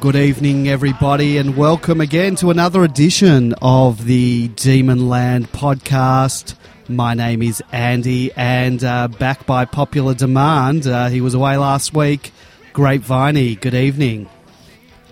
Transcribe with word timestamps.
Good 0.00 0.16
evening, 0.16 0.68
everybody, 0.68 1.38
and 1.38 1.56
welcome 1.56 2.00
again 2.00 2.36
to 2.36 2.50
another 2.50 2.84
edition 2.84 3.54
of 3.60 4.04
the 4.04 4.48
Demonland 4.50 5.48
podcast. 5.48 6.54
My 6.88 7.14
name 7.14 7.42
is 7.42 7.60
Andy, 7.72 8.30
and 8.36 8.84
uh, 8.84 9.08
back 9.08 9.44
by 9.44 9.64
popular 9.64 10.14
demand, 10.14 10.86
uh, 10.86 11.08
he 11.08 11.20
was 11.20 11.34
away 11.34 11.56
last 11.56 11.94
week. 11.94 12.30
Grapeviney, 12.74 13.60
good 13.60 13.74
evening. 13.74 14.28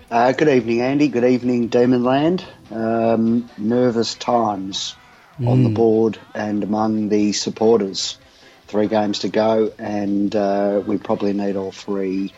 Uh, 0.09 0.31
good 0.31 0.47
evening, 0.47 0.81
Andy. 0.81 1.09
Good 1.09 1.25
evening, 1.25 1.69
Demonland. 1.69 2.45
Um, 2.71 3.49
nervous 3.57 4.15
times 4.15 4.95
on 5.45 5.63
the 5.63 5.69
board 5.69 6.17
and 6.33 6.63
among 6.63 7.09
the 7.09 7.33
supporters. 7.33 8.17
Three 8.67 8.87
games 8.87 9.19
to 9.19 9.29
go, 9.29 9.73
and 9.77 10.33
uh, 10.33 10.81
we 10.85 10.97
probably 10.97 11.33
need 11.33 11.57
all 11.57 11.71
three 11.73 12.31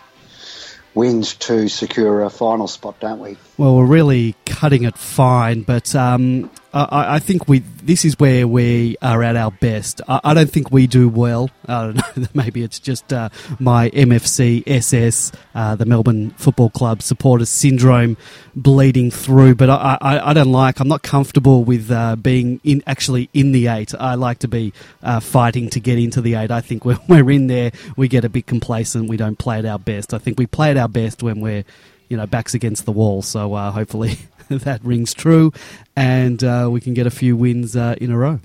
wins 0.93 1.35
to 1.35 1.67
secure 1.67 2.23
a 2.23 2.29
final 2.29 2.67
spot, 2.67 2.99
don't 2.99 3.19
we? 3.19 3.37
Well, 3.57 3.75
we're 3.75 3.85
really 3.85 4.35
cutting 4.45 4.83
it 4.83 4.97
fine, 4.97 5.61
but 5.61 5.95
um, 5.95 6.49
I, 6.73 7.15
I 7.15 7.19
think 7.19 7.47
we 7.47 7.59
this 7.59 8.05
is 8.05 8.19
where 8.19 8.47
we 8.47 8.95
are 9.01 9.23
at 9.23 9.35
our 9.35 9.51
best. 9.51 10.01
I, 10.07 10.19
I 10.23 10.33
don't 10.33 10.49
think 10.49 10.71
we 10.71 10.87
do 10.87 11.09
well. 11.09 11.49
Know. 11.67 11.93
Maybe 12.33 12.63
it's 12.63 12.79
just 12.79 13.11
uh, 13.11 13.29
my 13.59 13.89
MFC 13.89 14.63
SS, 14.67 15.31
uh, 15.55 15.75
the 15.75 15.85
Melbourne 15.85 16.31
Football 16.31 16.69
Club 16.69 17.01
supporters 17.01 17.49
syndrome, 17.49 18.17
bleeding 18.55 19.09
through. 19.09 19.55
But 19.55 19.69
I, 19.69 19.97
I, 19.99 20.29
I 20.29 20.33
don't 20.33 20.51
like. 20.51 20.79
I'm 20.79 20.87
not 20.87 21.01
comfortable 21.01 21.63
with 21.63 21.89
uh, 21.89 22.15
being 22.15 22.59
in 22.63 22.83
actually 22.85 23.29
in 23.33 23.51
the 23.51 23.67
eight. 23.67 23.93
I 23.99 24.15
like 24.15 24.39
to 24.39 24.47
be 24.47 24.73
uh, 25.01 25.19
fighting 25.19 25.69
to 25.71 25.79
get 25.79 25.97
into 25.97 26.21
the 26.21 26.35
eight. 26.35 26.51
I 26.51 26.61
think 26.61 26.85
when 26.85 26.99
we're 27.07 27.31
in 27.31 27.47
there, 27.47 27.71
we 27.97 28.07
get 28.07 28.25
a 28.25 28.29
bit 28.29 28.45
complacent. 28.45 29.09
We 29.09 29.17
don't 29.17 29.39
play 29.39 29.57
at 29.57 29.65
our 29.65 29.79
best. 29.79 30.13
I 30.13 30.19
think 30.19 30.37
we 30.37 30.45
play 30.45 30.71
at 30.71 30.77
our 30.77 30.89
best 30.89 31.23
when 31.23 31.39
we're 31.39 31.63
you 32.09 32.17
know, 32.17 32.25
backs 32.25 32.53
against 32.53 32.85
the 32.85 32.91
wall. 32.91 33.21
So 33.21 33.53
uh, 33.53 33.71
hopefully 33.71 34.17
that 34.63 34.83
rings 34.83 35.13
true, 35.13 35.53
and 35.95 36.43
uh, 36.43 36.67
we 36.71 36.81
can 36.81 36.93
get 36.93 37.07
a 37.07 37.11
few 37.11 37.35
wins 37.35 37.75
uh, 37.75 37.95
in 38.01 38.11
a 38.11 38.17
row. 38.17 38.39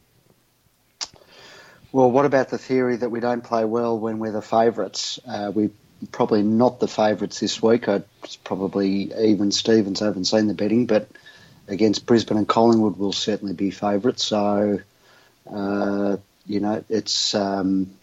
Well, 1.93 2.11
what 2.11 2.25
about 2.27 2.49
the 2.49 2.59
theory 2.59 2.97
that 2.97 3.11
we 3.11 3.21
don't 3.21 3.43
play 3.43 3.65
well 3.65 3.99
when 3.99 4.19
we're 4.19 4.33
the 4.33 4.43
favourites? 4.43 5.19
Uh, 5.27 5.53
we 5.55 5.71
probably 6.11 6.43
not 6.43 6.81
the 6.81 6.89
favourites 6.89 7.41
this 7.41 7.63
week. 7.63 7.89
I, 7.89 8.03
it's 8.23 8.37
probably 8.37 9.13
even 9.15 9.53
Stevens. 9.53 10.03
I 10.03 10.07
haven't 10.07 10.25
seen 10.25 10.47
the 10.49 10.55
betting, 10.55 10.87
but 10.87 11.09
against 11.69 12.05
Brisbane 12.05 12.37
and 12.37 12.49
Collingwood, 12.49 12.99
we'll 12.99 13.13
certainly 13.13 13.55
be 13.55 13.71
favourites. 13.71 14.25
So, 14.25 14.81
uh, 15.51 16.17
you 16.47 16.61
know, 16.61 16.85
it's 16.89 17.35
um, 17.35 17.95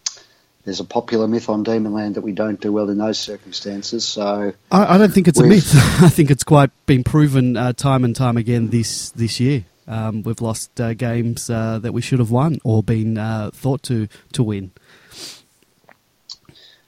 there's 0.63 0.79
a 0.79 0.85
popular 0.85 1.27
myth 1.27 1.49
on 1.49 1.63
Demonland 1.63 2.15
that 2.15 2.21
we 2.21 2.31
don't 2.31 2.59
do 2.59 2.71
well 2.71 2.89
in 2.89 2.97
those 2.97 3.19
circumstances. 3.19 4.07
So, 4.07 4.53
I, 4.71 4.95
I 4.95 4.97
don't 4.97 5.13
think 5.13 5.27
it's 5.27 5.39
a 5.39 5.45
myth. 5.45 5.71
I 6.01 6.09
think 6.09 6.31
it's 6.31 6.43
quite 6.43 6.71
been 6.85 7.03
proven 7.03 7.57
uh, 7.57 7.73
time 7.73 8.03
and 8.03 8.15
time 8.15 8.37
again 8.37 8.69
this 8.69 9.09
this 9.11 9.39
year. 9.39 9.65
Um, 9.87 10.23
we've 10.23 10.41
lost 10.41 10.79
uh, 10.79 10.93
games 10.93 11.49
uh, 11.49 11.79
that 11.79 11.91
we 11.91 12.01
should 12.01 12.19
have 12.19 12.31
won 12.31 12.59
or 12.63 12.83
been 12.83 13.17
uh, 13.17 13.51
thought 13.53 13.83
to 13.83 14.07
to 14.33 14.43
win. 14.43 14.71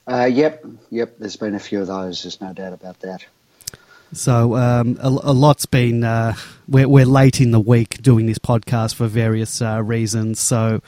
uh, 0.08 0.26
yep, 0.26 0.66
yep. 0.90 1.18
There's 1.18 1.36
been 1.36 1.56
a 1.56 1.60
few 1.60 1.82
of 1.82 1.88
those. 1.88 2.24
There's 2.24 2.40
no 2.40 2.54
doubt 2.54 2.74
about 2.74 3.00
that. 3.02 3.26
So 4.14 4.56
um, 4.56 4.98
a, 5.02 5.08
a 5.08 5.34
lot's 5.34 5.66
been. 5.66 6.04
Uh, 6.04 6.36
we're, 6.68 6.88
we're 6.88 7.06
late 7.06 7.42
in 7.42 7.52
the 7.52 7.60
week 7.60 8.02
doing 8.02 8.26
this 8.28 8.38
podcast 8.38 8.96
for 8.96 9.08
various 9.08 9.62
uh, 9.62 9.82
reasons. 9.84 10.40
So 10.40 10.82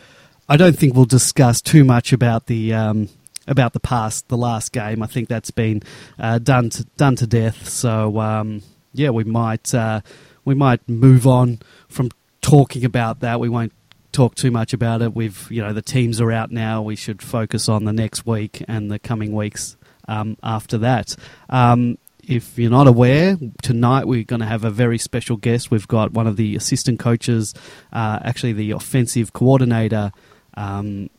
I 0.48 0.58
don't 0.58 0.78
think 0.78 0.94
we'll 0.94 1.06
discuss 1.06 1.62
too 1.62 1.84
much 1.84 2.14
about 2.14 2.46
the 2.46 2.74
um, 2.74 3.10
about 3.48 3.74
the 3.74 3.80
past, 3.80 4.28
the 4.28 4.38
last 4.38 4.72
game. 4.72 5.02
I 5.02 5.08
think 5.08 5.28
that's 5.28 5.52
been 5.52 5.82
uh, 6.20 6.40
done 6.40 6.70
to, 6.72 6.84
done 6.98 7.16
to 7.18 7.28
death. 7.28 7.68
So 7.68 8.20
um, 8.20 8.62
yeah, 8.94 9.10
we 9.10 9.24
might 9.24 9.74
uh, 9.74 10.02
we 10.44 10.54
might 10.54 10.88
move 10.88 11.26
on 11.26 11.60
from 11.90 12.12
talking 12.42 12.86
about 12.86 13.22
that. 13.22 13.40
We 13.40 13.50
won't 13.50 13.74
talk 14.12 14.36
too 14.36 14.52
much 14.52 14.72
about 14.74 15.02
it. 15.02 15.16
We've 15.16 15.48
you 15.50 15.62
know 15.62 15.74
the 15.74 15.82
teams 15.82 16.22
are 16.22 16.32
out 16.32 16.52
now. 16.52 16.82
We 16.82 16.96
should 16.96 17.22
focus 17.22 17.68
on 17.68 17.86
the 17.86 17.94
next 17.94 18.26
week 18.26 18.64
and 18.68 18.92
the 18.92 19.00
coming 19.00 19.34
weeks 19.34 19.78
um, 20.08 20.38
after 20.44 20.78
that. 20.80 21.16
Um, 21.50 21.98
if 22.28 22.58
you're 22.58 22.72
not 22.72 22.88
aware, 22.88 23.38
tonight 23.62 24.08
we're 24.08 24.24
going 24.24 24.40
to 24.40 24.48
have 24.48 24.64
a 24.64 24.72
very 24.72 24.98
special 24.98 25.38
guest. 25.38 25.70
We've 25.70 25.88
got 25.88 26.12
one 26.12 26.26
of 26.26 26.38
the 26.38 26.56
assistant 26.56 27.00
coaches, 27.00 27.54
uh, 27.94 28.20
actually 28.24 28.54
the 28.54 28.72
offensive 28.72 29.32
coordinator, 29.34 30.12
um, 30.56 31.10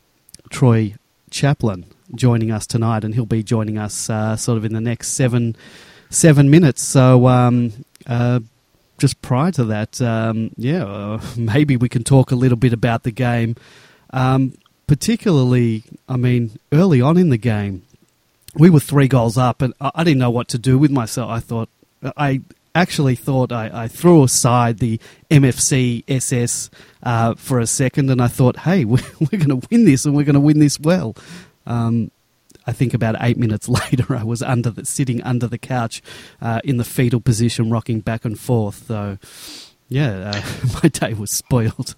Troy 0.49 0.95
Chaplin, 1.29 1.85
joining 2.15 2.51
us 2.51 2.65
tonight, 2.67 3.03
and 3.03 3.13
he'll 3.13 3.25
be 3.25 3.43
joining 3.43 3.77
us 3.77 4.09
uh, 4.09 4.35
sort 4.35 4.57
of 4.57 4.65
in 4.65 4.73
the 4.73 4.81
next 4.81 5.09
seven 5.09 5.55
seven 6.09 6.49
minutes. 6.49 6.81
So. 6.81 7.27
Um, 7.27 7.73
uh, 8.05 8.39
just 8.97 9.21
prior 9.21 9.51
to 9.51 9.63
that, 9.65 10.01
um, 10.01 10.51
yeah, 10.57 10.83
uh, 10.83 11.21
maybe 11.37 11.77
we 11.77 11.89
can 11.89 12.03
talk 12.03 12.31
a 12.31 12.35
little 12.35 12.57
bit 12.57 12.73
about 12.73 13.03
the 13.03 13.11
game. 13.11 13.55
Um, 14.11 14.53
particularly, 14.87 15.83
I 16.07 16.17
mean, 16.17 16.59
early 16.71 17.01
on 17.01 17.17
in 17.17 17.29
the 17.29 17.37
game, 17.37 17.83
we 18.55 18.69
were 18.69 18.79
three 18.79 19.07
goals 19.07 19.37
up, 19.37 19.61
and 19.61 19.73
I, 19.79 19.91
I 19.95 20.03
didn't 20.03 20.19
know 20.19 20.31
what 20.31 20.47
to 20.49 20.57
do 20.57 20.77
with 20.77 20.91
myself. 20.91 21.29
I 21.29 21.39
thought, 21.39 21.69
I 22.15 22.41
actually 22.77 23.15
thought 23.15 23.51
I, 23.51 23.69
I 23.73 23.87
threw 23.87 24.23
aside 24.23 24.79
the 24.79 24.99
MFC 25.29 26.03
SS 26.07 26.69
uh, 27.03 27.35
for 27.35 27.59
a 27.59 27.67
second, 27.67 28.09
and 28.09 28.21
I 28.21 28.27
thought, 28.27 28.57
hey, 28.57 28.85
we're, 28.91 29.03
we're 29.19 29.43
going 29.43 29.61
to 29.61 29.67
win 29.69 29.85
this, 29.85 30.05
and 30.05 30.15
we're 30.15 30.25
going 30.25 30.35
to 30.35 30.39
win 30.39 30.59
this 30.59 30.79
well. 30.79 31.15
Um, 31.65 32.11
I 32.65 32.73
think 32.73 32.93
about 32.93 33.15
eight 33.21 33.37
minutes 33.37 33.69
later, 33.91 34.15
I 34.15 34.23
was 34.23 34.41
under 34.41 34.69
the, 34.69 34.85
sitting 34.85 35.23
under 35.23 35.47
the 35.47 35.57
couch 35.57 36.01
uh, 36.41 36.61
in 36.63 36.77
the 36.77 36.83
fetal 36.83 37.21
position, 37.21 37.69
rocking 37.69 38.01
back 38.01 38.25
and 38.25 38.39
forth. 38.39 38.87
So, 38.87 39.17
yeah, 39.89 40.31
uh, 40.33 40.79
my 40.83 40.89
day 40.89 41.13
was 41.13 41.31
spoiled. 41.31 41.95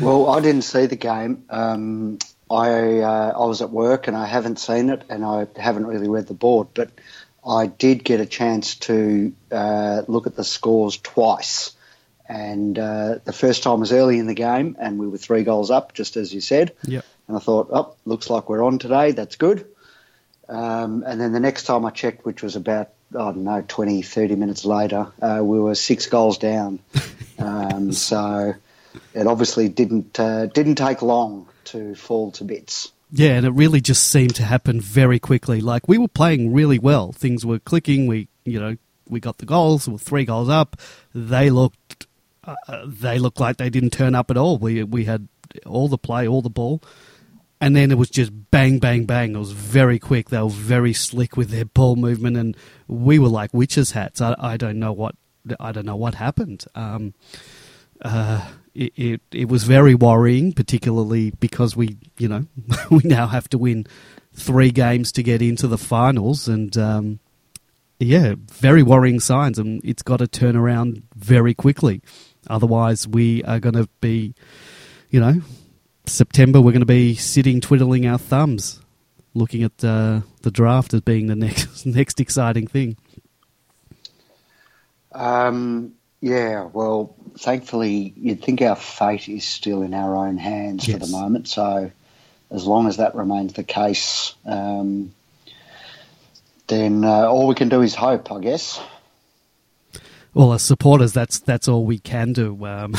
Well, 0.00 0.30
I 0.30 0.40
didn't 0.40 0.62
see 0.62 0.86
the 0.86 0.96
game. 0.96 1.44
Um, 1.50 2.18
I 2.48 3.00
uh, 3.00 3.32
I 3.36 3.46
was 3.46 3.62
at 3.62 3.70
work 3.70 4.08
and 4.08 4.16
I 4.16 4.26
haven't 4.26 4.58
seen 4.58 4.90
it, 4.90 5.04
and 5.08 5.24
I 5.24 5.46
haven't 5.56 5.86
really 5.86 6.08
read 6.08 6.26
the 6.26 6.34
board. 6.34 6.68
But 6.74 6.90
I 7.46 7.66
did 7.66 8.04
get 8.04 8.20
a 8.20 8.26
chance 8.26 8.76
to 8.76 9.32
uh, 9.50 10.02
look 10.08 10.26
at 10.26 10.36
the 10.36 10.44
scores 10.44 10.98
twice. 10.98 11.74
And 12.28 12.78
uh, 12.78 13.16
the 13.24 13.32
first 13.32 13.62
time 13.62 13.80
was 13.80 13.92
early 13.92 14.18
in 14.18 14.26
the 14.26 14.34
game, 14.34 14.76
and 14.78 14.98
we 14.98 15.08
were 15.08 15.18
three 15.18 15.42
goals 15.42 15.70
up, 15.70 15.94
just 15.94 16.16
as 16.16 16.32
you 16.32 16.40
said. 16.40 16.74
Yep. 16.84 17.04
And 17.26 17.36
I 17.36 17.40
thought, 17.40 17.70
oh, 17.72 17.94
looks 18.04 18.30
like 18.30 18.48
we're 18.48 18.62
on 18.62 18.78
today. 18.78 19.12
That's 19.12 19.36
good. 19.36 19.66
Um, 20.48 21.02
and 21.06 21.20
then 21.20 21.32
the 21.32 21.40
next 21.40 21.64
time 21.64 21.84
I 21.84 21.90
checked, 21.90 22.24
which 22.24 22.42
was 22.42 22.56
about, 22.56 22.90
I 23.12 23.18
don't 23.18 23.44
know, 23.44 23.64
20, 23.66 24.02
30 24.02 24.36
minutes 24.36 24.64
later, 24.64 25.08
uh, 25.20 25.40
we 25.42 25.58
were 25.58 25.74
six 25.74 26.06
goals 26.06 26.38
down. 26.38 26.80
Um, 27.40 27.92
so 27.92 28.54
it 29.14 29.26
obviously 29.26 29.70
didn't 29.70 30.20
uh, 30.20 30.44
didn't 30.44 30.74
take 30.74 31.00
long 31.00 31.48
to 31.64 31.94
fall 31.94 32.32
to 32.32 32.44
bits. 32.44 32.92
Yeah, 33.12 33.30
and 33.32 33.44
it 33.46 33.50
really 33.50 33.80
just 33.80 34.06
seemed 34.06 34.34
to 34.36 34.44
happen 34.44 34.80
very 34.80 35.18
quickly. 35.18 35.60
Like 35.60 35.88
we 35.88 35.98
were 35.98 36.08
playing 36.08 36.52
really 36.52 36.78
well. 36.78 37.12
Things 37.12 37.44
were 37.44 37.58
clicking. 37.58 38.06
We, 38.06 38.28
you 38.44 38.60
know, 38.60 38.76
we 39.08 39.20
got 39.20 39.38
the 39.38 39.46
goals. 39.46 39.86
We 39.86 39.94
were 39.94 39.98
three 39.98 40.24
goals 40.24 40.48
up. 40.48 40.76
They 41.14 41.50
looked, 41.50 42.06
uh, 42.44 42.54
they 42.86 43.18
looked 43.18 43.40
like 43.40 43.56
they 43.56 43.70
didn't 43.70 43.90
turn 43.90 44.14
up 44.14 44.30
at 44.30 44.36
all. 44.36 44.58
We 44.58 44.84
we 44.84 45.04
had 45.04 45.28
all 45.66 45.88
the 45.88 45.98
play, 45.98 46.28
all 46.28 46.42
the 46.42 46.50
ball, 46.50 46.82
and 47.60 47.74
then 47.74 47.90
it 47.90 47.98
was 47.98 48.10
just 48.10 48.30
bang, 48.52 48.78
bang, 48.78 49.04
bang. 49.04 49.34
It 49.34 49.38
was 49.38 49.52
very 49.52 49.98
quick. 49.98 50.30
They 50.30 50.40
were 50.40 50.48
very 50.48 50.92
slick 50.92 51.36
with 51.36 51.50
their 51.50 51.64
ball 51.64 51.96
movement, 51.96 52.36
and 52.36 52.56
we 52.86 53.18
were 53.18 53.28
like 53.28 53.52
witches' 53.52 53.90
hats. 53.90 54.20
I, 54.20 54.36
I 54.38 54.56
don't 54.56 54.78
know 54.78 54.92
what 54.92 55.16
I 55.58 55.72
don't 55.72 55.86
know 55.86 55.96
what 55.96 56.14
happened. 56.14 56.64
Um, 56.76 57.14
uh, 58.02 58.46
it, 58.74 58.92
it 58.96 59.20
it 59.32 59.48
was 59.48 59.64
very 59.64 59.94
worrying, 59.94 60.52
particularly 60.52 61.30
because 61.40 61.76
we 61.76 61.98
you 62.18 62.28
know 62.28 62.46
we 62.90 63.00
now 63.04 63.26
have 63.26 63.48
to 63.50 63.58
win 63.58 63.86
three 64.32 64.70
games 64.70 65.12
to 65.12 65.22
get 65.22 65.42
into 65.42 65.66
the 65.66 65.78
finals, 65.78 66.48
and 66.48 66.76
um, 66.76 67.20
yeah, 67.98 68.34
very 68.50 68.82
worrying 68.82 69.20
signs, 69.20 69.58
and 69.58 69.80
it's 69.84 70.02
got 70.02 70.18
to 70.18 70.26
turn 70.26 70.56
around 70.56 71.02
very 71.14 71.54
quickly. 71.54 72.02
Otherwise, 72.48 73.06
we 73.06 73.44
are 73.44 73.60
going 73.60 73.74
to 73.74 73.88
be, 74.00 74.34
you 75.10 75.20
know, 75.20 75.40
September. 76.06 76.60
We're 76.60 76.72
going 76.72 76.80
to 76.80 76.86
be 76.86 77.14
sitting 77.14 77.60
twiddling 77.60 78.06
our 78.06 78.18
thumbs, 78.18 78.80
looking 79.34 79.62
at 79.62 79.84
uh, 79.84 80.20
the 80.42 80.50
draft 80.50 80.94
as 80.94 81.02
being 81.02 81.26
the 81.26 81.36
next 81.36 81.84
next 81.84 82.20
exciting 82.20 82.66
thing. 82.66 82.96
Um, 85.12 85.94
yeah, 86.20 86.64
well, 86.64 87.14
thankfully, 87.38 88.12
you'd 88.16 88.42
think 88.42 88.60
our 88.60 88.76
fate 88.76 89.28
is 89.28 89.44
still 89.44 89.82
in 89.82 89.94
our 89.94 90.14
own 90.16 90.36
hands 90.36 90.84
for 90.86 90.98
the 90.98 91.06
moment. 91.06 91.48
So, 91.48 91.90
as 92.50 92.66
long 92.66 92.88
as 92.88 92.98
that 92.98 93.14
remains 93.14 93.54
the 93.54 93.64
case, 93.64 94.34
um, 94.44 95.12
then 96.66 97.04
uh, 97.04 97.26
all 97.26 97.46
we 97.46 97.54
can 97.54 97.70
do 97.70 97.80
is 97.80 97.94
hope, 97.94 98.30
I 98.30 98.40
guess. 98.40 98.80
well, 100.34 100.52
as 100.52 100.62
supporters, 100.62 101.14
that's 101.14 101.38
that's 101.38 101.68
all 101.68 101.86
we 101.86 101.98
can 101.98 102.34
do. 102.34 102.66
Um, 102.66 102.94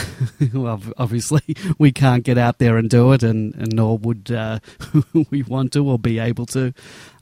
obviously, 0.98 1.44
we 1.78 1.92
can't 1.92 2.24
get 2.24 2.40
out 2.40 2.58
there 2.58 2.78
and 2.78 2.90
do 2.90 3.12
it, 3.12 3.22
and, 3.22 3.54
and 3.54 3.72
nor 3.76 4.00
would 4.00 4.32
uh, 4.32 4.60
we 5.30 5.44
want 5.44 5.74
to 5.74 5.88
or 5.88 6.00
be 6.00 6.18
able 6.18 6.48
to. 6.48 6.74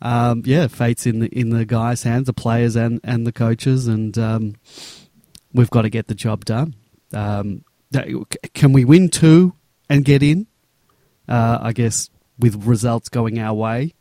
Um, 0.01 0.43
yeah, 0.45 0.67
fate's 0.67 1.05
in 1.05 1.19
the 1.19 1.27
in 1.27 1.49
the 1.49 1.65
guys' 1.65 2.03
hands, 2.03 2.27
the 2.27 2.33
players 2.33 2.77
and, 2.77 3.01
and 3.03 3.27
the 3.27 3.33
coaches, 3.33 3.87
and 3.87 4.17
um, 4.17 4.55
we've 5.53 5.69
got 5.69 5.83
to 5.83 5.89
get 5.89 6.07
the 6.07 6.15
job 6.15 6.45
done. 6.45 6.75
Um, 7.13 7.63
can 8.53 8.73
we 8.73 8.85
win 8.85 9.09
two 9.09 9.53
and 9.89 10.05
get 10.05 10.21
in? 10.21 10.47
Uh, 11.27 11.59
I 11.61 11.73
guess 11.73 12.09
with 12.37 12.65
results 12.65 13.09
going 13.09 13.39
our 13.39 13.53
way, 13.53 13.93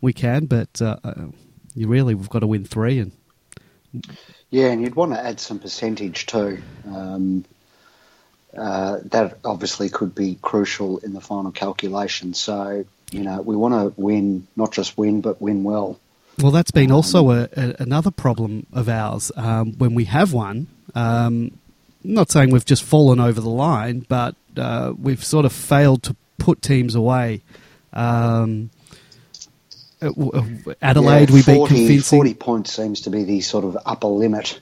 we 0.00 0.12
can, 0.12 0.46
but 0.46 0.80
uh, 0.80 0.96
uh 1.04 1.26
you 1.74 1.88
really 1.88 2.14
we've 2.14 2.28
got 2.28 2.40
to 2.40 2.46
win 2.46 2.64
three 2.64 2.98
and 2.98 3.12
yeah, 4.50 4.66
and 4.66 4.82
you'd 4.82 4.94
want 4.94 5.12
to 5.12 5.24
add 5.24 5.40
some 5.40 5.58
percentage 5.58 6.26
too. 6.26 6.62
Um, 6.86 7.44
uh, 8.56 8.98
that 9.04 9.38
obviously 9.44 9.88
could 9.88 10.14
be 10.14 10.38
crucial 10.42 10.98
in 10.98 11.14
the 11.14 11.20
final 11.20 11.50
calculation. 11.50 12.34
So, 12.34 12.84
you 13.10 13.22
know, 13.22 13.40
we 13.40 13.56
want 13.56 13.74
to 13.74 14.00
win, 14.00 14.46
not 14.56 14.72
just 14.72 14.98
win, 14.98 15.22
but 15.22 15.40
win 15.40 15.64
well. 15.64 15.98
Well, 16.38 16.52
that's 16.52 16.70
been 16.70 16.90
um, 16.90 16.96
also 16.96 17.30
a, 17.30 17.48
a, 17.56 17.76
another 17.78 18.10
problem 18.10 18.66
of 18.72 18.88
ours. 18.88 19.32
Um, 19.36 19.72
when 19.78 19.94
we 19.94 20.04
have 20.04 20.32
won, 20.32 20.66
um, 20.94 21.52
not 22.04 22.30
saying 22.30 22.50
we've 22.50 22.64
just 22.64 22.84
fallen 22.84 23.20
over 23.20 23.40
the 23.40 23.50
line, 23.50 24.04
but 24.08 24.34
uh, 24.56 24.92
we've 25.00 25.24
sort 25.24 25.44
of 25.44 25.52
failed 25.52 26.02
to 26.04 26.16
put 26.38 26.62
teams 26.62 26.94
away. 26.94 27.42
Um, 27.92 28.70
uh, 30.00 30.08
uh, 30.08 30.44
Adelaide, 30.80 31.30
yeah, 31.30 31.32
40, 31.32 31.32
we 31.32 31.42
beat 31.42 31.68
convincing. 31.68 32.18
40 32.18 32.34
points 32.34 32.72
seems 32.72 33.02
to 33.02 33.10
be 33.10 33.24
the 33.24 33.40
sort 33.40 33.64
of 33.64 33.78
upper 33.86 34.08
limit. 34.08 34.60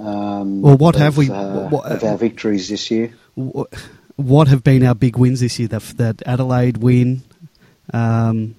Um, 0.00 0.62
well, 0.62 0.76
what 0.76 0.96
of, 0.96 1.02
have 1.02 1.16
we 1.16 1.30
uh, 1.30 1.68
what, 1.68 1.90
of 1.90 2.04
our 2.04 2.16
victories 2.16 2.68
this 2.68 2.90
year? 2.90 3.12
What 3.34 4.48
have 4.48 4.64
been 4.64 4.84
our 4.84 4.94
big 4.94 5.16
wins 5.16 5.40
this 5.40 5.58
year? 5.58 5.68
That, 5.68 5.82
that 5.96 6.22
Adelaide 6.26 6.78
win. 6.78 7.22
Um, 7.92 8.54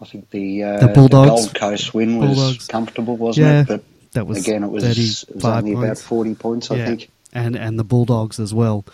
I 0.00 0.04
think 0.04 0.30
the, 0.30 0.64
uh, 0.64 0.78
the, 0.80 0.88
Bulldogs, 0.88 1.46
the 1.46 1.58
Gold 1.58 1.70
Coast 1.70 1.94
win 1.94 2.18
was 2.18 2.36
Bulldogs. 2.36 2.66
comfortable, 2.66 3.16
wasn't 3.16 3.46
yeah, 3.46 3.60
it? 3.62 3.68
But 3.68 3.84
that 4.12 4.26
was 4.26 4.38
again, 4.38 4.64
it 4.64 4.70
was, 4.70 4.84
it 4.84 5.34
was 5.34 5.44
only 5.44 5.74
points. 5.74 5.84
about 5.84 5.98
forty 5.98 6.34
points, 6.34 6.70
I 6.70 6.76
yeah. 6.76 6.86
think. 6.86 7.10
And 7.32 7.56
and 7.56 7.78
the 7.78 7.84
Bulldogs 7.84 8.38
as 8.38 8.52
well. 8.52 8.84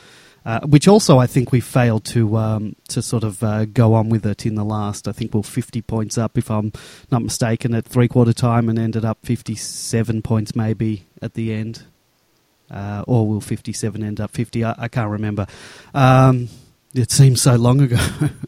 Uh, 0.46 0.60
which 0.60 0.88
also 0.88 1.18
I 1.18 1.26
think 1.26 1.52
we 1.52 1.60
failed 1.60 2.06
to 2.06 2.36
um, 2.38 2.76
to 2.88 3.02
sort 3.02 3.22
of 3.22 3.42
uh, 3.42 3.66
go 3.66 3.92
on 3.92 4.08
with 4.08 4.24
it 4.24 4.46
in 4.46 4.54
the 4.54 4.64
last. 4.64 5.06
I 5.06 5.12
think 5.12 5.34
we 5.34 5.40
are 5.40 5.42
50 5.42 5.82
points 5.82 6.16
up, 6.16 6.38
if 6.38 6.50
I'm 6.50 6.72
not 7.10 7.22
mistaken, 7.22 7.74
at 7.74 7.84
three 7.84 8.08
quarter 8.08 8.32
time, 8.32 8.70
and 8.70 8.78
ended 8.78 9.04
up 9.04 9.18
57 9.24 10.22
points 10.22 10.56
maybe 10.56 11.06
at 11.20 11.34
the 11.34 11.52
end, 11.52 11.82
uh, 12.70 13.04
or 13.06 13.28
will 13.28 13.42
57 13.42 14.02
end 14.02 14.20
up 14.20 14.30
50? 14.30 14.64
I, 14.64 14.74
I 14.78 14.88
can't 14.88 15.10
remember. 15.10 15.46
Um, 15.92 16.48
it 16.98 17.10
seems 17.10 17.40
so 17.40 17.54
long 17.56 17.80
ago. 17.80 17.98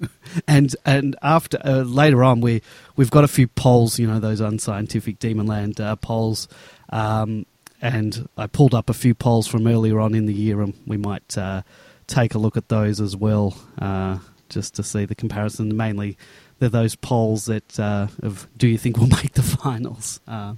and 0.49 0.75
and 0.85 1.17
after 1.23 1.58
uh, 1.64 1.82
later 1.82 2.25
on, 2.25 2.41
we 2.41 2.62
we've 2.97 3.11
got 3.11 3.25
a 3.25 3.29
few 3.29 3.47
polls, 3.47 3.99
you 3.99 4.06
know, 4.06 4.19
those 4.19 4.41
unscientific 4.41 5.19
Demonland 5.19 5.81
uh, 5.81 5.97
polls. 5.97 6.49
Um, 6.91 7.47
and 7.82 8.29
I 8.37 8.47
pulled 8.47 8.75
up 8.75 8.91
a 8.91 8.94
few 8.94 9.14
polls 9.14 9.47
from 9.47 9.67
earlier 9.67 10.00
on 10.00 10.14
in 10.14 10.26
the 10.26 10.35
year, 10.35 10.61
and 10.61 10.75
we 10.87 10.97
might 10.97 11.38
uh, 11.38 11.62
take 12.06 12.35
a 12.35 12.38
look 12.38 12.56
at 12.56 12.69
those 12.69 13.00
as 13.00 13.17
well, 13.17 13.56
uh, 13.79 14.19
just 14.50 14.75
to 14.75 14.82
see 14.82 15.06
the 15.06 15.14
comparison. 15.14 15.75
Mainly, 15.76 16.19
they're 16.58 16.69
those 16.69 16.94
polls 16.94 17.46
that 17.46 17.81
uh, 17.81 18.08
of 18.23 18.49
do 18.56 18.69
you 18.69 18.76
think 18.76 18.99
we'll 18.99 19.08
make 19.23 19.32
the 19.35 19.43
finals? 19.43 20.20
Uh, 20.29 20.55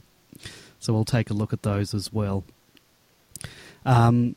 so 0.79 0.93
we'll 0.93 1.05
take 1.05 1.31
a 1.31 1.35
look 1.35 1.53
at 1.53 1.63
those 1.63 1.95
as 1.95 2.13
well. 2.13 2.45
Um, 3.85 4.37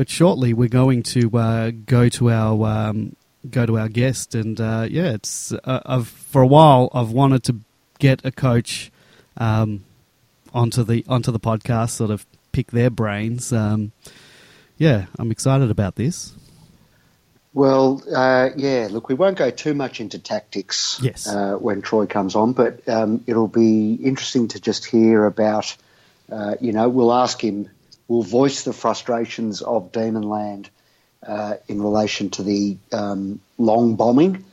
but 0.00 0.08
shortly, 0.08 0.54
we're 0.54 0.66
going 0.66 1.02
to 1.02 1.30
uh, 1.36 1.72
go 1.84 2.08
to 2.08 2.30
our 2.30 2.66
um, 2.66 3.16
go 3.50 3.66
to 3.66 3.78
our 3.78 3.90
guest, 3.90 4.34
and 4.34 4.58
uh, 4.58 4.86
yeah, 4.88 5.10
it's 5.10 5.52
uh, 5.52 5.80
I've, 5.84 6.08
for 6.08 6.40
a 6.40 6.46
while 6.46 6.88
I've 6.94 7.10
wanted 7.10 7.44
to 7.44 7.56
get 7.98 8.24
a 8.24 8.32
coach 8.32 8.90
um, 9.36 9.84
onto 10.54 10.84
the 10.84 11.04
onto 11.06 11.30
the 11.30 11.38
podcast, 11.38 11.90
sort 11.90 12.10
of 12.10 12.24
pick 12.50 12.70
their 12.70 12.88
brains. 12.88 13.52
Um, 13.52 13.92
yeah, 14.78 15.04
I'm 15.18 15.30
excited 15.30 15.70
about 15.70 15.96
this. 15.96 16.32
Well, 17.52 18.02
uh, 18.10 18.48
yeah. 18.56 18.88
Look, 18.90 19.10
we 19.10 19.14
won't 19.14 19.36
go 19.36 19.50
too 19.50 19.74
much 19.74 20.00
into 20.00 20.18
tactics 20.18 20.98
yes. 21.02 21.28
uh, 21.28 21.56
when 21.56 21.82
Troy 21.82 22.06
comes 22.06 22.34
on, 22.34 22.54
but 22.54 22.88
um, 22.88 23.22
it'll 23.26 23.48
be 23.48 23.96
interesting 23.96 24.48
to 24.48 24.60
just 24.60 24.86
hear 24.86 25.26
about. 25.26 25.76
Uh, 26.32 26.54
you 26.58 26.72
know, 26.72 26.88
we'll 26.88 27.12
ask 27.12 27.38
him. 27.44 27.68
We'll 28.10 28.22
voice 28.22 28.64
the 28.64 28.72
frustrations 28.72 29.62
of 29.62 29.92
Demonland 29.92 30.66
uh, 31.24 31.58
in 31.68 31.80
relation 31.80 32.30
to 32.30 32.42
the 32.42 32.76
um, 32.90 33.40
long 33.56 33.94
bombing, 33.94 34.44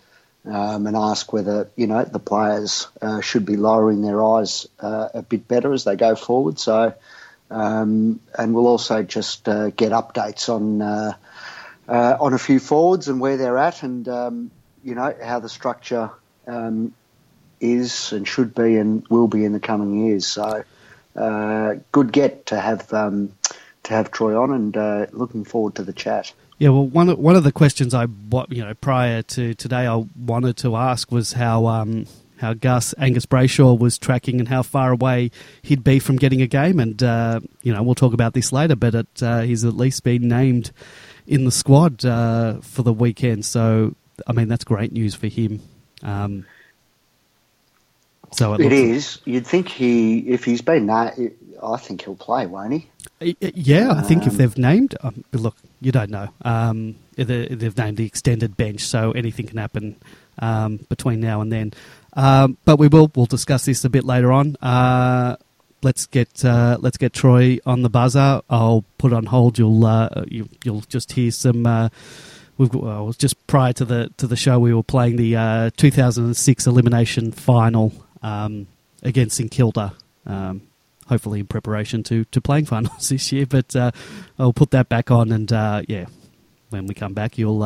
um, 0.45 0.85
and 0.85 0.95
ask 0.95 1.33
whether 1.33 1.67
you 1.75 1.87
know 1.87 2.03
the 2.03 2.19
players 2.19 2.87
uh, 3.01 3.19
should 3.21 3.47
be 3.47 3.55
lowering 3.55 4.03
their 4.03 4.23
eyes 4.23 4.67
uh, 4.79 5.09
a 5.11 5.23
bit 5.23 5.47
better 5.47 5.73
as 5.73 5.85
they 5.85 5.95
go 5.95 6.15
forward. 6.15 6.59
So, 6.59 6.93
um, 7.49 8.19
and 8.37 8.53
we'll 8.53 8.67
also 8.67 9.01
just 9.01 9.45
get 9.45 9.91
updates 9.91 10.49
on 10.49 10.83
uh, 10.83 11.13
on 12.19 12.35
a 12.35 12.37
few 12.37 12.59
forwards 12.59 13.07
and 13.07 13.19
where 13.19 13.37
they're 13.37 13.57
at, 13.57 13.81
and 13.81 14.07
um, 14.07 14.51
you 14.83 14.93
know 14.93 15.15
how 15.23 15.39
the 15.39 15.49
structure 15.49 16.11
um, 16.45 16.93
is 17.59 18.11
and 18.11 18.27
should 18.27 18.53
be 18.53 18.77
and 18.77 19.07
will 19.07 19.27
be 19.27 19.45
in 19.45 19.51
the 19.51 19.59
coming 19.59 20.05
years. 20.05 20.27
So, 20.27 20.63
uh, 21.17 21.75
good 21.91 22.11
get 22.11 22.45
to 22.47 22.59
have 22.59 22.91
um, 22.93 23.33
to 23.83 23.93
have 23.93 24.11
Troy 24.11 24.39
on, 24.41 24.51
and 24.51 24.77
uh, 24.77 25.07
looking 25.11 25.43
forward 25.43 25.75
to 25.75 25.83
the 25.83 25.93
chat. 25.93 26.33
Yeah, 26.59 26.69
well, 26.69 26.87
one 26.87 27.09
of, 27.09 27.19
one 27.19 27.35
of 27.35 27.43
the 27.43 27.51
questions 27.51 27.93
I 27.93 28.07
you 28.49 28.63
know 28.63 28.73
prior 28.75 29.21
to 29.21 29.53
today 29.53 29.87
I 29.87 30.03
wanted 30.15 30.57
to 30.57 30.75
ask 30.75 31.11
was 31.11 31.33
how 31.33 31.67
um, 31.67 32.05
how 32.37 32.53
Gus 32.53 32.93
Angus 32.97 33.25
Brayshaw 33.25 33.77
was 33.77 33.97
tracking 33.97 34.39
and 34.39 34.47
how 34.47 34.63
far 34.63 34.91
away 34.91 35.31
he'd 35.61 35.83
be 35.83 35.99
from 35.99 36.15
getting 36.15 36.41
a 36.41 36.47
game, 36.47 36.79
and 36.79 37.01
uh, 37.01 37.39
you 37.61 37.73
know 37.73 37.83
we'll 37.83 37.95
talk 37.95 38.13
about 38.13 38.33
this 38.33 38.51
later, 38.51 38.75
but 38.75 38.95
it, 38.95 39.23
uh, 39.23 39.41
he's 39.41 39.65
at 39.65 39.75
least 39.75 40.03
been 40.03 40.27
named 40.27 40.71
in 41.27 41.43
the 41.43 41.51
squad 41.51 42.05
uh, 42.05 42.59
for 42.61 42.83
the 42.83 42.93
weekend. 42.93 43.45
So, 43.45 43.95
I 44.25 44.31
mean, 44.31 44.47
that's 44.47 44.63
great 44.63 44.93
news 44.93 45.13
for 45.13 45.27
him. 45.27 45.61
Um, 46.01 46.45
so 48.31 48.53
it, 48.53 48.61
it 48.61 48.73
is. 48.73 49.19
You'd 49.25 49.47
think 49.47 49.69
he, 49.69 50.19
if 50.19 50.43
he's 50.43 50.61
been 50.61 50.87
that, 50.87 51.17
I 51.61 51.77
think 51.77 52.03
he'll 52.03 52.15
play, 52.15 52.45
won't 52.45 52.73
he? 52.73 52.89
Yeah, 53.41 53.91
I 53.91 54.01
think 54.01 54.23
um, 54.23 54.27
if 54.27 54.33
they've 54.35 54.57
named, 54.57 54.95
um, 55.01 55.23
look, 55.31 55.55
you 55.81 55.91
don't 55.91 56.09
know. 56.11 56.29
Um, 56.43 56.95
they've 57.15 57.77
named 57.77 57.97
the 57.97 58.05
extended 58.05 58.57
bench, 58.57 58.81
so 58.81 59.11
anything 59.11 59.47
can 59.47 59.57
happen 59.57 59.95
um, 60.39 60.77
between 60.89 61.19
now 61.19 61.41
and 61.41 61.51
then. 61.51 61.73
Um, 62.13 62.57
but 62.65 62.77
we 62.77 62.87
will 62.87 63.11
we'll 63.15 63.25
discuss 63.25 63.65
this 63.65 63.83
a 63.85 63.89
bit 63.89 64.03
later 64.03 64.31
on. 64.31 64.55
Uh, 64.61 65.37
let's 65.81 66.05
get 66.05 66.43
uh, 66.43 66.77
let's 66.79 66.97
get 66.97 67.13
Troy 67.13 67.59
on 67.65 67.81
the 67.81 67.89
buzzer. 67.89 68.41
I'll 68.49 68.85
put 68.97 69.13
on 69.13 69.25
hold. 69.25 69.57
You'll 69.57 69.85
uh, 69.85 70.25
you, 70.27 70.49
will 70.65 70.81
just 70.81 71.13
hear 71.13 71.31
some. 71.31 71.65
Uh, 71.65 71.89
we've 72.57 72.73
well, 72.73 73.13
just 73.13 73.45
prior 73.47 73.73
to 73.73 73.85
the 73.85 74.11
to 74.17 74.27
the 74.27 74.35
show, 74.35 74.59
we 74.59 74.73
were 74.73 74.83
playing 74.83 75.15
the 75.15 75.35
uh, 75.35 75.69
2006 75.77 76.67
elimination 76.67 77.31
final 77.31 77.93
um, 78.21 78.67
against 79.03 79.37
St 79.37 79.51
Kilda. 79.51 79.93
Um, 80.25 80.61
hopefully, 81.07 81.39
in 81.39 81.47
preparation 81.47 82.03
to 82.03 82.25
to 82.25 82.41
playing 82.41 82.65
finals 82.73 83.09
this 83.09 83.31
year. 83.31 83.45
But 83.45 83.75
uh, 83.75 83.91
I'll 84.37 84.53
put 84.53 84.71
that 84.71 84.89
back 84.89 85.11
on, 85.11 85.31
and 85.31 85.51
uh, 85.51 85.83
yeah, 85.87 86.05
when 86.69 86.87
we 86.87 86.93
come 86.93 87.13
back, 87.13 87.37
you'll 87.37 87.63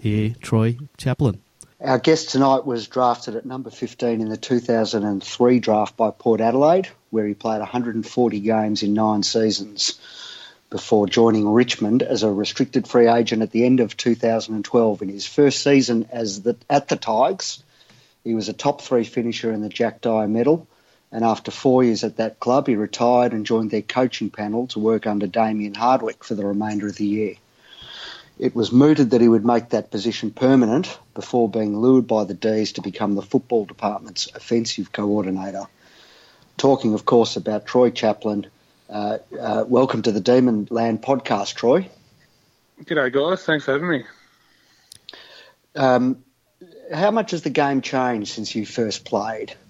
hear 0.00 0.34
Troy 0.40 0.76
Chaplin. 0.96 1.40
Our 1.80 1.98
guest 1.98 2.30
tonight 2.30 2.66
was 2.66 2.88
drafted 2.88 3.36
at 3.36 3.46
number 3.46 3.70
15 3.70 4.20
in 4.20 4.28
the 4.28 4.36
2003 4.36 5.60
draft 5.60 5.96
by 5.96 6.10
Port 6.10 6.40
Adelaide, 6.40 6.88
where 7.10 7.24
he 7.24 7.34
played 7.34 7.60
140 7.60 8.40
games 8.40 8.82
in 8.82 8.94
nine 8.94 9.22
seasons 9.22 10.00
before 10.70 11.06
joining 11.06 11.48
Richmond 11.48 12.02
as 12.02 12.24
a 12.24 12.32
restricted 12.32 12.88
free 12.88 13.08
agent 13.08 13.42
at 13.42 13.52
the 13.52 13.64
end 13.64 13.78
of 13.78 13.96
2012. 13.96 15.02
In 15.02 15.08
his 15.08 15.24
first 15.24 15.62
season 15.62 16.08
as 16.10 16.42
the, 16.42 16.56
at 16.68 16.88
the 16.88 16.96
Tigers, 16.96 17.62
he 18.24 18.34
was 18.34 18.48
a 18.48 18.52
top 18.52 18.82
three 18.82 19.04
finisher 19.04 19.52
in 19.52 19.62
the 19.62 19.68
Jack 19.68 20.00
Dyer 20.00 20.28
medal. 20.28 20.66
And 21.10 21.24
after 21.24 21.50
four 21.50 21.82
years 21.82 22.04
at 22.04 22.18
that 22.18 22.38
club, 22.38 22.66
he 22.66 22.76
retired 22.76 23.32
and 23.32 23.46
joined 23.46 23.70
their 23.70 23.82
coaching 23.82 24.28
panel 24.28 24.66
to 24.68 24.78
work 24.78 25.06
under 25.06 25.26
Damien 25.26 25.74
Hardwick 25.74 26.22
for 26.22 26.34
the 26.34 26.44
remainder 26.44 26.86
of 26.86 26.96
the 26.96 27.06
year. 27.06 27.34
It 28.38 28.54
was 28.54 28.70
mooted 28.70 29.10
that 29.10 29.20
he 29.20 29.28
would 29.28 29.44
make 29.44 29.70
that 29.70 29.90
position 29.90 30.30
permanent 30.30 30.98
before 31.14 31.48
being 31.48 31.78
lured 31.78 32.06
by 32.06 32.24
the 32.24 32.34
D's 32.34 32.72
to 32.72 32.82
become 32.82 33.14
the 33.14 33.22
football 33.22 33.64
department's 33.64 34.28
offensive 34.34 34.92
coordinator. 34.92 35.64
Talking, 36.56 36.94
of 36.94 37.04
course, 37.04 37.36
about 37.36 37.66
Troy 37.66 37.90
Chaplin. 37.90 38.46
Uh, 38.88 39.18
uh, 39.38 39.64
welcome 39.66 40.02
to 40.02 40.12
the 40.12 40.20
Demon 40.20 40.68
Land 40.70 41.02
podcast, 41.02 41.54
Troy. 41.54 41.88
G'day, 42.84 43.12
guys. 43.12 43.44
Thanks 43.44 43.64
for 43.64 43.72
having 43.72 43.88
me. 43.88 44.04
Um, 45.74 46.24
how 46.92 47.10
much 47.10 47.32
has 47.32 47.42
the 47.42 47.50
game 47.50 47.80
changed 47.80 48.32
since 48.32 48.54
you 48.54 48.66
first 48.66 49.04
played? 49.04 49.54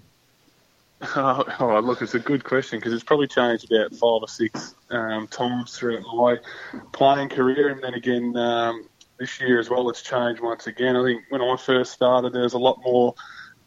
Oh, 1.15 1.45
oh, 1.61 1.79
look, 1.79 2.03
it's 2.03 2.17
a 2.17 2.19
good 2.19 2.43
question 2.43 2.81
because 2.81 2.93
it's 2.93 3.05
probably 3.05 3.29
changed 3.29 3.71
about 3.71 3.93
five 3.93 4.21
or 4.21 4.27
six 4.27 4.75
um, 4.91 5.29
times 5.29 5.79
throughout 5.79 6.03
my 6.13 6.39
playing 6.91 7.29
career, 7.29 7.69
and 7.69 7.81
then 7.81 7.95
again 7.95 8.37
um, 8.37 8.89
this 9.17 9.41
year 9.41 9.61
as 9.61 9.71
well. 9.71 9.89
It's 9.91 10.03
changed 10.03 10.43
once 10.43 10.67
again. 10.67 10.97
I 10.97 11.05
think 11.05 11.23
when 11.29 11.41
I 11.41 11.57
first 11.57 11.93
started, 11.93 12.33
there 12.33 12.43
was 12.43 12.55
a 12.55 12.59
lot 12.59 12.81
more 12.85 13.15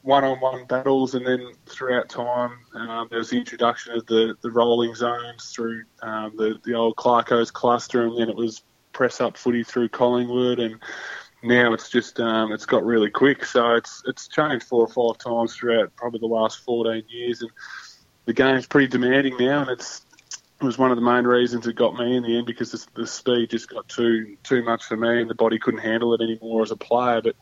one-on-one 0.01 0.65
battles, 0.65 1.13
and 1.13 1.25
then 1.25 1.53
throughout 1.67 2.09
time, 2.09 2.57
um, 2.73 3.07
there 3.09 3.19
was 3.19 3.29
the 3.29 3.37
introduction 3.37 3.93
of 3.93 4.05
the, 4.07 4.35
the 4.41 4.51
rolling 4.51 4.93
zones 4.93 5.53
through 5.55 5.83
um, 6.01 6.33
the 6.35 6.59
the 6.65 6.73
old 6.73 6.97
Clarko's 6.97 7.49
cluster, 7.49 8.03
and 8.03 8.19
then 8.19 8.27
it 8.27 8.35
was 8.35 8.61
press 8.91 9.21
up 9.21 9.37
footy 9.37 9.63
through 9.63 9.89
Collingwood, 9.89 10.59
and 10.59 10.79
now 11.43 11.73
it's 11.73 11.89
just 11.89 12.19
um, 12.19 12.51
it's 12.51 12.65
got 12.65 12.85
really 12.85 13.09
quick. 13.09 13.45
So 13.45 13.75
it's 13.75 14.03
it's 14.07 14.27
changed 14.27 14.65
four 14.65 14.87
or 14.87 14.87
five 14.87 15.23
times 15.23 15.55
throughout 15.55 15.95
probably 15.95 16.19
the 16.19 16.27
last 16.27 16.59
14 16.63 17.03
years, 17.09 17.41
and 17.41 17.51
the 18.25 18.33
game's 18.33 18.67
pretty 18.67 18.87
demanding 18.87 19.35
now, 19.37 19.61
and 19.61 19.69
it's 19.69 20.05
it 20.61 20.65
was 20.65 20.77
one 20.77 20.91
of 20.91 20.97
the 20.97 21.03
main 21.03 21.23
reasons 21.23 21.65
it 21.65 21.75
got 21.75 21.95
me 21.95 22.15
in 22.15 22.23
the 22.23 22.37
end 22.37 22.45
because 22.45 22.71
the, 22.71 23.01
the 23.01 23.07
speed 23.07 23.49
just 23.49 23.69
got 23.69 23.87
too 23.87 24.37
too 24.43 24.63
much 24.63 24.83
for 24.85 24.95
me, 24.95 25.21
and 25.21 25.29
the 25.29 25.35
body 25.35 25.57
couldn't 25.57 25.81
handle 25.81 26.13
it 26.13 26.21
anymore 26.21 26.61
as 26.61 26.71
a 26.71 26.77
player. 26.77 27.21
But 27.21 27.35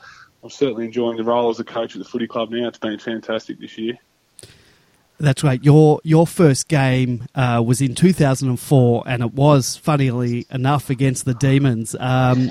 I'm 0.44 0.50
certainly 0.50 0.86
enjoying 0.86 1.18
the 1.18 1.24
role 1.24 1.50
as 1.50 1.60
a 1.60 1.65
coach 1.65 1.96
at 1.96 2.00
the 2.00 2.08
footy 2.08 2.27
club 2.27 2.50
now. 2.50 2.68
It's 2.68 2.79
been 2.79 3.00
fantastic 3.00 3.60
this 3.60 3.77
year. 3.77 3.98
That's 5.20 5.44
right. 5.44 5.62
Your 5.62 6.00
your 6.04 6.26
first 6.26 6.70
game 6.70 7.28
uh, 7.36 7.62
was 7.66 7.82
in 7.82 7.94
2004, 7.94 9.04
and 9.06 9.22
it 9.22 9.34
was, 9.34 9.76
funnily 9.76 10.48
enough, 10.50 10.90
against 10.90 11.26
the 11.26 11.34
Demons. 11.34 11.94
Um, 12.00 12.50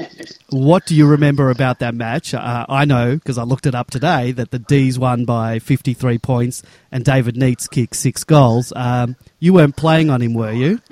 what 0.51 0.85
do 0.85 0.95
you 0.95 1.07
remember 1.07 1.49
about 1.49 1.79
that 1.79 1.95
match? 1.95 2.35
Uh, 2.35 2.67
I 2.69 2.85
know 2.85 3.15
because 3.15 3.39
I 3.39 3.45
looked 3.45 3.65
it 3.65 3.75
up 3.75 3.91
today 3.91 4.33
that 4.33 4.51
the 4.51 4.59
D's 4.59 4.99
won 4.99 5.25
by 5.25 5.61
53 5.61 6.19
points, 6.19 6.63
and 6.93 7.07
David 7.07 7.37
Neitz 7.37 7.71
kicked 7.71 7.97
six 7.97 8.23
goals. 8.23 8.71
Um, 8.77 9.17
you 9.39 9.55
weren't 9.55 9.77
playing 9.77 10.11
on 10.11 10.21
him, 10.21 10.35
were 10.35 10.53
you? 10.53 10.79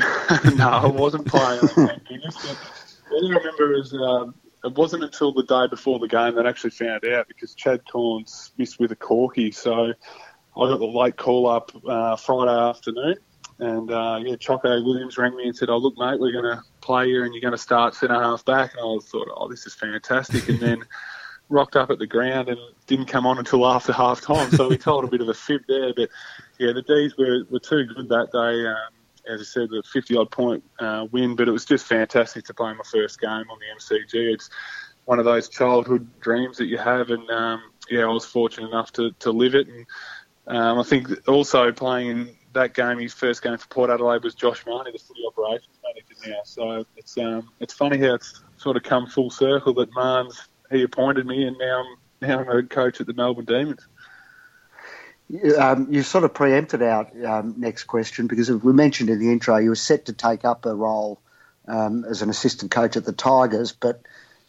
no, 0.56 0.71
I 0.71 0.87
wasn't 0.87 1.26
playing 1.26 1.61
on 1.61 1.88
him. 1.90 2.30
All 3.12 3.35
I 3.35 3.37
remember 3.37 3.75
is 3.75 3.92
um, 3.92 4.35
it 4.64 4.75
wasn't 4.75 5.04
until 5.04 5.30
the 5.30 5.42
day 5.42 5.66
before 5.68 5.99
the 5.99 6.09
game 6.09 6.37
that 6.37 6.47
I 6.47 6.49
actually 6.49 6.71
found 6.71 7.04
out 7.04 7.28
because 7.28 7.54
Chad 7.54 7.83
Cornes 7.85 8.52
missed 8.56 8.80
with 8.80 8.92
a 8.92 8.97
corky, 8.97 9.52
so. 9.52 9.92
I 10.56 10.68
got 10.68 10.78
the 10.78 10.86
late 10.86 11.16
call 11.16 11.46
up 11.46 11.70
uh, 11.86 12.16
Friday 12.16 12.58
afternoon, 12.58 13.16
and 13.58 13.90
uh, 13.90 14.20
yeah, 14.22 14.36
Choco 14.36 14.82
Williams 14.82 15.18
rang 15.18 15.36
me 15.36 15.48
and 15.48 15.56
said, 15.56 15.68
"Oh, 15.68 15.76
look, 15.76 15.98
mate, 15.98 16.18
we're 16.18 16.32
going 16.32 16.56
to 16.56 16.62
play 16.80 17.08
you, 17.08 17.25
and 17.25 17.34
you're 17.34 17.42
going 17.42 17.52
to 17.52 17.58
start 17.58 17.94
centre 17.94 18.14
half 18.14 18.44
back." 18.44 18.72
And 18.72 18.80
I 18.80 19.04
thought, 19.04 19.28
"Oh, 19.36 19.48
this 19.48 19.66
is 19.66 19.75
fantastic." 19.75 20.48
And 20.48 20.58
then 20.58 20.84
rocked 21.48 21.76
up 21.76 21.90
at 21.90 21.98
the 21.98 22.06
ground 22.06 22.48
and 22.48 22.58
didn't 22.86 23.06
come 23.06 23.26
on 23.26 23.38
until 23.38 23.66
after 23.66 23.92
half 23.92 24.20
time. 24.20 24.50
So 24.50 24.68
we 24.68 24.78
told 24.78 25.04
a 25.04 25.08
bit 25.08 25.20
of 25.20 25.28
a 25.28 25.34
fib 25.34 25.62
there, 25.68 25.92
but 25.94 26.08
yeah, 26.58 26.72
the 26.72 26.82
D's 26.82 27.16
were, 27.16 27.44
were 27.50 27.60
too 27.60 27.84
good 27.84 28.08
that 28.08 28.32
day. 28.32 28.66
Um, 28.66 29.32
as 29.32 29.40
I 29.40 29.44
said, 29.44 29.70
the 29.70 29.82
50 29.92 30.16
odd 30.16 30.30
point 30.30 30.62
uh, 30.78 31.06
win, 31.10 31.36
but 31.36 31.48
it 31.48 31.52
was 31.52 31.64
just 31.64 31.86
fantastic 31.86 32.44
to 32.46 32.54
play 32.54 32.72
my 32.72 32.84
first 32.90 33.20
game 33.20 33.28
on 33.30 33.58
the 33.58 33.96
MCG. 33.96 34.32
It's 34.32 34.50
one 35.04 35.18
of 35.18 35.25
those 35.25 35.48
childhood 35.48 36.08
dreams 36.20 36.58
that 36.58 36.66
you 36.66 36.78
have, 36.78 37.10
and 37.10 37.28
um, 37.30 37.62
yeah, 37.90 38.02
I 38.02 38.06
was 38.06 38.25
fortunate 38.25 38.68
enough 38.68 38.92
to, 38.92 39.12
to 39.20 39.30
live 39.30 39.54
it. 39.54 39.68
And 39.68 39.86
um, 40.46 40.78
I 40.78 40.82
think 40.82 41.28
also 41.28 41.72
playing 41.72 42.08
in 42.08 42.36
that 42.52 42.74
game, 42.74 42.98
his 42.98 43.12
first 43.12 43.42
game 43.42 43.56
for 43.58 43.68
Port 43.68 43.90
Adelaide 43.90 44.22
was 44.22 44.34
Josh 44.34 44.64
Mahoney, 44.66 44.92
the 44.92 44.98
footy 44.98 45.22
operations 45.26 45.76
manager 45.82 46.30
now. 46.30 46.40
So 46.44 46.84
it's 46.96 47.18
um, 47.18 47.50
it's 47.60 47.74
funny 47.74 47.98
how 47.98 48.14
it's 48.14 48.42
sort 48.56 48.76
of 48.76 48.82
come 48.82 49.06
full 49.06 49.30
circle 49.30 49.74
that 49.74 49.92
Marnes 49.92 50.48
he 50.70 50.82
appointed 50.82 51.26
me, 51.26 51.46
and 51.46 51.56
now 51.58 51.80
I'm 51.80 52.28
now 52.28 52.40
I'm 52.40 52.48
a 52.48 52.62
coach 52.62 53.00
at 53.00 53.06
the 53.06 53.14
Melbourne 53.14 53.44
Demons. 53.44 53.86
Um, 55.58 55.88
you 55.90 56.02
sort 56.04 56.22
of 56.22 56.34
preempted 56.34 56.82
our 56.82 57.10
um, 57.26 57.54
next 57.56 57.84
question 57.84 58.28
because 58.28 58.48
we 58.48 58.72
mentioned 58.72 59.10
in 59.10 59.18
the 59.18 59.32
intro 59.32 59.56
you 59.56 59.70
were 59.70 59.74
set 59.74 60.06
to 60.06 60.12
take 60.12 60.44
up 60.44 60.64
a 60.66 60.74
role 60.74 61.20
um, 61.66 62.04
as 62.04 62.22
an 62.22 62.30
assistant 62.30 62.70
coach 62.70 62.96
at 62.96 63.04
the 63.04 63.12
Tigers, 63.12 63.72
but 63.72 64.02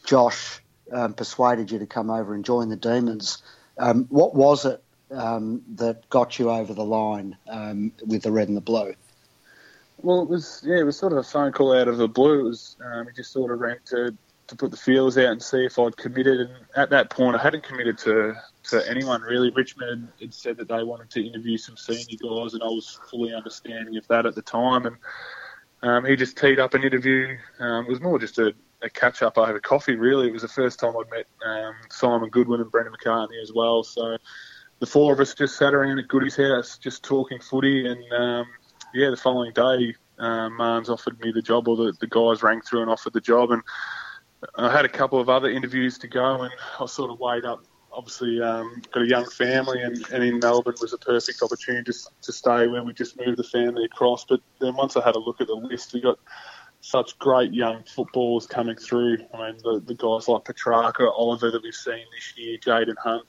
Josh 0.06 0.62
um, 0.92 1.16
persuaded 1.16 1.72
you 1.72 1.80
to 1.80 1.88
come 1.88 2.12
over 2.12 2.36
and 2.36 2.46
join 2.46 2.70
the 2.70 2.76
Demons. 2.76 3.42
Um, 3.80 4.06
what 4.10 4.36
was 4.36 4.66
it 4.66 4.84
um, 5.12 5.62
that 5.76 6.10
got 6.10 6.40
you 6.40 6.50
over 6.50 6.74
the 6.74 6.84
line 6.86 7.38
um, 7.50 7.92
with 8.06 8.24
the 8.24 8.32
red 8.32 8.48
and 8.48 8.58
the 8.58 8.62
blue? 8.62 8.94
Well, 10.02 10.22
it 10.22 10.30
was 10.30 10.62
yeah, 10.66 10.78
it 10.78 10.84
was 10.84 10.98
sort 10.98 11.12
of 11.12 11.20
a 11.20 11.24
phone 11.24 11.52
call 11.52 11.74
out 11.74 11.88
of 11.88 11.98
the 11.98 12.08
blue. 12.08 12.42
It 12.42 12.44
was 12.44 12.78
um, 12.86 13.08
just 13.16 13.32
sort 13.32 13.52
of 13.52 13.60
rang 13.60 13.78
to 13.88 14.16
to 14.48 14.56
put 14.56 14.72
the 14.72 14.78
feelers 14.78 15.18
out 15.18 15.32
and 15.32 15.42
see 15.42 15.66
if 15.66 15.78
I'd 15.78 15.98
committed. 15.98 16.40
And 16.40 16.52
at 16.76 16.90
that 16.92 17.10
point, 17.10 17.36
I 17.36 17.42
hadn't 17.42 17.64
committed 17.64 17.98
to 18.00 18.36
to 18.66 18.90
anyone 18.90 19.22
really. 19.22 19.50
Richmond 19.50 20.10
had 20.20 20.34
said 20.34 20.58
that 20.58 20.68
they 20.68 20.84
wanted 20.84 21.10
to 21.12 21.26
interview 21.26 21.58
some 21.58 21.78
senior 21.78 22.18
guys, 22.22 22.54
and 22.54 22.64
I 22.64 22.68
was 22.68 23.00
fully 23.10 23.34
understanding 23.34 23.98
of 23.98 24.08
that 24.08 24.26
at 24.26 24.36
the 24.36 24.42
time. 24.42 24.86
And 24.86 24.98
um, 25.82 26.06
he 26.06 26.16
just 26.16 26.38
teed 26.38 26.60
up 26.60 26.74
an 26.74 26.84
interview. 26.84 27.38
Um, 27.60 27.86
it 27.86 27.90
was 27.90 28.02
more 28.02 28.20
just 28.20 28.40
a, 28.40 28.54
a, 28.82 28.90
catch 28.90 29.22
up 29.22 29.38
over 29.38 29.60
coffee, 29.60 29.96
really. 29.96 30.28
It 30.28 30.34
was 30.34 30.42
the 30.42 30.48
first 30.48 30.80
time 30.80 30.94
I'd 30.98 31.10
met 31.12 31.28
um, 31.46 31.76
Simon 31.90 32.30
Goodwin 32.30 32.62
and 32.62 32.72
Brendan 32.72 32.94
McCartney 32.94 33.42
as 33.42 33.54
well. 33.54 33.84
So 33.84 34.18
the 34.80 34.86
four 34.86 35.14
of 35.14 35.20
us 35.20 35.34
just 35.34 35.58
sat 35.58 35.74
around 35.74 36.00
at 36.00 36.08
Goody's 36.08 36.36
house, 36.36 36.78
just 36.78 37.04
talking 37.04 37.40
footy. 37.40 37.88
And 37.88 38.04
um, 38.14 38.46
yeah, 38.94 39.10
the 39.10 39.18
following 39.18 39.54
day, 39.54 39.96
um, 40.20 40.58
Marnes 40.58 40.90
offered 40.90 41.20
me 41.20 41.32
the 41.32 41.42
job, 41.42 41.68
or 41.68 41.76
the, 41.76 41.94
the 42.00 42.08
guys 42.08 42.44
rang 42.44 42.62
through 42.62 42.82
and 42.82 42.92
offered 42.92 43.14
the 43.14 43.22
job. 43.22 43.52
And 43.52 43.62
I 44.56 44.72
had 44.72 44.86
a 44.86 44.90
couple 44.90 45.20
of 45.20 45.30
other 45.30 45.50
interviews 45.50 45.98
to 46.00 46.08
go, 46.08 46.44
and 46.44 46.52
I 46.80 46.86
sort 46.86 47.12
of 47.12 47.20
weighed 47.20 47.46
up. 47.46 47.64
Obviously, 47.92 48.40
um, 48.42 48.82
got 48.92 49.02
a 49.02 49.08
young 49.08 49.26
family, 49.26 49.82
and, 49.82 49.98
and 50.12 50.24
in 50.24 50.38
Melbourne 50.38 50.76
was 50.80 50.94
a 50.94 51.00
perfect 51.00 51.42
opportunity 51.42 51.92
to, 51.92 51.98
to 52.22 52.32
stay 52.32 52.68
where 52.68 52.84
we 52.84 52.94
just 52.94 53.18
moved 53.18 53.38
the 53.38 53.44
family 53.44 53.86
across. 53.86 54.24
But 54.26 54.42
then 54.60 54.76
once 54.76 54.96
I 54.96 55.04
had 55.04 55.16
a 55.16 55.20
look 55.20 55.42
at 55.42 55.48
the 55.48 55.56
list, 55.56 55.94
we 55.94 56.02
got 56.02 56.20
such 56.82 57.18
great 57.18 57.54
young 57.54 57.84
footballers 57.84 58.46
coming 58.46 58.76
through. 58.76 59.18
I 59.34 59.52
mean, 59.52 59.58
the, 59.64 59.82
the 59.84 59.96
guys 59.96 60.28
like 60.28 60.44
Petrarca, 60.46 61.10
Oliver 61.12 61.50
that 61.50 61.64
we've 61.64 61.74
seen 61.74 62.04
this 62.14 62.34
year, 62.38 62.60
Jayden 62.60 62.98
Hunt, 63.00 63.26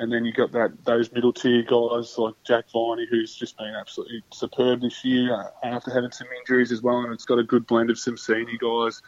and 0.00 0.10
then 0.10 0.24
you 0.24 0.32
got 0.32 0.50
that 0.52 0.82
those 0.84 1.12
middle 1.12 1.32
tier 1.32 1.62
guys 1.62 2.16
like 2.16 2.34
Jack 2.42 2.64
Viney, 2.72 3.06
who's 3.10 3.34
just 3.34 3.58
been 3.58 3.74
absolutely 3.78 4.22
superb 4.32 4.80
this 4.80 5.04
year 5.04 5.34
uh, 5.34 5.50
after 5.62 5.92
having 5.92 6.10
some 6.10 6.26
injuries 6.40 6.72
as 6.72 6.80
well. 6.80 7.00
And 7.00 7.12
it's 7.12 7.26
got 7.26 7.38
a 7.38 7.44
good 7.44 7.66
blend 7.66 7.90
of 7.90 7.98
some 7.98 8.16
senior 8.16 8.56
guys 8.58 9.02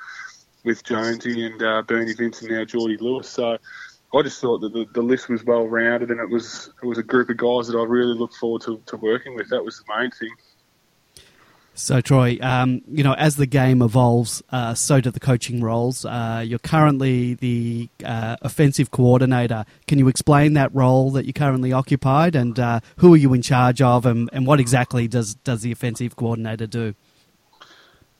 with 0.64 0.84
Jonesy 0.84 1.46
and 1.46 1.62
uh, 1.62 1.80
Bernie 1.82 2.12
Vincent 2.12 2.52
now 2.52 2.64
Geordie 2.66 2.98
Lewis. 2.98 3.30
So 3.30 3.56
I 4.14 4.22
just 4.22 4.38
thought 4.42 4.58
that 4.60 4.74
the, 4.74 4.84
the 4.92 5.00
list 5.00 5.30
was 5.30 5.42
well 5.44 5.66
rounded 5.66 6.10
and 6.10 6.20
it 6.20 6.28
was 6.28 6.70
it 6.82 6.86
was 6.86 6.98
a 6.98 7.02
group 7.02 7.30
of 7.30 7.38
guys 7.38 7.68
that 7.68 7.78
I 7.78 7.84
really 7.84 8.14
look 8.14 8.34
forward 8.34 8.60
to, 8.62 8.82
to 8.84 8.98
working 8.98 9.34
with. 9.34 9.48
That 9.48 9.64
was 9.64 9.78
the 9.78 9.98
main 9.98 10.10
thing. 10.10 10.30
So, 11.74 12.00
Troy, 12.02 12.38
um, 12.42 12.82
you 12.86 13.02
know, 13.02 13.14
as 13.14 13.36
the 13.36 13.46
game 13.46 13.80
evolves, 13.80 14.42
uh, 14.50 14.74
so 14.74 15.00
do 15.00 15.10
the 15.10 15.20
coaching 15.20 15.62
roles. 15.62 16.04
Uh, 16.04 16.44
you're 16.46 16.58
currently 16.58 17.34
the 17.34 17.88
uh, 18.04 18.36
offensive 18.42 18.90
coordinator. 18.90 19.64
Can 19.86 19.98
you 19.98 20.08
explain 20.08 20.52
that 20.54 20.74
role 20.74 21.10
that 21.12 21.24
you 21.24 21.32
currently 21.32 21.72
occupied, 21.72 22.36
and 22.36 22.58
uh, 22.58 22.80
who 22.96 23.14
are 23.14 23.16
you 23.16 23.32
in 23.32 23.40
charge 23.40 23.80
of, 23.80 24.04
and, 24.04 24.28
and 24.32 24.46
what 24.46 24.60
exactly 24.60 25.08
does 25.08 25.34
does 25.36 25.62
the 25.62 25.72
offensive 25.72 26.14
coordinator 26.14 26.66
do? 26.66 26.94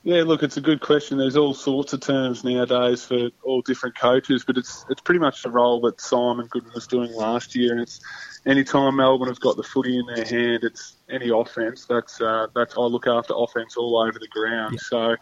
Yeah, 0.04 0.24
look, 0.24 0.42
it's 0.42 0.56
a 0.56 0.60
good 0.60 0.80
question. 0.80 1.18
There's 1.18 1.36
all 1.36 1.54
sorts 1.54 1.92
of 1.92 2.00
terms 2.00 2.42
nowadays 2.42 3.04
for 3.04 3.30
all 3.44 3.62
different 3.62 3.96
coaches, 3.96 4.44
but 4.44 4.58
it's 4.58 4.84
it's 4.90 5.00
pretty 5.00 5.20
much 5.20 5.44
the 5.44 5.50
role 5.50 5.80
that 5.82 6.00
Simon 6.00 6.48
Goodwin 6.48 6.72
was 6.74 6.88
doing 6.88 7.12
last 7.12 7.54
year, 7.54 7.70
and 7.70 7.80
it's 7.80 8.00
anytime 8.44 8.96
Melbourne 8.96 9.28
have 9.28 9.38
got 9.38 9.56
the 9.56 9.62
footy 9.62 9.96
in 9.96 10.06
their 10.06 10.24
hand, 10.24 10.64
it's 10.64 10.96
any 11.08 11.30
offence. 11.30 11.86
That's 11.86 12.20
uh, 12.20 12.48
that's 12.52 12.76
I 12.76 12.80
look 12.80 13.06
after 13.06 13.34
offence 13.36 13.76
all 13.76 13.96
over 13.96 14.18
the 14.18 14.28
ground. 14.28 14.74
Yeah. 14.74 14.88
So, 14.88 15.16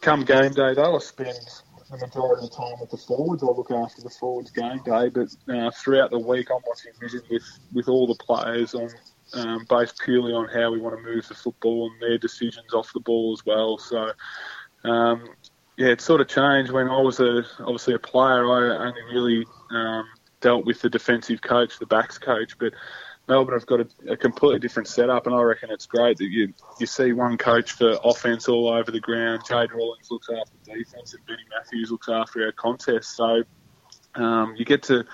come 0.00 0.24
game 0.24 0.52
day, 0.52 0.74
though, 0.74 0.94
I 0.94 0.98
spend 1.00 1.36
the 1.90 2.06
majority 2.06 2.44
of 2.44 2.50
the 2.50 2.56
time 2.56 2.74
with 2.80 2.90
the 2.90 2.98
forwards. 2.98 3.42
I 3.42 3.46
look 3.46 3.72
after 3.72 4.00
the 4.00 4.10
forwards 4.10 4.52
game 4.52 4.80
day, 4.84 5.08
but 5.08 5.34
uh, 5.52 5.72
throughout 5.72 6.12
the 6.12 6.20
week, 6.20 6.50
I'm 6.52 6.62
watching 6.64 6.92
vision 7.00 7.22
with 7.28 7.58
with 7.72 7.88
all 7.88 8.06
the 8.06 8.14
players 8.14 8.74
on. 8.74 8.90
Um, 9.34 9.66
based 9.68 10.00
purely 10.04 10.32
on 10.32 10.48
how 10.48 10.70
we 10.70 10.78
want 10.78 10.96
to 10.96 11.02
move 11.02 11.26
the 11.26 11.34
football 11.34 11.90
and 11.90 12.00
their 12.00 12.18
decisions 12.18 12.72
off 12.72 12.92
the 12.92 13.00
ball 13.00 13.32
as 13.32 13.44
well. 13.44 13.78
So, 13.78 14.12
um, 14.84 15.28
yeah, 15.76 15.88
it 15.88 16.00
sort 16.00 16.20
of 16.20 16.28
changed 16.28 16.70
when 16.70 16.88
I 16.88 17.00
was 17.00 17.18
a 17.18 17.44
obviously 17.60 17.94
a 17.94 17.98
player. 17.98 18.46
I 18.46 18.86
only 18.86 19.02
really 19.12 19.46
um, 19.70 20.04
dealt 20.40 20.64
with 20.64 20.80
the 20.82 20.88
defensive 20.88 21.42
coach, 21.42 21.78
the 21.78 21.86
backs 21.86 22.18
coach, 22.18 22.56
but 22.58 22.74
Melbourne 23.26 23.54
have 23.54 23.66
got 23.66 23.80
a, 23.80 24.12
a, 24.12 24.16
completely 24.16 24.58
different 24.58 24.86
setup, 24.86 25.26
and 25.26 25.34
I 25.34 25.40
reckon 25.40 25.70
it's 25.70 25.86
great 25.86 26.18
that 26.18 26.28
you 26.30 26.52
you 26.78 26.86
see 26.86 27.12
one 27.12 27.38
coach 27.38 27.72
for 27.72 27.98
offense 28.04 28.48
all 28.48 28.68
over 28.68 28.90
the 28.90 29.00
ground. 29.00 29.42
Jade 29.48 29.72
Rawlings 29.72 30.10
looks 30.10 30.28
after 30.28 30.52
defense, 30.64 31.14
and 31.14 31.24
Benny 31.26 31.42
Matthews 31.50 31.90
looks 31.90 32.08
after 32.08 32.44
our 32.44 32.52
contest. 32.52 33.16
So 33.16 33.42
um, 34.14 34.54
you 34.56 34.64
get 34.66 34.82
to, 34.84 35.06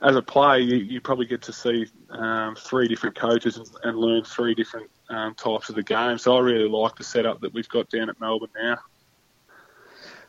as 0.00 0.16
a 0.16 0.22
player, 0.22 0.58
you, 0.58 0.76
you 0.76 1.00
probably 1.00 1.26
get 1.26 1.42
to 1.42 1.52
see 1.52 1.86
um, 2.10 2.54
three 2.54 2.88
different 2.88 3.16
coaches 3.16 3.56
and, 3.56 3.68
and 3.82 3.98
learn 3.98 4.24
three 4.24 4.54
different 4.54 4.90
um, 5.08 5.34
types 5.34 5.68
of 5.68 5.74
the 5.74 5.82
game. 5.82 6.18
So 6.18 6.36
I 6.36 6.40
really 6.40 6.68
like 6.68 6.96
the 6.96 7.04
setup 7.04 7.40
that 7.40 7.52
we've 7.52 7.68
got 7.68 7.88
down 7.90 8.08
at 8.08 8.20
Melbourne 8.20 8.50
now. 8.56 8.78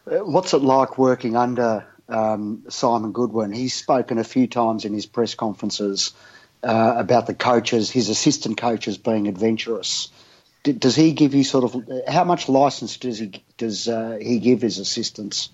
Uh, 0.10 0.26
what's 0.26 0.54
it 0.54 0.62
like 0.62 0.98
working 0.98 1.36
under 1.36 1.86
um, 2.08 2.64
Simon 2.70 3.12
Goodwin? 3.12 3.52
He's 3.52 3.76
spoken 3.76 4.18
a 4.18 4.24
few 4.24 4.48
times 4.48 4.86
in 4.86 4.94
his 4.94 5.06
press 5.06 5.36
conferences 5.36 6.14
uh, 6.64 6.96
about 6.98 7.28
the 7.28 7.36
coaches, 7.36 7.92
his 7.92 8.10
assistant 8.10 8.58
coaches 8.58 8.98
being 8.98 9.28
adventurous. 9.28 10.10
D- 10.64 10.74
does 10.74 10.96
he 10.96 11.14
give 11.14 11.36
you 11.36 11.44
sort 11.44 11.64
of 11.64 12.08
how 12.08 12.24
much 12.24 12.50
license 12.50 12.98
does 12.98 13.20
he 13.20 13.44
does 13.58 13.88
uh, 13.88 14.18
he 14.22 14.40
give 14.40 14.62
his 14.62 14.80
assistants? 14.80 15.50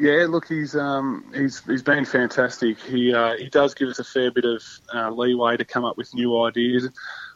Yeah, 0.00 0.24
look, 0.30 0.48
he's 0.48 0.74
um, 0.74 1.30
he's 1.34 1.62
he's 1.66 1.82
been 1.82 2.06
fantastic. 2.06 2.80
He 2.80 3.12
uh, 3.12 3.36
he 3.36 3.50
does 3.50 3.74
give 3.74 3.88
us 3.88 3.98
a 3.98 4.04
fair 4.04 4.30
bit 4.30 4.46
of 4.46 4.62
uh, 4.94 5.10
leeway 5.10 5.58
to 5.58 5.64
come 5.66 5.84
up 5.84 5.98
with 5.98 6.14
new 6.14 6.42
ideas. 6.42 6.88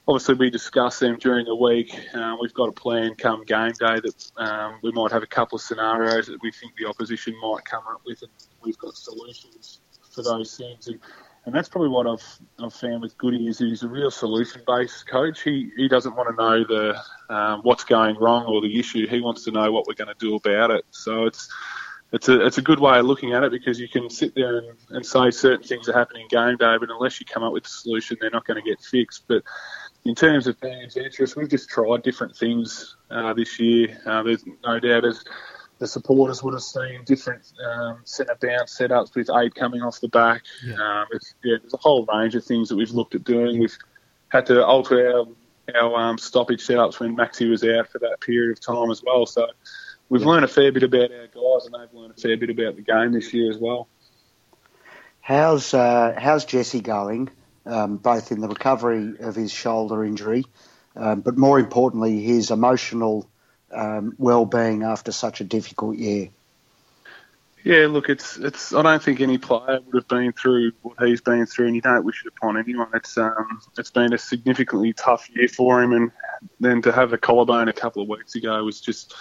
Obviously, 0.09 0.35
we 0.37 0.49
discuss 0.49 0.99
them 0.99 1.19
during 1.19 1.45
the 1.45 1.55
week. 1.55 1.95
Uh, 2.15 2.37
we've 2.41 2.55
got 2.55 2.71
a 2.71 2.73
plan 2.73 3.17
come 3.17 3.45
game 3.45 3.73
day 3.79 4.01
that 4.01 4.31
um, 4.39 4.79
we 4.83 4.93
might 4.93 5.13
have 5.13 5.23
a 5.23 5.27
couple 5.27 5.57
of 5.57 5.63
scenarios 5.63 6.27
that 6.27 6.41
we 6.43 6.51
think 6.53 6.73
the 6.79 6.87
opposition 6.87 7.35
might 7.43 7.67
come 7.67 7.83
up 7.87 8.01
with, 8.07 8.23
and 8.23 8.31
we've 8.63 8.79
got 8.79 8.97
solutions 8.97 9.81
for 10.15 10.23
those 10.23 10.57
things. 10.57 10.89
And, 10.89 10.99
and 11.45 11.55
that's 11.55 11.69
probably 11.69 11.91
what 11.91 12.07
I've, 12.07 12.39
I've 12.65 12.73
found 12.73 13.03
with 13.03 13.19
Goody 13.19 13.47
is 13.47 13.59
he's 13.59 13.83
a 13.83 13.89
real 13.89 14.11
solution-based 14.11 15.07
coach. 15.07 15.43
He 15.43 15.71
he 15.77 15.87
doesn't 15.87 16.17
want 16.17 16.31
to 16.31 16.43
know 16.43 16.65
the 16.65 17.35
um, 17.35 17.61
what's 17.61 17.85
going 17.85 18.17
wrong 18.17 18.47
or 18.47 18.63
the 18.63 18.79
issue. 18.79 19.07
He 19.07 19.21
wants 19.21 19.45
to 19.45 19.51
know 19.51 19.71
what 19.71 19.87
we're 19.87 20.03
going 20.03 20.09
to 20.09 20.19
do 20.19 20.37
about 20.37 20.71
it. 20.71 20.87
So 20.91 21.27
it's 21.27 21.51
it's 22.13 22.29
a 22.29 22.45
it's 22.47 22.59
a 22.59 22.63
good 22.63 22.79
way 22.79 22.99
of 22.99 23.07
looking 23.07 23.33
at 23.33 23.43
it 23.43 23.51
because 23.51 23.81
you 23.81 23.89
can 23.89 24.09
sit 24.09 24.35
there 24.35 24.59
and, 24.59 24.77
and 24.91 25.07
say 25.07 25.31
certain 25.31 25.67
things 25.67 25.89
are 25.89 25.93
happening 25.93 26.27
game 26.29 26.57
day, 26.57 26.77
but 26.79 26.91
unless 26.91 27.21
you 27.21 27.27
come 27.27 27.43
up 27.43 27.53
with 27.53 27.67
a 27.67 27.69
solution, 27.69 28.17
they're 28.21 28.31
not 28.31 28.47
going 28.47 28.63
to 28.63 28.69
get 28.69 28.81
fixed. 28.81 29.25
But 29.27 29.43
in 30.05 30.15
terms 30.15 30.47
of 30.47 30.61
being 30.61 30.83
adventurous, 30.83 31.35
we've 31.35 31.49
just 31.49 31.69
tried 31.69 32.03
different 32.03 32.37
things 32.37 32.97
uh, 33.11 33.35
this 33.35 33.59
year. 33.59 34.01
Uh, 34.07 34.23
there's 34.23 34.45
no 34.65 34.79
doubt 34.79 35.05
as 35.05 35.25
the 35.79 35.89
supporters 35.89 36.43
would 36.43 36.55
have 36.55 36.63
seen 36.63 37.03
different 37.05 37.53
um, 37.65 38.01
centre 38.05 38.37
bounce 38.41 38.79
setups 38.79 39.15
with 39.17 39.29
eight 39.37 39.55
coming 39.55 39.83
off 39.83 40.01
the 40.01 40.09
back. 40.09 40.43
Yeah. 40.65 40.75
Um, 40.75 41.07
yeah, 41.43 41.57
there's 41.61 41.75
a 41.75 41.79
whole 41.79 42.07
range 42.07 42.35
of 42.37 42.45
things 42.45 42.69
that 42.69 42.77
we've 42.77 42.91
looked 42.91 43.15
at 43.15 43.25
doing. 43.25 43.59
We've 43.59 43.77
had 44.29 44.47
to 44.47 44.65
alter 44.65 45.17
our 45.17 45.27
our 45.75 45.97
um, 45.97 46.19
stoppage 46.19 46.67
setups 46.67 47.01
when 47.01 47.17
Maxi 47.17 47.49
was 47.49 47.65
out 47.65 47.89
for 47.89 47.99
that 47.99 48.21
period 48.21 48.53
of 48.53 48.61
time 48.61 48.91
as 48.91 49.03
well. 49.03 49.25
So 49.25 49.49
we've 50.09 50.23
yeah. 50.23 50.29
learned 50.29 50.45
a 50.45 50.49
fair 50.49 50.73
bit 50.73 50.83
about 50.83 51.11
our 51.11 51.27
guys, 51.27 51.67
and 51.67 51.75
they've 51.75 51.93
learned 51.93 52.15
a 52.17 52.21
fair 52.21 52.37
bit 52.37 52.51
about 52.51 52.77
the 52.77 52.83
game 52.83 53.13
this 53.13 53.33
year 53.33 53.51
as 53.51 53.59
well. 53.59 53.89
How's 55.21 55.73
uh, 55.73 56.15
how's 56.19 56.45
Jesse 56.45 56.81
going? 56.81 57.31
Um, 57.67 57.97
both 57.97 58.31
in 58.31 58.41
the 58.41 58.49
recovery 58.49 59.15
of 59.21 59.35
his 59.35 59.51
shoulder 59.51 60.05
injury, 60.05 60.45
um, 60.97 61.23
but 61.23 61.39
more 61.39 61.59
importantly, 61.59 62.21
his 62.21 62.51
emotional 62.51 63.27
um, 63.73 64.15
well-being 64.19 64.83
after 64.83 65.13
such 65.13 65.41
a 65.41 65.45
difficult 65.45 65.97
year. 65.97 66.29
Yeah, 67.65 67.87
look, 67.87 68.11
it's 68.11 68.37
it's. 68.37 68.75
I 68.75 68.83
don't 68.83 69.03
think 69.03 69.23
any 69.23 69.39
player 69.39 69.81
would 69.81 69.95
have 69.95 70.09
been 70.09 70.33
through 70.33 70.73
what 70.83 71.03
he's 71.03 71.23
been 71.23 71.47
through, 71.47 71.69
and 71.69 71.75
you 71.75 71.81
don't 71.81 72.05
wish 72.05 72.23
it 72.23 72.33
upon 72.37 72.59
anyone. 72.59 72.89
It's 72.93 73.17
um, 73.17 73.63
it's 73.79 73.91
been 73.91 74.13
a 74.13 74.19
significantly 74.19 74.93
tough 74.93 75.31
year 75.35 75.49
for 75.49 75.83
him, 75.83 75.95
and 75.95 76.13
then 76.61 76.83
to 76.83 76.93
have 76.93 77.15
a 77.15 77.19
collarbone 77.19 77.69
a 77.71 77.73
couple 77.73 78.03
of 78.03 78.09
weeks 78.11 78.35
ago 78.35 78.63
was 78.63 78.83
just 78.83 79.15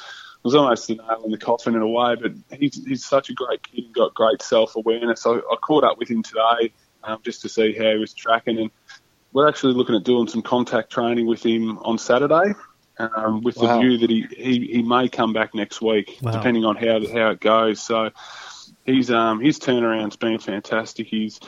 was 0.44 0.56
almost 0.56 0.88
the 0.88 0.96
nail 0.96 1.22
in 1.26 1.32
the 1.32 1.38
coffin 1.38 1.76
in 1.76 1.82
a 1.82 1.88
way. 1.88 2.16
But 2.16 2.34
he's 2.60 2.84
he's 2.86 3.06
such 3.06 3.30
a 3.30 3.34
great 3.34 3.64
kid 3.64 3.86
and 3.86 3.94
got 3.94 4.14
great 4.14 4.42
self 4.42 4.76
awareness. 4.76 5.26
I, 5.26 5.36
I 5.36 5.56
caught 5.62 5.84
up 5.84 5.98
with 5.98 6.10
him 6.10 6.24
today 6.24 6.74
um, 7.04 7.20
just 7.24 7.41
to 7.41 7.50
see 7.50 7.74
how 7.74 7.91
he 7.91 7.98
was 7.98 8.13
tracking, 8.13 8.60
and 8.60 8.72
we're 9.32 9.48
actually 9.48 9.74
looking 9.74 9.96
at 9.96 10.04
doing 10.04 10.28
some 10.28 10.41
contact 10.41 10.91
training 10.91 11.28
with 11.28 11.44
him 11.46 11.80
on 11.80 11.98
Saturday 11.98 12.54
um, 12.98 13.41
with 13.41 13.58
wow. 13.58 13.76
the 13.76 13.82
view 13.82 13.98
that 14.00 14.10
he, 14.10 14.28
he, 14.30 14.67
he 14.74 14.84
may 14.84 15.10
come 15.10 15.34
back 15.34 15.54
next 15.56 15.82
week, 15.82 16.17
wow. 16.22 16.32
depending 16.32 16.65
on 16.65 16.76
how 16.76 17.00
how 17.08 17.30
it 17.32 17.39
goes. 17.39 17.82
So 17.82 18.12
he's 18.86 19.12
um, 19.12 19.39
his 19.39 19.60
turnaround's 19.60 20.15
been 20.15 20.39
fantastic. 20.39 21.08
He's 21.08 21.39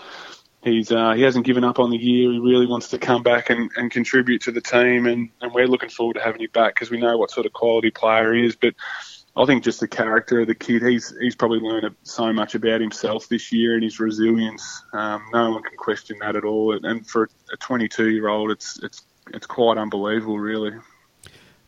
he's 0.66 0.92
uh, 0.92 1.14
he 1.14 1.22
hasn't 1.22 1.46
given 1.46 1.64
up 1.64 1.80
on 1.80 1.92
the 1.92 1.98
year. 1.98 2.32
He 2.32 2.40
really 2.40 2.66
wants 2.66 2.90
to 2.90 2.98
come 2.98 3.24
back 3.24 3.50
and, 3.50 3.72
and 3.78 3.90
contribute 3.90 4.42
to 4.44 4.52
the 4.52 4.60
team, 4.60 5.06
and, 5.06 5.30
and 5.40 5.54
we're 5.54 5.68
looking 5.68 5.90
forward 5.90 6.16
to 6.16 6.22
having 6.22 6.42
him 6.42 6.50
back 6.52 6.76
because 6.76 6.92
we 6.92 7.00
know 7.00 7.18
what 7.18 7.32
sort 7.32 7.46
of 7.46 7.54
quality 7.54 7.92
player 7.92 8.34
he 8.34 8.46
is. 8.46 8.56
But 8.56 8.74
I 9.38 9.46
think 9.46 9.64
just 9.64 9.80
the 9.80 9.88
character 9.88 10.42
of 10.42 10.48
the 10.48 10.56
kid, 10.56 10.82
he's 10.82 11.14
he's 11.22 11.36
probably 11.36 11.60
learned 11.60 11.96
so 12.04 12.34
much 12.34 12.56
about 12.56 12.82
himself 12.82 13.30
this 13.30 13.52
year 13.54 13.76
and 13.76 13.84
his 13.84 14.00
resilience. 14.00 14.84
Um, 14.92 15.24
no 15.32 15.52
one 15.52 15.64
can 15.64 15.78
question 15.78 16.18
that 16.22 16.36
at 16.36 16.44
all. 16.44 16.78
And 16.84 17.08
for 17.08 17.30
a 17.54 17.58
22 17.58 18.10
year 18.10 18.28
old, 18.28 18.52
it's 18.52 18.82
it's 18.84 19.04
it's 19.34 19.46
quite 19.46 19.78
unbelievable, 19.78 20.40
really. 20.40 20.74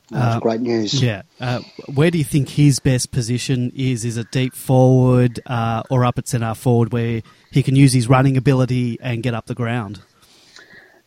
That's 0.09 0.37
uh, 0.37 0.39
great 0.39 0.61
news. 0.61 1.01
Yeah. 1.01 1.23
Uh, 1.39 1.61
where 1.93 2.09
do 2.09 2.17
you 2.17 2.23
think 2.23 2.49
his 2.49 2.79
best 2.79 3.11
position 3.11 3.71
is? 3.75 4.05
Is 4.05 4.17
it 4.17 4.31
deep 4.31 4.53
forward 4.53 5.41
uh, 5.45 5.83
or 5.89 6.05
up 6.05 6.17
at 6.17 6.27
centre 6.27 6.53
forward 6.53 6.93
where 6.93 7.21
he 7.51 7.63
can 7.63 7.75
use 7.75 7.93
his 7.93 8.07
running 8.07 8.37
ability 8.37 8.97
and 9.01 9.21
get 9.21 9.33
up 9.33 9.47
the 9.47 9.55
ground? 9.55 10.01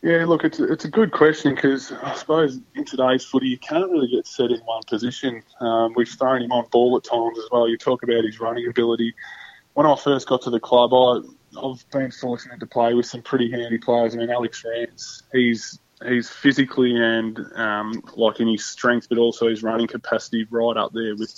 Yeah, 0.03 0.25
look, 0.27 0.45
it's 0.45 0.59
a, 0.59 0.73
it's 0.73 0.85
a 0.87 0.91
good 0.91 1.13
question 1.13 1.55
because 1.55 1.93
I 1.93 2.15
suppose 2.15 2.59
in 2.75 2.85
today's 2.87 3.25
footy 3.25 3.49
you 3.49 3.59
can't 3.59 3.91
really 3.91 4.09
get 4.09 4.27
set 4.27 4.51
in 4.51 4.59
one 4.61 4.83
position. 4.87 5.43
Um, 5.61 5.93
we've 5.95 6.09
thrown 6.09 6.43
him 6.43 6.53
on 6.53 6.67
ball 6.71 6.97
at 6.97 7.05
times 7.05 7.39
as 7.39 7.45
well. 7.53 7.69
You 7.69 7.77
talk 7.77 8.03
about 8.03 8.25
his 8.25 8.41
running 8.41 8.67
ability. 8.67 9.15
When 9.75 9.87
I 9.87 9.95
first 9.97 10.27
got 10.27 10.41
to 10.43 10.51
the 10.51 10.61
club, 10.61 10.95
I, 10.95 11.21
I've 11.63 11.85
been 11.91 12.11
fortunate 12.11 12.61
to 12.61 12.67
play 12.67 12.95
with 12.95 13.07
some 13.07 13.21
pretty 13.21 13.51
handy 13.51 13.77
players. 13.77 14.15
I 14.15 14.19
mean, 14.19 14.31
Alex 14.31 14.65
Rance, 14.65 15.23
he's 15.33 15.79
he's 16.07 16.31
physically 16.31 16.97
and 16.97 17.39
um, 17.55 18.03
like 18.17 18.41
in 18.41 18.49
his 18.49 18.65
strength, 18.65 19.09
but 19.09 19.19
also 19.19 19.49
his 19.49 19.63
running 19.63 19.87
capacity 19.87 20.47
right 20.51 20.77
up 20.77 20.93
there 20.93 21.15
with 21.17 21.35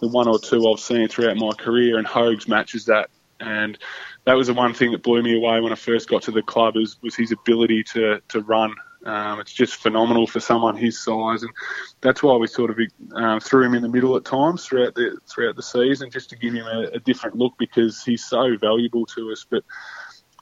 the 0.00 0.08
one 0.08 0.28
or 0.28 0.38
two 0.38 0.70
I've 0.70 0.80
seen 0.80 1.08
throughout 1.08 1.36
my 1.36 1.50
career. 1.52 1.98
And 1.98 2.06
Hogs 2.06 2.48
matches 2.48 2.86
that, 2.86 3.10
and 3.40 3.78
that 4.24 4.34
was 4.34 4.46
the 4.46 4.54
one 4.54 4.74
thing 4.74 4.92
that 4.92 5.02
blew 5.02 5.22
me 5.22 5.36
away 5.36 5.60
when 5.60 5.72
I 5.72 5.76
first 5.76 6.08
got 6.08 6.22
to 6.22 6.30
the 6.30 6.42
club 6.42 6.76
was, 6.76 6.96
was 7.02 7.16
his 7.16 7.32
ability 7.32 7.84
to 7.94 8.20
to 8.28 8.40
run. 8.40 8.74
Um, 9.04 9.38
it's 9.38 9.52
just 9.52 9.74
phenomenal 9.74 10.26
for 10.26 10.40
someone 10.40 10.76
his 10.76 10.98
size, 10.98 11.42
and 11.42 11.52
that's 12.00 12.22
why 12.22 12.36
we 12.36 12.46
sort 12.46 12.70
of 12.70 12.78
um, 13.14 13.38
threw 13.38 13.62
him 13.62 13.74
in 13.74 13.82
the 13.82 13.88
middle 13.88 14.16
at 14.16 14.24
times 14.24 14.64
throughout 14.64 14.94
the 14.94 15.18
throughout 15.28 15.56
the 15.56 15.62
season, 15.62 16.10
just 16.10 16.30
to 16.30 16.36
give 16.36 16.54
him 16.54 16.64
a, 16.64 16.88
a 16.94 17.00
different 17.00 17.36
look 17.36 17.52
because 17.58 18.02
he's 18.02 18.24
so 18.24 18.56
valuable 18.56 19.04
to 19.06 19.30
us. 19.30 19.44
But 19.48 19.62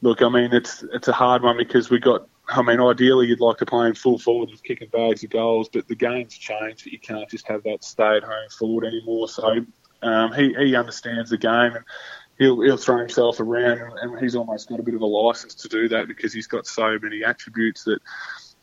look, 0.00 0.22
I 0.22 0.28
mean, 0.28 0.52
it's 0.52 0.84
it's 0.92 1.08
a 1.08 1.12
hard 1.12 1.42
one 1.42 1.56
because 1.56 1.90
we 1.90 1.98
got 1.98 2.28
I 2.48 2.62
mean, 2.62 2.80
ideally, 2.80 3.28
you'd 3.28 3.40
like 3.40 3.58
to 3.58 3.66
play 3.66 3.86
in 3.86 3.94
full 3.94 4.18
forward 4.18 4.50
with 4.50 4.62
kicking 4.62 4.88
bags 4.88 5.22
of 5.24 5.30
goals, 5.30 5.68
but 5.68 5.88
the 5.88 5.94
game's 5.94 6.36
changed 6.36 6.84
that 6.84 6.92
you 6.92 6.98
can't 6.98 7.28
just 7.30 7.46
have 7.48 7.62
that 7.62 7.84
stay 7.84 8.16
at 8.16 8.24
home 8.24 8.48
forward 8.58 8.84
anymore. 8.84 9.28
So 9.28 9.64
um, 10.02 10.32
he, 10.32 10.52
he 10.54 10.74
understands 10.74 11.30
the 11.30 11.38
game 11.38 11.76
and 11.76 11.84
he'll, 12.38 12.60
he'll 12.60 12.76
throw 12.76 12.98
himself 12.98 13.40
around, 13.40 13.80
and, 14.00 14.18
he's 14.20 14.34
almost 14.34 14.68
got 14.68 14.80
a 14.80 14.82
bit 14.82 14.94
of 14.94 15.00
a 15.00 15.06
license 15.06 15.54
to 15.56 15.68
do 15.68 15.88
that 15.88 16.08
because 16.08 16.32
he's 16.32 16.46
got 16.46 16.66
so 16.66 16.98
many 17.00 17.24
attributes 17.24 17.84
that 17.84 18.00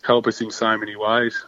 help 0.03 0.27
us 0.27 0.41
in 0.41 0.51
so 0.51 0.77
many 0.77 0.95
ways. 0.95 1.43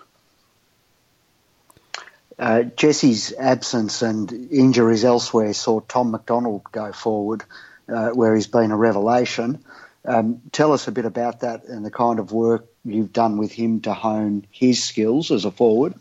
Uh, 2.39 2.63
Jesse's 2.63 3.33
absence 3.37 4.01
and 4.01 4.31
injuries 4.51 5.05
elsewhere 5.05 5.53
saw 5.53 5.79
Tom 5.81 6.11
McDonald 6.11 6.63
go 6.71 6.91
forward, 6.91 7.43
uh, 7.87 8.09
where 8.09 8.33
he's 8.33 8.47
been 8.47 8.71
a 8.71 8.77
revelation. 8.77 9.63
Um, 10.05 10.41
tell 10.51 10.73
us 10.73 10.87
a 10.87 10.91
bit 10.91 11.05
about 11.05 11.41
that 11.41 11.65
and 11.65 11.85
the 11.85 11.91
kind 11.91 12.19
of 12.19 12.31
work 12.31 12.65
you've 12.83 13.13
done 13.13 13.37
with 13.37 13.51
him 13.51 13.81
to 13.81 13.93
hone 13.93 14.45
his 14.49 14.83
skills 14.83 15.31
as 15.31 15.45
a 15.45 15.51
forward. 15.51 15.93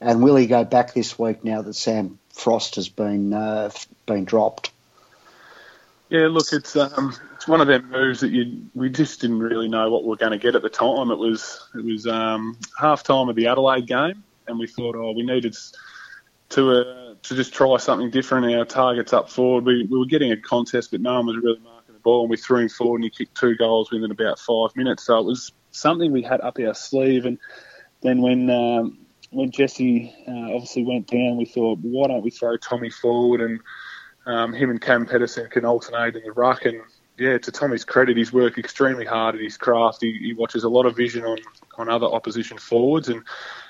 And 0.00 0.22
will 0.22 0.36
he 0.36 0.46
go 0.46 0.64
back 0.64 0.94
this 0.94 1.18
week 1.18 1.44
now 1.44 1.62
that 1.62 1.74
Sam 1.74 2.18
Frost 2.32 2.76
has 2.76 2.88
been 2.88 3.32
uh, 3.32 3.70
been 4.06 4.24
dropped? 4.24 4.70
Yeah, 6.08 6.28
look, 6.28 6.52
it's 6.52 6.74
um, 6.76 7.14
it's 7.34 7.48
one 7.48 7.60
of 7.60 7.66
them 7.66 7.90
moves 7.90 8.20
that 8.20 8.30
you 8.30 8.66
we 8.74 8.88
just 8.90 9.20
didn't 9.20 9.40
really 9.40 9.68
know 9.68 9.90
what 9.90 10.04
we 10.04 10.12
are 10.12 10.16
going 10.16 10.32
to 10.32 10.38
get 10.38 10.54
at 10.54 10.62
the 10.62 10.70
time. 10.70 11.10
It 11.10 11.18
was 11.18 11.60
it 11.74 11.84
was 11.84 12.06
um, 12.06 12.56
half 12.78 13.02
time 13.02 13.28
of 13.28 13.36
the 13.36 13.48
Adelaide 13.48 13.86
game, 13.86 14.22
and 14.46 14.58
we 14.58 14.66
thought, 14.66 14.96
oh, 14.96 15.12
we 15.12 15.24
needed 15.24 15.56
to 16.50 16.70
uh, 16.70 17.14
to 17.22 17.34
just 17.34 17.52
try 17.52 17.76
something 17.76 18.10
different. 18.10 18.54
Our 18.54 18.64
targets 18.64 19.12
up 19.12 19.28
forward, 19.28 19.64
we, 19.64 19.84
we 19.90 19.98
were 19.98 20.06
getting 20.06 20.32
a 20.32 20.36
contest, 20.36 20.92
but 20.92 21.00
no 21.00 21.14
one 21.16 21.26
was 21.26 21.36
really 21.36 21.60
ball 22.08 22.22
and 22.22 22.30
we 22.30 22.36
threw 22.38 22.60
him 22.60 22.68
forward 22.68 23.02
and 23.02 23.04
he 23.04 23.10
kicked 23.10 23.36
two 23.36 23.54
goals 23.56 23.90
within 23.90 24.10
about 24.10 24.38
five 24.38 24.74
minutes. 24.74 25.04
So 25.04 25.18
it 25.18 25.24
was 25.24 25.52
something 25.70 26.10
we 26.10 26.22
had 26.22 26.40
up 26.40 26.58
our 26.58 26.74
sleeve. 26.74 27.26
And 27.26 27.38
then 28.00 28.22
when 28.22 28.48
um, 28.50 28.98
when 29.30 29.50
Jesse 29.50 30.14
uh, 30.26 30.54
obviously 30.54 30.84
went 30.84 31.06
down, 31.06 31.36
we 31.36 31.44
thought, 31.44 31.78
why 31.82 32.08
don't 32.08 32.22
we 32.22 32.30
throw 32.30 32.56
Tommy 32.56 32.90
forward 32.90 33.40
and 33.40 33.60
um, 34.26 34.52
him 34.52 34.70
and 34.70 34.80
Cam 34.80 35.06
Pedersen 35.06 35.48
can 35.50 35.64
alternate 35.64 36.16
in 36.16 36.22
the 36.22 36.32
ruck. 36.32 36.64
And 36.64 36.80
yeah, 37.18 37.36
to 37.38 37.52
Tommy's 37.52 37.84
credit, 37.84 38.16
he's 38.16 38.32
worked 38.32 38.58
extremely 38.58 39.04
hard 39.04 39.34
at 39.34 39.40
his 39.40 39.56
craft. 39.56 39.98
He, 40.00 40.16
he 40.20 40.32
watches 40.32 40.64
a 40.64 40.68
lot 40.68 40.86
of 40.86 40.96
vision 40.96 41.24
on, 41.24 41.38
on 41.76 41.88
other 41.88 42.06
opposition 42.06 42.58
forwards 42.58 43.08
and 43.08 43.22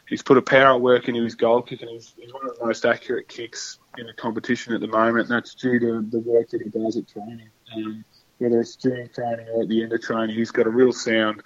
he's 0.09 0.23
put 0.23 0.37
a 0.37 0.43
power 0.43 0.77
of 0.77 0.83
work 0.83 1.09
into 1.09 1.25
his 1.25 1.35
goal 1.35 1.63
kick 1.63 1.81
and 1.83 1.91
he's, 1.91 2.15
he's 2.17 2.33
one 2.33 2.47
of 2.47 2.59
the 2.59 2.65
most 2.65 2.85
accurate 2.85 3.29
kicks 3.29 3.79
in 3.97 4.07
the 4.07 4.13
competition 4.13 4.75
at 4.75 4.81
the 4.81 4.87
moment. 4.87 5.29
And 5.29 5.37
that's 5.37 5.55
due 5.55 5.79
to 5.79 6.03
the 6.03 6.21
work 6.21 6.51
that 6.51 6.63
he 6.63 6.69
does 6.69 6.97
at 6.97 7.09
training. 7.09 7.49
Um, 7.75 8.05
whether 8.39 8.61
it's 8.61 8.77
during 8.77 9.09
training 9.09 9.47
or 9.53 9.63
at 9.63 9.69
the 9.69 9.83
end 9.83 9.93
of 9.93 10.03
training. 10.03 10.37
He's 10.37 10.51
got 10.51 10.67
a 10.67 10.71
real 10.71 10.93
sound 10.93 11.43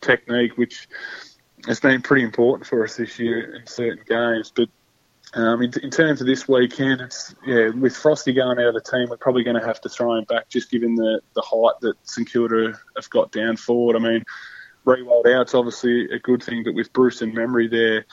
technique, 0.00 0.56
which 0.56 0.88
has 1.66 1.80
been 1.80 2.02
pretty 2.02 2.24
important 2.24 2.66
for 2.66 2.84
us 2.84 2.96
this 2.96 3.18
year 3.18 3.56
in 3.56 3.66
certain 3.66 4.04
games. 4.06 4.52
But 4.54 4.68
um, 5.34 5.62
in, 5.62 5.72
in, 5.82 5.90
terms 5.90 6.20
of 6.20 6.26
this 6.26 6.48
weekend, 6.48 7.00
it's 7.00 7.34
yeah, 7.44 7.68
with 7.70 7.96
Frosty 7.96 8.32
going 8.32 8.58
out 8.58 8.68
of 8.68 8.74
the 8.74 8.80
team, 8.80 9.08
we're 9.08 9.16
probably 9.16 9.42
going 9.42 9.60
to 9.60 9.66
have 9.66 9.80
to 9.82 9.88
throw 9.88 10.14
him 10.14 10.24
back, 10.24 10.48
just 10.48 10.70
given 10.70 10.94
the, 10.94 11.20
the 11.34 11.42
height 11.42 11.74
that 11.80 11.94
St 12.04 12.30
Kilda 12.30 12.78
have 12.96 13.10
got 13.10 13.32
down 13.32 13.56
forward. 13.56 13.96
I 13.96 13.98
mean, 13.98 14.22
Riewoldt 14.86 15.34
out's 15.34 15.54
obviously 15.54 16.08
a 16.10 16.18
good 16.18 16.42
thing, 16.42 16.62
but 16.62 16.74
with 16.74 16.92
Bruce 16.92 17.22
and 17.22 17.34
Membrey 17.34 17.68
there, 17.70 18.06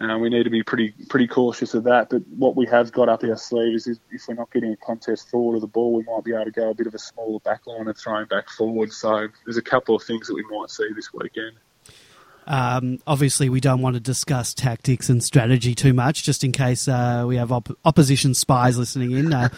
uh, 0.00 0.18
we 0.18 0.28
need 0.28 0.42
to 0.42 0.50
be 0.50 0.62
pretty 0.62 0.92
pretty 1.08 1.26
cautious 1.26 1.74
of 1.74 1.84
that. 1.84 2.10
But 2.10 2.22
what 2.28 2.54
we 2.54 2.66
have 2.66 2.92
got 2.92 3.08
up 3.08 3.24
our 3.24 3.36
sleeves 3.36 3.86
is, 3.86 3.98
if 4.10 4.28
we're 4.28 4.34
not 4.34 4.52
getting 4.52 4.72
a 4.72 4.76
contest 4.76 5.30
forward 5.30 5.56
of 5.56 5.62
the 5.62 5.66
ball, 5.66 5.94
we 5.94 6.04
might 6.04 6.24
be 6.24 6.34
able 6.34 6.44
to 6.44 6.50
go 6.50 6.70
a 6.70 6.74
bit 6.74 6.86
of 6.86 6.94
a 6.94 6.98
smaller 6.98 7.40
back 7.40 7.66
line 7.66 7.88
and 7.88 7.96
throw 7.96 8.24
back 8.26 8.50
forward. 8.50 8.92
So 8.92 9.28
there's 9.44 9.56
a 9.56 9.62
couple 9.62 9.96
of 9.96 10.02
things 10.02 10.26
that 10.26 10.34
we 10.34 10.44
might 10.50 10.70
see 10.70 10.88
this 10.94 11.12
weekend. 11.14 11.56
Um, 12.46 12.98
obviously, 13.06 13.48
we 13.48 13.60
don't 13.60 13.80
want 13.80 13.94
to 13.94 14.00
discuss 14.00 14.54
tactics 14.54 15.08
and 15.08 15.22
strategy 15.22 15.74
too 15.74 15.92
much, 15.92 16.22
just 16.22 16.44
in 16.44 16.52
case 16.52 16.86
uh, 16.86 17.24
we 17.26 17.36
have 17.36 17.50
op- 17.50 17.76
opposition 17.84 18.34
spies 18.34 18.78
listening 18.78 19.12
in. 19.12 19.32
Uh, 19.32 19.48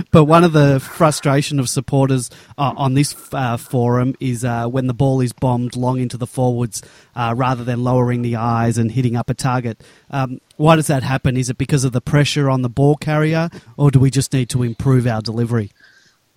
but 0.10 0.24
one 0.24 0.44
of 0.44 0.52
the 0.52 0.80
frustration 0.80 1.58
of 1.58 1.68
supporters 1.68 2.30
uh, 2.56 2.72
on 2.76 2.94
this 2.94 3.14
uh, 3.32 3.56
forum 3.56 4.14
is 4.20 4.44
uh, 4.44 4.66
when 4.66 4.86
the 4.86 4.94
ball 4.94 5.20
is 5.20 5.32
bombed 5.32 5.76
long 5.76 5.98
into 5.98 6.16
the 6.16 6.26
forwards, 6.26 6.82
uh, 7.16 7.34
rather 7.36 7.64
than 7.64 7.82
lowering 7.82 8.22
the 8.22 8.36
eyes 8.36 8.78
and 8.78 8.92
hitting 8.92 9.16
up 9.16 9.28
a 9.28 9.34
target. 9.34 9.82
Um, 10.10 10.40
why 10.56 10.76
does 10.76 10.86
that 10.86 11.02
happen? 11.02 11.36
Is 11.36 11.50
it 11.50 11.58
because 11.58 11.84
of 11.84 11.92
the 11.92 12.00
pressure 12.00 12.48
on 12.48 12.62
the 12.62 12.68
ball 12.68 12.96
carrier, 12.96 13.50
or 13.76 13.90
do 13.90 13.98
we 13.98 14.10
just 14.10 14.32
need 14.32 14.48
to 14.50 14.62
improve 14.62 15.06
our 15.06 15.20
delivery? 15.20 15.70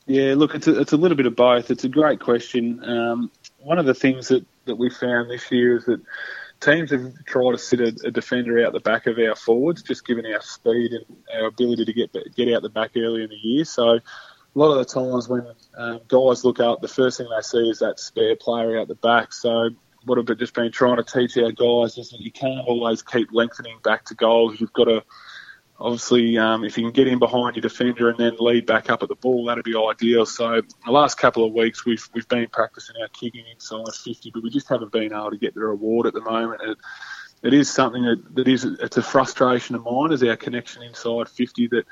Yeah, 0.05 0.33
look, 0.35 0.53
it's 0.53 0.67
a, 0.67 0.79
it's 0.79 0.91
a 0.91 0.97
little 0.97 1.15
bit 1.15 1.25
of 1.25 1.35
both. 1.35 1.71
It's 1.71 1.85
a 1.85 1.89
great 1.89 2.19
question. 2.19 2.83
Um, 2.83 3.31
one 3.63 3.79
of 3.79 3.85
the 3.85 3.93
things 3.93 4.27
that 4.27 4.45
that 4.65 4.75
we 4.75 4.89
found 4.89 5.29
this 5.29 5.51
year 5.51 5.77
is 5.77 5.85
that 5.85 6.01
teams 6.59 6.91
have 6.91 7.25
tried 7.25 7.51
to 7.51 7.57
sit 7.57 7.81
a, 7.81 8.07
a, 8.07 8.11
defender 8.11 8.65
out 8.65 8.71
the 8.71 8.79
back 8.79 9.07
of 9.07 9.17
our 9.17 9.35
forwards, 9.35 9.83
just 9.83 10.07
given 10.07 10.25
our 10.25 10.41
speed 10.41 10.91
and 10.93 11.05
our 11.33 11.47
ability 11.47 11.85
to 11.85 11.93
get 11.93 12.35
get 12.35 12.53
out 12.53 12.61
the 12.61 12.69
back 12.69 12.91
early 12.95 13.23
in 13.23 13.29
the 13.29 13.35
year. 13.35 13.65
So 13.65 13.95
a 13.95 14.59
lot 14.59 14.71
of 14.71 14.77
the 14.77 14.93
times 14.93 15.27
when 15.27 15.45
um, 15.75 15.99
guys 16.07 16.45
look 16.45 16.59
up, 16.59 16.81
the 16.81 16.87
first 16.87 17.17
thing 17.17 17.27
they 17.35 17.41
see 17.41 17.69
is 17.69 17.79
that 17.79 17.99
spare 17.99 18.35
player 18.35 18.79
out 18.79 18.87
the 18.87 18.95
back. 18.95 19.33
So 19.33 19.69
what 20.05 20.17
I've 20.17 20.37
just 20.37 20.53
been 20.53 20.71
trying 20.71 20.97
to 20.97 21.03
teach 21.03 21.37
our 21.37 21.51
guys 21.51 21.97
is 21.97 22.09
that 22.11 22.19
you 22.19 22.31
can't 22.31 22.65
always 22.67 23.01
keep 23.01 23.29
lengthening 23.31 23.79
back 23.83 24.05
to 24.05 24.15
goals. 24.15 24.59
You've 24.59 24.73
got 24.73 24.85
to 24.85 25.03
obviously, 25.83 26.37
um, 26.37 26.63
if 26.63 26.77
you 26.77 26.85
can 26.85 26.93
get 26.93 27.07
in 27.07 27.19
behind 27.19 27.55
your 27.57 27.61
defender 27.61 28.09
and 28.09 28.17
then 28.17 28.37
lead 28.39 28.65
back 28.65 28.89
up 28.89 29.03
at 29.03 29.09
the 29.09 29.15
ball, 29.15 29.45
that'd 29.45 29.65
be 29.65 29.75
ideal. 29.77 30.25
So 30.25 30.61
the 30.85 30.91
last 30.91 31.17
couple 31.17 31.45
of 31.45 31.53
weeks, 31.53 31.85
we've 31.85 32.07
we've 32.13 32.27
been 32.29 32.47
practicing 32.47 32.95
our 33.01 33.09
kicking 33.09 33.45
inside 33.51 33.93
50, 33.93 34.31
but 34.33 34.41
we 34.41 34.49
just 34.49 34.69
haven't 34.69 34.93
been 34.93 35.13
able 35.13 35.31
to 35.31 35.37
get 35.37 35.53
the 35.53 35.59
reward 35.59 36.07
at 36.07 36.13
the 36.13 36.21
moment. 36.21 36.61
It, 36.63 36.77
it 37.43 37.53
is 37.53 37.69
something 37.69 38.03
that, 38.03 38.35
that 38.35 38.47
is 38.47 38.63
it's 38.63 38.97
a 38.97 39.03
frustration 39.03 39.75
of 39.75 39.83
mine 39.83 40.13
is 40.13 40.23
our 40.23 40.37
connection 40.37 40.81
inside 40.81 41.27
50 41.27 41.67
that 41.67 41.85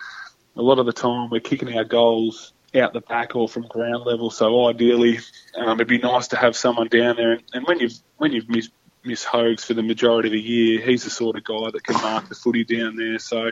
a 0.55 0.61
lot 0.61 0.79
of 0.79 0.85
the 0.85 0.93
time 0.93 1.29
we're 1.29 1.41
kicking 1.41 1.77
our 1.77 1.83
goals 1.83 2.53
out 2.73 2.93
the 2.93 3.01
back 3.01 3.35
or 3.35 3.49
from 3.49 3.67
ground 3.67 4.05
level. 4.05 4.29
So 4.29 4.69
ideally, 4.69 5.19
um, 5.57 5.77
it'd 5.77 5.89
be 5.89 5.97
nice 5.97 6.29
to 6.29 6.37
have 6.37 6.55
someone 6.55 6.87
down 6.87 7.17
there. 7.17 7.37
And 7.53 7.67
when 7.67 7.79
you've 7.79 7.99
when 8.17 8.31
you've 8.31 8.47
missed 8.47 8.71
Miss 9.03 9.23
Hogs 9.23 9.63
for 9.63 9.73
the 9.73 9.83
majority 9.83 10.29
of 10.29 10.33
the 10.33 10.41
year. 10.41 10.81
He's 10.81 11.03
the 11.03 11.09
sort 11.09 11.35
of 11.35 11.43
guy 11.43 11.71
that 11.71 11.83
can 11.83 11.95
mark 12.01 12.29
the 12.29 12.35
footy 12.35 12.63
down 12.63 12.95
there. 12.95 13.19
So 13.19 13.51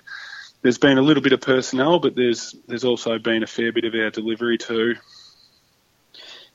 there's 0.62 0.78
been 0.78 0.98
a 0.98 1.02
little 1.02 1.24
bit 1.24 1.34
of 1.34 1.42
personnel, 1.42 2.00
but 2.00 2.16
there's 2.16 2.56
there's 2.68 2.84
also 2.84 3.18
been 3.20 3.44
a 3.44 3.48
fair 3.48 3.72
bit 3.72 3.86
of 3.86 3.94
our 3.96 4.10
delivery 4.10 4.58
too. 4.58 4.96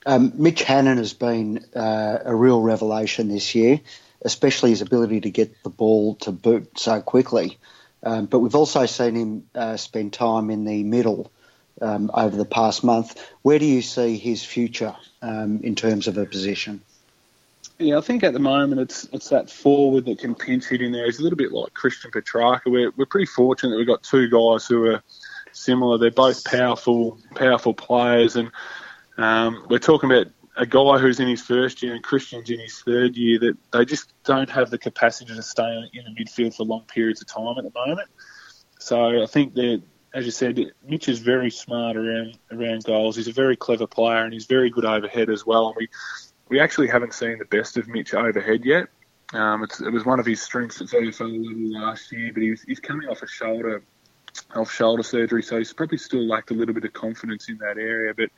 Um, 0.07 0.33
Mitch 0.37 0.63
Hannan 0.63 0.99
has 0.99 1.15
been 1.15 1.65
uh, 1.75 2.19
a 2.25 2.35
real 2.35 2.61
revelation 2.61 3.29
this 3.29 3.55
year, 3.55 3.81
especially 4.23 4.71
his 4.71 4.83
ability 4.83 5.23
to 5.23 5.31
get 5.31 5.63
the 5.63 5.71
ball 5.71 6.17
to 6.17 6.33
boot 6.33 6.79
so 6.79 7.01
quickly. 7.01 7.59
Um, 8.03 8.27
but 8.27 8.41
we've 8.41 8.55
also 8.55 8.85
seen 8.85 9.15
him 9.15 9.47
uh, 9.55 9.79
spend 9.79 10.13
time 10.13 10.51
in 10.51 10.67
the 10.67 10.83
middle 10.83 11.33
um, 11.81 12.11
over 12.13 12.37
the 12.37 12.45
past 12.45 12.85
month. 12.85 13.19
Where 13.41 13.59
do 13.59 13.65
you 13.65 13.81
see 13.81 14.19
his 14.19 14.45
future 14.45 14.95
um, 15.23 15.61
in 15.63 15.75
terms 15.75 16.07
of 16.07 16.19
a 16.19 16.27
position? 16.27 16.83
Yeah, 17.79 17.99
I 17.99 18.01
think 18.01 18.23
at 18.23 18.33
the 18.33 18.39
moment 18.39 18.81
it's 18.81 19.09
it's 19.13 19.29
that 19.31 19.51
forward 19.51 20.05
that 20.07 20.19
can 20.19 20.35
pinch 20.35 20.67
hit 20.67 20.81
in 20.81 20.93
there. 20.93 21.07
He's 21.07 21.19
a 21.19 21.23
little 21.23 21.37
bit 21.37 21.53
like 21.53 21.75
Christian 21.75 22.11
Petrarca. 22.11 22.71
We're 22.71 22.93
we're 22.97 23.07
pretty 23.07 23.27
fortunate 23.27 23.71
that 23.71 23.79
we've 23.79 23.87
got 23.87 24.03
two 24.03 24.29
guys 24.29 24.67
who 24.67 24.87
are 24.87 25.03
similar. 25.53 25.99
They're 25.99 26.11
both 26.11 26.45
powerful 26.45 27.19
powerful 27.35 27.75
players, 27.75 28.37
and 28.37 28.51
um, 29.19 29.67
we're 29.69 29.79
talking 29.79 30.11
about 30.11 30.29
a 30.57 30.67
guy 30.67 30.99
who's 30.99 31.19
in 31.19 31.27
his 31.27 31.43
first 31.43 31.83
year 31.83 31.95
and 31.95 32.05
Christian's 32.05 32.49
in 32.49 32.61
his 32.61 32.79
third 32.81 33.17
year. 33.17 33.39
That 33.41 33.57
they 33.73 33.85
just 33.85 34.13
don't 34.25 34.51
have 34.51 34.71
the 34.71 34.79
capacity 34.79 35.35
to 35.35 35.43
stay 35.43 35.91
in 35.93 36.05
the 36.05 36.25
midfield 36.25 36.57
for 36.57 36.65
long 36.65 36.85
periods 36.87 37.21
of 37.23 37.27
time 37.27 37.59
at 37.59 37.65
the 37.65 37.73
moment. 37.75 38.09
So 38.79 39.23
I 39.23 39.27
think 39.27 39.55
that, 39.55 39.83
as 40.13 40.27
you 40.27 40.31
said, 40.31 40.61
Mitch 40.87 41.09
is 41.09 41.19
very 41.19 41.51
smart 41.51 41.97
around 41.97 42.39
around 42.53 42.85
goals. 42.85 43.17
He's 43.17 43.29
a 43.29 43.33
very 43.33 43.57
clever 43.57 43.87
player 43.87 44.25
and 44.25 44.33
he's 44.33 44.47
very 44.47 44.71
good 44.71 44.85
overhead 44.85 45.29
as 45.29 45.45
well. 45.45 45.69
And 45.69 45.77
we 45.77 45.89
we 46.49 46.61
actually 46.61 46.89
haven't 46.89 47.15
seen 47.15 47.39
the 47.39 47.45
best 47.45 47.77
of 47.77 47.89
Mitch 47.89 48.15
overhead 48.15 48.65
yet. 48.65 48.89
Um, 49.33 49.65
it 49.65 49.93
was 49.93 50.05
one 50.05 50.21
of 50.21 50.27
his 50.27 50.43
strengths 50.43 50.81
at 50.81 50.89
VFL 50.89 51.21
level 51.21 51.81
last 51.81 52.13
year, 52.13 52.31
but 52.33 52.43
he's 52.43 52.81
coming 52.81 53.09
off 53.09 53.23
a 53.23 53.27
shoulder 53.27 53.83
off 54.55 54.71
shoulder 54.73 55.03
surgery, 55.03 55.43
so 55.43 55.59
he's 55.59 55.73
probably 55.73 55.99
still 55.99 56.27
lacked 56.27 56.51
a 56.51 56.55
little 56.55 56.75
bit 56.75 56.85
of 56.85 56.93
confidence 56.93 57.49
in 57.49 57.59
that 57.59 57.79
area. 57.79 58.13
But 58.15 58.31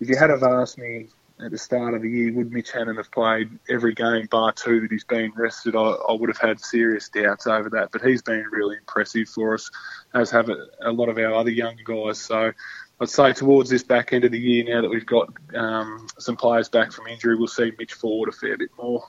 if 0.00 0.08
you 0.08 0.16
had 0.16 0.30
have 0.30 0.42
asked 0.42 0.78
me 0.78 1.08
at 1.40 1.50
the 1.50 1.58
start 1.58 1.94
of 1.94 2.02
the 2.02 2.10
year, 2.10 2.32
would 2.32 2.52
Mitch 2.52 2.70
Hannan 2.70 2.96
have 2.96 3.10
played 3.10 3.50
every 3.68 3.94
game 3.94 4.26
bar 4.30 4.52
two 4.52 4.80
that 4.80 4.90
he's 4.90 5.04
been 5.04 5.32
rested? 5.36 5.74
I, 5.74 5.80
I 5.80 6.12
would 6.12 6.28
have 6.28 6.38
had 6.38 6.60
serious 6.60 7.08
doubts 7.08 7.46
over 7.46 7.70
that. 7.70 7.90
But 7.92 8.02
he's 8.02 8.22
been 8.22 8.44
really 8.50 8.76
impressive 8.76 9.28
for 9.28 9.54
us, 9.54 9.70
as 10.12 10.30
have 10.30 10.48
a, 10.48 10.66
a 10.82 10.92
lot 10.92 11.08
of 11.08 11.18
our 11.18 11.34
other 11.34 11.50
young 11.50 11.76
guys. 11.84 12.20
So 12.20 12.52
I'd 13.00 13.08
say 13.08 13.32
towards 13.32 13.70
this 13.70 13.82
back 13.82 14.12
end 14.12 14.24
of 14.24 14.32
the 14.32 14.38
year, 14.38 14.64
now 14.64 14.82
that 14.82 14.88
we've 14.88 15.06
got 15.06 15.28
um, 15.54 16.06
some 16.18 16.36
players 16.36 16.68
back 16.68 16.92
from 16.92 17.06
injury, 17.08 17.36
we'll 17.36 17.48
see 17.48 17.72
Mitch 17.78 17.92
forward 17.92 18.28
a 18.28 18.32
fair 18.32 18.56
bit 18.56 18.70
more. 18.78 19.04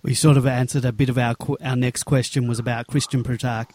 We 0.00 0.14
sort 0.14 0.36
of 0.36 0.46
answered 0.46 0.84
a 0.84 0.92
bit 0.92 1.08
of 1.08 1.18
our 1.18 1.34
our 1.60 1.74
next 1.74 2.04
question 2.04 2.46
was 2.46 2.60
about 2.60 2.86
Christian 2.86 3.24
Petrarca. 3.24 3.74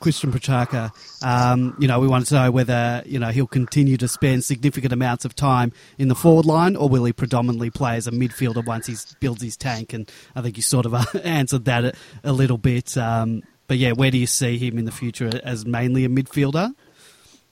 Christian 0.00 0.32
Petrarca. 0.32 0.90
Um, 1.22 1.76
you 1.78 1.86
know, 1.86 2.00
we 2.00 2.08
wanted 2.08 2.26
to 2.28 2.34
know 2.34 2.50
whether 2.50 3.02
you 3.06 3.20
know 3.20 3.28
he'll 3.28 3.46
continue 3.46 3.96
to 3.98 4.08
spend 4.08 4.44
significant 4.44 4.92
amounts 4.92 5.24
of 5.24 5.36
time 5.36 5.72
in 5.96 6.08
the 6.08 6.16
forward 6.16 6.44
line, 6.44 6.74
or 6.74 6.88
will 6.88 7.04
he 7.04 7.12
predominantly 7.12 7.70
play 7.70 7.96
as 7.96 8.08
a 8.08 8.10
midfielder 8.10 8.64
once 8.66 8.88
he 8.88 8.96
builds 9.20 9.42
his 9.42 9.56
tank? 9.56 9.92
And 9.92 10.10
I 10.34 10.42
think 10.42 10.56
you 10.56 10.62
sort 10.62 10.86
of 10.86 10.94
answered 11.24 11.66
that 11.66 11.84
a, 11.84 11.92
a 12.24 12.32
little 12.32 12.58
bit. 12.58 12.96
Um, 12.98 13.44
but 13.68 13.78
yeah, 13.78 13.92
where 13.92 14.10
do 14.10 14.18
you 14.18 14.26
see 14.26 14.58
him 14.58 14.76
in 14.76 14.86
the 14.86 14.92
future 14.92 15.30
as 15.44 15.64
mainly 15.64 16.04
a 16.04 16.08
midfielder? 16.08 16.74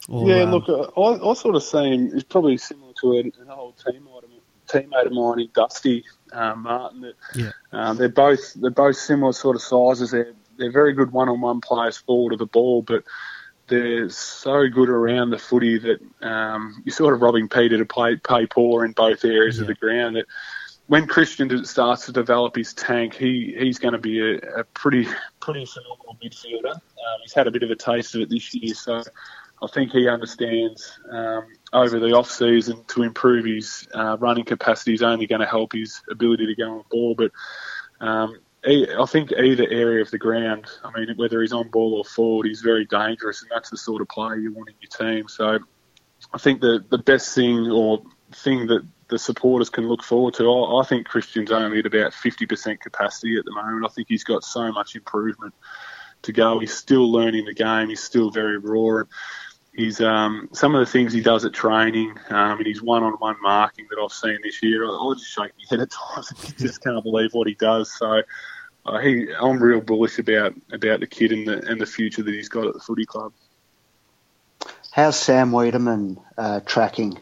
Or, 0.09 0.29
yeah, 0.29 0.42
um, 0.42 0.51
look, 0.53 0.68
uh, 0.68 1.01
I, 1.01 1.31
I 1.31 1.35
sort 1.35 1.55
of 1.55 1.62
see 1.62 1.90
him 1.90 2.23
probably 2.31 2.57
similar 2.57 2.92
to 3.03 3.18
an, 3.18 3.33
an 3.40 3.51
old 3.51 3.77
teammate, 3.77 4.25
teammate 4.66 5.07
of 5.07 5.12
mine 5.12 5.40
in 5.40 5.51
Dusty 5.55 6.05
uh, 6.33 6.55
Martin. 6.55 7.03
That, 7.03 7.14
yeah. 7.35 7.51
Um, 7.73 7.99
they're 7.99 8.09
both 8.09 8.55
they're 8.55 8.71
both 8.71 8.97
similar 8.97 9.33
sort 9.33 9.57
of 9.57 9.62
sizes. 9.62 10.11
They're 10.11 10.33
they're 10.57 10.73
very 10.73 10.92
good 10.92 11.12
one-on-one 11.12 11.61
players 11.61 11.99
forward 11.99 12.33
of 12.33 12.38
the 12.38 12.47
ball, 12.47 12.83
but 12.83 13.05
they're 13.68 14.09
so 14.09 14.66
good 14.68 14.88
around 14.88 15.31
the 15.31 15.38
footy 15.38 15.79
that 15.79 16.01
um, 16.27 16.83
you're 16.85 16.94
sort 16.94 17.14
of 17.14 17.21
robbing 17.21 17.49
Peter 17.49 17.77
to 17.77 17.85
play 17.85 18.16
pay 18.16 18.47
Paul 18.47 18.83
in 18.83 18.92
both 18.92 19.25
areas 19.25 19.57
yeah. 19.57 19.62
of 19.62 19.66
the 19.68 19.75
ground. 19.75 20.16
That 20.16 20.27
when 20.87 21.07
Christian 21.07 21.64
starts 21.66 22.07
to 22.07 22.12
develop 22.12 22.57
his 22.57 22.73
tank, 22.73 23.14
he, 23.14 23.55
he's 23.59 23.79
going 23.79 23.92
to 23.92 23.99
be 23.99 24.21
a, 24.21 24.61
a 24.61 24.64
pretty 24.64 25.07
pretty 25.38 25.66
phenomenal 25.66 26.16
midfielder. 26.25 26.75
Um, 26.75 27.21
he's 27.23 27.35
had 27.35 27.47
a 27.47 27.51
bit 27.51 27.62
of 27.62 27.71
a 27.71 27.77
taste 27.77 28.14
of 28.14 28.23
it 28.23 28.31
this 28.31 28.55
year, 28.55 28.75
so 28.75 29.03
I 29.62 29.66
think 29.66 29.90
he 29.90 30.09
understands 30.09 30.99
um, 31.11 31.47
over 31.73 31.99
the 31.99 32.14
off 32.14 32.31
season 32.31 32.85
to 32.88 33.03
improve 33.03 33.44
his 33.44 33.88
uh, 33.94 34.16
running 34.18 34.44
capacity 34.44 34.94
is 34.94 35.03
only 35.03 35.27
going 35.27 35.40
to 35.40 35.47
help 35.47 35.73
his 35.73 36.01
ability 36.11 36.47
to 36.47 36.55
go 36.55 36.79
on 36.79 36.85
ball. 36.90 37.14
But 37.16 37.33
um, 38.01 38.38
I 38.64 39.07
think 39.07 39.33
either 39.33 39.66
area 39.68 40.03
of 40.03 40.11
the 40.11 40.18
ground, 40.18 40.66
I 40.85 40.90
mean, 40.99 41.16
whether 41.16 41.40
he's 41.40 41.53
on 41.53 41.68
ball 41.68 41.94
or 41.94 42.05
forward, 42.05 42.47
he's 42.47 42.61
very 42.61 42.85
dangerous, 42.85 43.42
and 43.42 43.51
that's 43.53 43.71
the 43.71 43.77
sort 43.77 44.03
of 44.03 44.09
player 44.09 44.37
you 44.37 44.53
want 44.53 44.68
in 44.68 44.75
your 44.81 45.12
team. 45.12 45.29
So 45.29 45.59
I 46.33 46.38
think 46.38 46.61
the 46.61 46.85
the 46.88 46.99
best 46.99 47.35
thing 47.35 47.71
or 47.71 48.03
thing 48.33 48.66
that 48.66 48.87
the 49.09 49.18
supporters 49.18 49.71
can 49.71 49.88
look 49.88 50.03
forward 50.03 50.35
to, 50.35 50.51
I, 50.51 50.85
think 50.85 51.07
Christian's 51.07 51.51
only 51.51 51.79
at 51.79 51.87
about 51.87 52.12
50% 52.12 52.79
capacity 52.81 53.38
at 53.38 53.44
the 53.47 53.53
moment. 53.53 53.87
I 53.87 53.88
think 53.88 54.07
he's 54.09 54.25
got 54.25 54.44
so 54.44 54.71
much 54.71 54.97
improvement 54.97 55.55
to 56.23 56.33
go. 56.33 56.59
He's 56.59 56.75
still 56.75 57.11
learning 57.11 57.47
the 57.47 57.55
game. 57.55 57.88
He's 57.88 58.03
still 58.03 58.31
very 58.31 58.59
raw. 58.59 59.05
He's 59.79 60.01
um, 60.01 60.49
some 60.53 60.75
of 60.75 60.81
the 60.81 60.91
things 60.91 61.12
he 61.12 61.21
does 61.21 61.45
at 61.45 61.53
training 61.53 62.11
um, 62.31 62.59
and 62.59 62.67
his 62.67 62.83
one-on-one 62.83 63.37
marking 63.41 63.87
that 63.88 64.01
I've 64.03 64.11
seen 64.11 64.37
this 64.43 64.61
year. 64.61 64.85
I, 64.85 64.88
I 64.88 65.14
just 65.14 65.31
shake 65.31 65.53
my 65.57 65.64
head 65.71 65.79
at 65.79 65.91
times. 66.17 66.33
I 66.33 66.51
just 66.61 66.83
can't 66.83 67.01
believe 67.05 67.33
what 67.33 67.47
he 67.47 67.55
does. 67.55 67.97
So 67.97 68.23
uh, 68.87 68.99
he, 68.99 69.29
I'm 69.41 69.62
real 69.62 69.81
bullish 69.81 70.19
about 70.19 70.55
about 70.73 70.99
the 70.99 71.07
kid 71.07 71.31
and 71.31 71.47
the 71.47 71.64
and 71.71 71.81
the 71.81 71.87
future 71.87 72.25
that 72.25 72.35
he's 72.35 72.49
got 72.49 72.67
at 72.67 72.75
the 72.75 72.81
footy 72.81 73.07
club. 73.07 73.33
How's 74.91 75.17
Sam 75.17 75.53
Weideman 75.53 76.21
uh, 76.37 76.59
tracking, 76.67 77.17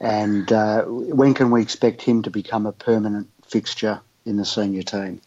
and 0.00 0.50
uh, 0.50 0.82
when 0.82 1.34
can 1.34 1.52
we 1.52 1.62
expect 1.62 2.02
him 2.02 2.22
to 2.22 2.30
become 2.30 2.66
a 2.66 2.72
permanent 2.72 3.28
fixture 3.46 4.00
in 4.26 4.38
the 4.38 4.44
senior 4.44 4.82
team? 4.82 5.20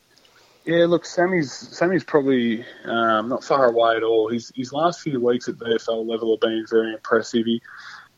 Yeah, 0.65 0.85
look, 0.87 1.05
Sammy's 1.05 1.51
Sammy's 1.51 2.03
probably 2.03 2.65
um, 2.85 3.29
not 3.29 3.43
far 3.43 3.65
away 3.65 3.97
at 3.97 4.03
all. 4.03 4.29
His 4.29 4.51
his 4.55 4.73
last 4.73 5.01
few 5.01 5.19
weeks 5.19 5.47
at 5.47 5.55
VFL 5.55 6.07
level 6.09 6.33
have 6.33 6.41
been 6.41 6.65
very 6.67 6.93
impressive. 6.93 7.45
He 7.45 7.61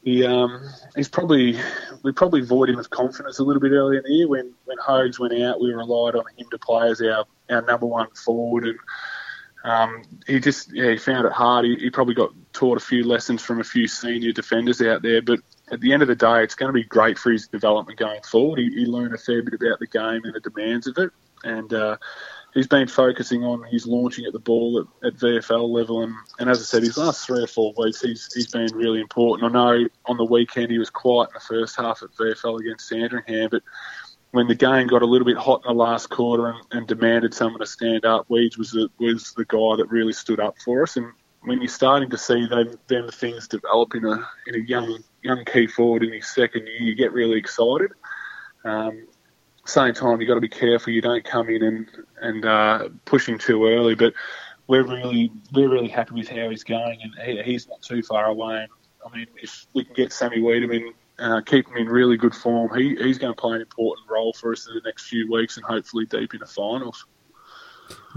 he 0.04 0.26
um, 0.26 0.62
he's 0.96 1.10
probably 1.10 1.60
we 2.04 2.14
probably 2.14 2.42
void 2.42 2.70
him 2.70 2.80
of 2.80 2.90
confidence 2.90 3.40
a 3.40 3.44
little 3.44 3.62
bit 3.62 3.74
earlier 3.74 4.00
in 4.00 4.06
the 4.06 4.14
year 4.14 4.28
when 4.30 4.54
when 4.64 4.78
Hogs 4.78 5.20
went 5.20 5.34
out. 5.34 5.60
We 5.60 5.74
relied 5.74 6.16
on 6.16 6.24
him 6.38 6.48
to 6.52 6.58
play 6.58 6.90
as 6.90 7.02
our 7.02 7.26
our 7.50 7.62
number 7.64 7.86
one 7.86 8.08
forward, 8.12 8.66
and 8.66 8.80
um, 9.66 10.04
he 10.26 10.40
just 10.40 10.74
yeah 10.74 10.92
he 10.92 10.98
found 10.98 11.28
it 11.28 11.34
hard. 11.34 11.66
He, 11.66 11.76
he 11.76 11.90
probably 11.90 12.16
got 12.16 12.32
taught 12.54 12.78
a 12.78 12.86
few 12.86 13.04
lessons 13.04 13.42
from 13.42 13.60
a 13.60 13.66
few 13.66 13.90
senior 13.90 14.32
defenders 14.32 14.82
out 14.82 15.02
there, 15.02 15.22
but 15.22 15.40
at 15.70 15.82
the 15.82 15.92
end 15.92 16.02
of 16.02 16.08
the 16.08 16.16
day, 16.16 16.44
it's 16.44 16.56
going 16.56 16.70
to 16.70 16.74
be 16.74 16.86
great 16.86 17.18
for 17.18 17.30
his 17.30 17.50
development 17.50 18.00
going 18.00 18.22
forward. 18.22 18.60
He, 18.60 18.70
he 18.70 18.86
learned 18.86 19.14
a 19.14 19.18
fair 19.18 19.44
bit 19.44 19.56
about 19.56 19.80
the 19.80 19.88
game 19.88 20.22
and 20.24 20.34
the 20.34 20.40
demands 20.40 20.88
of 20.88 20.98
it, 20.98 21.12
and 21.44 21.74
uh, 21.74 21.98
he's 22.58 22.68
been 22.68 22.88
focusing 22.88 23.44
on 23.44 23.64
his 23.66 23.86
launching 23.86 24.26
at 24.26 24.34
the 24.34 24.40
ball 24.40 24.80
at, 24.80 25.08
at, 25.08 25.20
VFL 25.20 25.70
level. 25.70 26.02
And, 26.02 26.14
and 26.40 26.50
as 26.50 26.60
I 26.60 26.64
said, 26.64 26.82
his 26.82 26.98
last 26.98 27.26
three 27.26 27.44
or 27.44 27.48
four 27.48 27.72
weeks, 27.78 28.02
he's 28.02 28.34
he's 28.34 28.48
been 28.48 28.68
really 28.74 29.00
important. 29.00 29.50
I 29.50 29.54
know 29.54 29.88
on 30.08 30.18
the 30.18 30.26
weekend 30.26 30.72
he 30.72 30.80
was 30.80 30.90
quiet 30.90 31.30
in 31.30 31.36
the 31.36 31.40
first 31.40 31.78
half 31.78 32.02
at 32.02 32.10
VFL 32.14 32.60
against 32.60 32.88
Sandringham, 32.88 33.50
but 33.52 33.62
when 34.32 34.48
the 34.48 34.56
game 34.56 34.88
got 34.88 35.04
a 35.04 35.06
little 35.06 35.26
bit 35.26 35.38
hot 35.38 35.62
in 35.66 35.70
the 35.76 35.84
last 35.84 36.10
quarter 36.10 36.48
and, 36.48 36.60
and 36.72 36.88
demanded 36.88 37.34
someone 37.34 37.60
to 37.60 37.66
stand 37.66 38.06
up, 38.06 38.28
Weege 38.28 38.58
was 38.58 38.72
the, 38.72 38.90
was 39.00 39.34
the 39.38 39.46
guy 39.46 39.76
that 39.78 39.88
really 39.90 40.14
stood 40.14 40.40
up 40.40 40.56
for 40.66 40.84
us. 40.84 40.98
And 40.98 41.12
when 41.42 41.62
you're 41.62 41.70
starting 41.70 42.10
to 42.10 42.18
see 42.18 42.48
them, 42.48 42.78
them 42.88 43.08
things 43.10 43.48
develop 43.48 43.94
in 43.94 44.04
a 44.04 44.28
in 44.48 44.56
a 44.56 44.66
young 44.66 45.04
young 45.22 45.46
key 45.46 45.68
forward 45.68 46.04
in 46.04 46.12
his 46.12 46.28
second 46.28 46.66
year, 46.66 46.82
you 46.82 46.96
get 46.96 47.14
really 47.14 47.38
excited. 47.38 47.92
Um, 48.66 49.08
same 49.70 49.94
time, 49.94 50.20
you've 50.20 50.28
got 50.28 50.36
to 50.36 50.42
be 50.42 50.50
careful 50.50 50.94
you 50.94 51.02
don't 51.02 51.24
come 51.24 51.50
in 51.50 51.64
and 51.64 51.88
and 52.22 52.46
uh, 52.46 52.90
push 53.06 53.28
him 53.28 53.38
too 53.38 53.66
early. 53.68 53.96
But 53.96 54.14
we're 54.68 54.84
really 54.84 55.32
we're 55.54 55.70
really 55.70 55.88
happy 55.88 56.16
with 56.16 56.30
how 56.30 56.50
he's 56.50 56.64
going, 56.64 57.00
and 57.02 57.14
he, 57.26 57.42
he's 57.44 57.68
not 57.68 57.82
too 57.82 58.02
far 58.02 58.26
away. 58.26 58.68
I 59.06 59.16
mean, 59.16 59.28
if 59.42 59.68
we 59.74 59.86
can 59.86 59.94
get 59.94 60.12
Sammy 60.12 60.40
Weideman, 60.40 60.92
uh, 61.20 61.42
keep 61.42 61.68
him 61.68 61.78
in 61.78 61.88
really 61.88 62.18
good 62.18 62.36
form, 62.36 62.78
he, 62.78 62.96
he's 62.96 63.18
going 63.18 63.34
to 63.34 63.40
play 63.40 63.56
an 63.56 63.62
important 63.62 64.10
role 64.10 64.34
for 64.34 64.52
us 64.52 64.68
in 64.68 64.76
the 64.76 64.82
next 64.86 65.08
few 65.08 65.32
weeks 65.32 65.58
and 65.58 65.66
hopefully 65.66 66.06
deep 66.06 66.34
in 66.34 66.40
the 66.40 66.46
finals. 66.46 67.06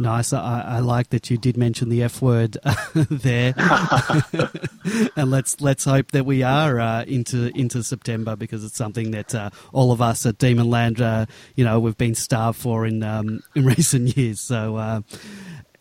Nice. 0.01 0.33
I, 0.33 0.63
I, 0.67 0.79
like 0.79 1.11
that 1.11 1.29
you 1.31 1.37
did 1.37 1.59
mention 1.59 1.91
the 1.91 2.03
F 2.03 2.23
word 2.23 2.57
there, 2.95 3.53
and 5.17 5.31
let's 5.31 5.61
let's 5.61 5.85
hope 5.85 6.13
that 6.13 6.25
we 6.25 6.43
are 6.43 6.81
uh, 6.81 7.05
into 7.05 7.55
into 7.57 7.83
September 7.83 8.35
because 8.35 8.65
it's 8.65 8.77
something 8.77 9.11
that 9.11 9.35
uh, 9.35 9.51
all 9.73 9.93
of 9.93 10.01
us 10.01 10.25
at 10.25 10.39
Demonland, 10.39 11.01
uh, 11.01 11.27
you 11.55 11.65
know, 11.65 11.79
we've 11.81 11.99
been 11.99 12.15
starved 12.15 12.59
for 12.59 12.87
in 12.87 13.03
um, 13.03 13.43
in 13.55 13.65
recent 13.77 14.17
years. 14.17 14.41
So, 14.41 14.77
uh, 14.77 15.01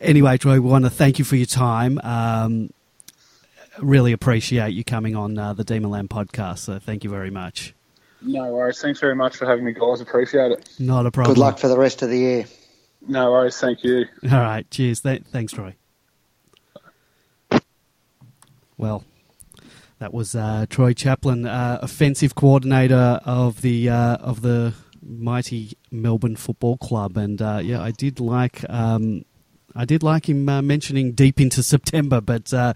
anyway, 0.02 0.38
Troy, 0.38 0.54
we 0.54 0.69
want 0.69 0.84
to 0.84 0.91
thank 0.91 1.17
you 1.17 1.23
for 1.23 1.38
your 1.38 1.45
time. 1.45 1.97
Um, 2.04 2.71
really 3.80 4.12
appreciate 4.12 4.73
you 4.73 4.84
coming 4.84 5.15
on 5.15 5.38
uh, 5.38 5.54
the 5.54 5.63
Demonland 5.63 6.10
podcast. 6.10 6.60
So, 6.60 6.78
thank 6.78 7.06
you 7.06 7.10
very 7.10 7.32
much. 7.32 7.73
No 8.21 8.54
worries. 8.54 8.82
Thanks 8.82 8.99
very 8.99 9.15
much 9.15 9.38
for 9.38 9.45
having 9.45 9.63
me, 9.63 9.71
guys. 9.71 10.02
Appreciate 10.02 10.52
it. 10.52 10.69
Not 10.78 11.06
a 11.06 11.12
problem. 11.12 11.36
Good 11.36 11.39
luck 11.39 11.58
for 11.58 11.69
the 11.69 11.78
rest 11.78 12.02
of 12.02 12.10
the 12.10 12.17
year. 12.17 12.45
No 13.07 13.31
worries. 13.31 13.57
Thank 13.59 13.83
you. 13.83 14.05
All 14.31 14.39
right. 14.41 14.69
Cheers. 14.69 15.01
Th- 15.01 15.23
thanks, 15.31 15.53
Troy. 15.53 15.75
Well, 18.77 19.03
that 19.99 20.13
was 20.13 20.35
uh, 20.35 20.65
Troy 20.69 20.93
Chaplin, 20.93 21.45
uh, 21.45 21.79
offensive 21.81 22.33
coordinator 22.35 23.19
of 23.25 23.62
the 23.62 23.89
uh, 23.89 24.15
of 24.17 24.41
the 24.41 24.73
mighty 25.01 25.73
Melbourne 25.91 26.38
Football 26.38 26.77
Club, 26.77 27.17
and 27.17 27.41
uh, 27.41 27.59
yeah, 27.62 27.81
I 27.81 27.91
did 27.91 28.19
like. 28.19 28.63
Um, 28.69 29.25
I 29.75 29.85
did 29.85 30.01
like 30.01 30.27
him 30.27 30.49
uh, 30.49 30.62
mentioning 30.62 31.12
deep 31.12 31.39
into 31.39 31.62
September, 31.62 32.21
but 32.21 32.53
uh, 32.53 32.73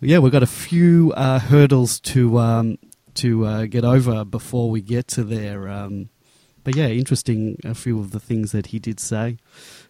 yeah, 0.00 0.18
we've 0.18 0.32
got 0.32 0.42
a 0.42 0.46
few 0.46 1.12
hurdles 1.12 2.00
to 2.00 2.38
um, 2.38 2.78
to 3.14 3.66
get 3.68 3.84
over 3.84 4.24
before 4.24 4.70
we 4.70 4.80
get 4.80 5.08
to 5.08 5.24
there. 5.24 5.68
Um, 5.68 6.08
but 6.64 6.76
yeah, 6.76 6.88
interesting 6.88 7.58
a 7.64 7.74
few 7.74 7.98
of 7.98 8.10
the 8.10 8.20
things 8.20 8.52
that 8.52 8.66
he 8.66 8.78
did 8.78 9.00
say 9.00 9.38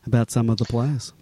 about 0.06 0.30
some 0.30 0.50
of 0.50 0.58
the 0.58 0.64
players. 0.64 1.12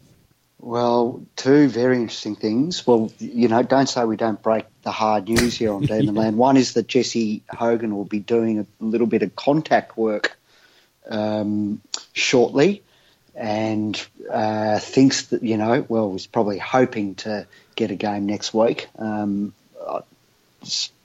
Well, 0.62 1.22
two 1.36 1.68
very 1.68 1.96
interesting 1.96 2.36
things. 2.36 2.86
Well, 2.86 3.10
you 3.18 3.48
know, 3.48 3.62
don't 3.62 3.88
say 3.88 4.04
we 4.04 4.16
don't 4.16 4.42
break 4.42 4.66
the 4.82 4.90
hard 4.90 5.28
news 5.28 5.56
here 5.56 5.72
on 5.72 5.82
Demon 5.86 6.14
Land. 6.14 6.36
One 6.36 6.56
is 6.56 6.74
that 6.74 6.86
Jesse 6.86 7.42
Hogan 7.48 7.96
will 7.96 8.04
be 8.04 8.20
doing 8.20 8.58
a 8.58 8.66
little 8.84 9.06
bit 9.06 9.22
of 9.22 9.34
contact 9.34 9.96
work 9.96 10.36
um, 11.08 11.80
shortly 12.12 12.82
and 13.34 14.06
uh, 14.30 14.78
thinks 14.80 15.28
that, 15.28 15.42
you 15.42 15.56
know, 15.56 15.84
well, 15.88 16.12
he's 16.12 16.26
probably 16.26 16.58
hoping 16.58 17.14
to 17.16 17.46
get 17.74 17.90
a 17.90 17.96
game 17.96 18.26
next 18.26 18.52
week. 18.52 18.88
Um, 18.98 19.54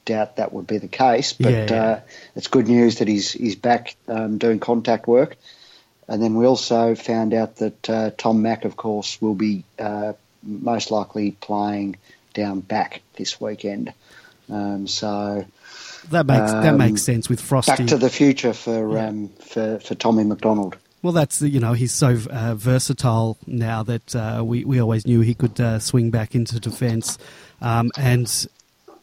doubt 0.06 0.38
that 0.38 0.54
would 0.54 0.68
be 0.68 0.78
the 0.78 0.88
case, 0.88 1.34
but 1.34 1.52
yeah, 1.52 1.68
yeah. 1.70 1.84
Uh, 1.84 2.00
it's 2.36 2.48
good 2.48 2.68
news 2.68 3.00
that 3.00 3.08
he's 3.08 3.32
he's 3.32 3.56
back 3.56 3.96
um, 4.08 4.38
doing 4.38 4.60
contact 4.60 5.08
work. 5.08 5.38
And 6.08 6.22
then 6.22 6.36
we 6.36 6.46
also 6.46 6.94
found 6.94 7.34
out 7.34 7.56
that 7.58 7.90
uh, 7.90 8.12
Tom 8.16 8.44
Mack, 8.44 8.64
of 8.64 8.76
course, 8.76 9.20
will 9.20 9.34
be 9.34 9.64
uh, 9.80 10.14
most 10.44 10.92
likely 10.92 11.32
playing 11.32 11.98
down 12.34 12.60
back 12.60 13.02
this 13.16 13.42
weekend. 13.42 13.92
Um, 14.50 14.88
so 14.88 15.46
that 16.12 16.28
makes 16.28 16.52
um, 16.52 16.64
that 16.64 16.78
makes 16.78 17.02
sense 17.02 17.28
with 17.28 17.42
Frosty. 17.42 17.72
Back 17.72 17.88
to 17.88 17.98
the 17.98 18.10
future 18.10 18.54
for 18.54 18.94
yeah. 18.94 19.08
um, 19.08 19.30
for 19.40 19.80
for 19.80 19.96
Tommy 19.96 20.24
McDonald. 20.24 20.78
Well, 21.02 21.14
that's 21.14 21.42
you 21.42 21.60
know 21.60 21.74
he's 21.74 21.92
so 21.92 22.18
uh, 22.30 22.56
versatile 22.56 23.38
now 23.48 23.84
that 23.84 24.16
uh, 24.16 24.44
we 24.46 24.66
we 24.66 24.80
always 24.80 25.06
knew 25.08 25.22
he 25.22 25.34
could 25.34 25.60
uh, 25.60 25.80
swing 25.80 26.12
back 26.12 26.36
into 26.36 26.60
defence, 26.60 27.18
um, 27.62 27.92
and 27.98 28.48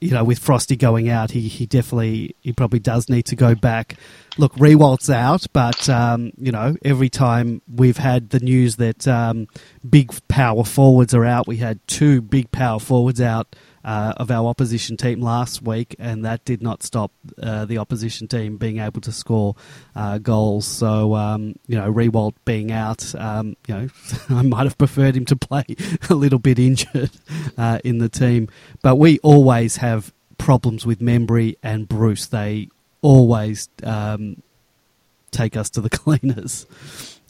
you 0.02 0.10
know, 0.10 0.24
with 0.24 0.40
Frosty 0.40 0.74
going 0.74 1.08
out, 1.08 1.30
he, 1.30 1.42
he 1.46 1.64
definitely 1.64 2.34
he 2.40 2.52
probably 2.52 2.80
does 2.80 3.08
need 3.08 3.24
to 3.26 3.36
go 3.36 3.54
back. 3.54 3.96
Look, 4.36 4.52
Riewoldt's 4.56 5.08
out, 5.08 5.46
but 5.52 5.88
um, 5.88 6.32
you 6.36 6.50
know, 6.50 6.76
every 6.84 7.08
time 7.08 7.62
we've 7.72 7.98
had 7.98 8.30
the 8.30 8.40
news 8.40 8.76
that 8.76 9.06
um, 9.06 9.46
big 9.88 10.12
power 10.26 10.64
forwards 10.64 11.14
are 11.14 11.24
out, 11.24 11.46
we 11.46 11.58
had 11.58 11.86
two 11.86 12.20
big 12.20 12.50
power 12.50 12.80
forwards 12.80 13.20
out 13.20 13.54
uh, 13.84 14.14
of 14.16 14.30
our 14.30 14.48
opposition 14.48 14.96
team 14.96 15.20
last 15.20 15.62
week, 15.62 15.96
and 15.98 16.24
that 16.24 16.44
did 16.44 16.62
not 16.62 16.82
stop 16.82 17.12
uh, 17.42 17.64
the 17.64 17.78
opposition 17.78 18.28
team 18.28 18.56
being 18.56 18.78
able 18.78 19.00
to 19.00 19.12
score 19.12 19.54
uh, 19.96 20.18
goals. 20.18 20.66
So, 20.66 21.14
um, 21.14 21.56
you 21.66 21.76
know, 21.76 21.92
Riewoldt 21.92 22.34
being 22.44 22.72
out, 22.72 23.14
um, 23.14 23.56
you 23.66 23.74
know, 23.74 23.88
I 24.30 24.42
might 24.42 24.64
have 24.64 24.78
preferred 24.78 25.16
him 25.16 25.24
to 25.26 25.36
play 25.36 25.64
a 26.10 26.14
little 26.14 26.38
bit 26.38 26.58
injured 26.58 27.10
uh, 27.58 27.80
in 27.84 27.98
the 27.98 28.08
team. 28.08 28.48
But 28.82 28.96
we 28.96 29.18
always 29.20 29.76
have 29.76 30.12
problems 30.38 30.86
with 30.86 31.00
Membrey 31.00 31.56
and 31.62 31.88
Bruce. 31.88 32.26
They 32.26 32.68
always 33.00 33.68
um, 33.82 34.42
take 35.30 35.56
us 35.56 35.70
to 35.70 35.80
the 35.80 35.90
cleaners 35.90 36.66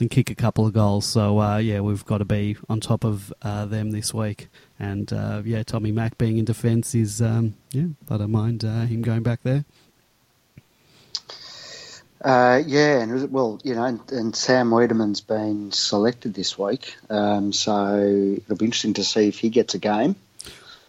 and 0.03 0.11
kick 0.11 0.31
a 0.31 0.35
couple 0.35 0.67
of 0.67 0.75
goals. 0.75 1.07
So 1.07 1.41
uh, 1.41 1.57
yeah, 1.59 1.81
we've 1.81 2.05
got 2.05 2.19
to 2.19 2.27
be 2.27 2.57
on 2.69 2.81
top 2.81 3.05
of 3.05 3.33
uh, 3.41 3.65
them 3.65 3.93
this 3.93 4.13
week. 4.13 4.49
And 4.79 5.11
uh, 5.13 5.43
yeah, 5.45 5.63
Tommy 5.63 5.93
Mack 5.93 6.19
being 6.19 6.37
in 6.37 6.45
defence 6.45 6.95
is 6.95 7.23
um, 7.23 7.55
yeah, 7.71 7.87
I 8.11 8.19
don't 8.19 8.33
mind 8.33 8.65
uh, 8.65 8.83
him 8.83 9.01
going 9.01 9.23
back 9.23 9.41
there. 9.45 9.65
Uh, 12.21 12.63
yeah, 12.67 13.01
and 13.01 13.33
well, 13.33 13.59
you 13.65 13.75
know, 13.75 13.85
and, 13.85 14.13
and 14.13 14.37
Sam 14.37 14.71
Weideman's 14.71 15.21
been 15.21 15.73
selected 15.73 16.35
this 16.35 16.57
week, 16.57 16.97
um, 17.11 17.53
so 17.53 17.97
it'll 17.97 18.57
be 18.57 18.65
interesting 18.65 18.95
to 18.95 19.05
see 19.05 19.27
if 19.27 19.41
he 19.41 19.49
gets 19.51 19.75
a 19.75 19.79
game. 19.79 20.15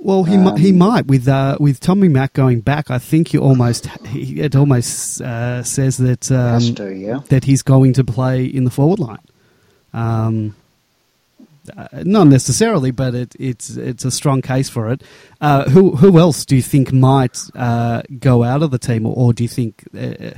Well, 0.03 0.25
he 0.25 0.35
um, 0.35 0.57
he 0.57 0.73
might 0.73 1.07
with 1.07 1.29
uh, 1.29 1.55
with 1.61 1.79
Tommy 1.79 2.09
Mack 2.09 2.33
going 2.33 2.59
back. 2.59 2.91
I 2.91 2.99
think 2.99 3.33
you 3.33 3.39
almost 3.39 3.87
he, 4.05 4.41
it 4.41 4.53
almost 4.53 5.21
uh, 5.21 5.63
says 5.63 5.95
that 5.97 6.29
um, 6.29 6.75
to, 6.75 6.93
yeah. 6.93 7.21
that 7.29 7.45
he's 7.45 7.61
going 7.61 7.93
to 7.93 8.03
play 8.03 8.43
in 8.43 8.65
the 8.65 8.69
forward 8.69 8.99
line. 8.99 9.25
Um, 9.93 10.55
uh, 11.77 11.87
not 12.03 12.27
necessarily, 12.27 12.91
but 12.91 13.15
it, 13.15 13.33
it's 13.39 13.77
it's 13.77 14.03
a 14.03 14.11
strong 14.11 14.41
case 14.41 14.67
for 14.67 14.91
it. 14.91 15.01
Uh, 15.39 15.69
who 15.69 15.95
who 15.95 16.19
else 16.19 16.43
do 16.43 16.57
you 16.57 16.61
think 16.61 16.91
might 16.91 17.39
uh, 17.55 18.01
go 18.19 18.43
out 18.43 18.61
of 18.61 18.71
the 18.71 18.79
team, 18.79 19.05
or, 19.05 19.15
or 19.15 19.33
do 19.33 19.41
you 19.41 19.49
think 19.49 19.85
uh, 19.97 20.31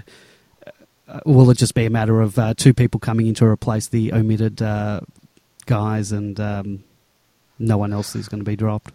will 1.25 1.49
it 1.49 1.57
just 1.57 1.73
be 1.73 1.85
a 1.85 1.89
matter 1.89 2.21
of 2.21 2.37
two 2.55 2.75
people 2.75 2.99
coming 2.99 3.25
in 3.25 3.33
to 3.33 3.45
replace 3.45 3.87
the 3.87 4.13
omitted 4.13 4.57
guys, 5.65 6.11
and 6.11 6.39
um, 6.39 6.83
no 7.57 7.79
one 7.79 7.91
else 7.91 8.15
is 8.15 8.29
going 8.29 8.41
to 8.41 8.45
be 8.45 8.55
dropped? 8.55 8.93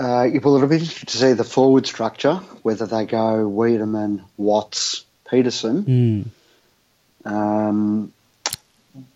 Uh, 0.00 0.30
well, 0.42 0.56
it'll 0.56 0.66
be 0.66 0.76
interesting 0.76 1.06
to 1.06 1.18
see 1.18 1.32
the 1.34 1.44
forward 1.44 1.86
structure, 1.86 2.36
whether 2.62 2.86
they 2.86 3.04
go 3.04 3.46
Weideman, 3.46 4.22
Watts, 4.38 5.04
Pedersen. 5.26 6.32
Mm. 7.26 7.30
Um, 7.30 8.12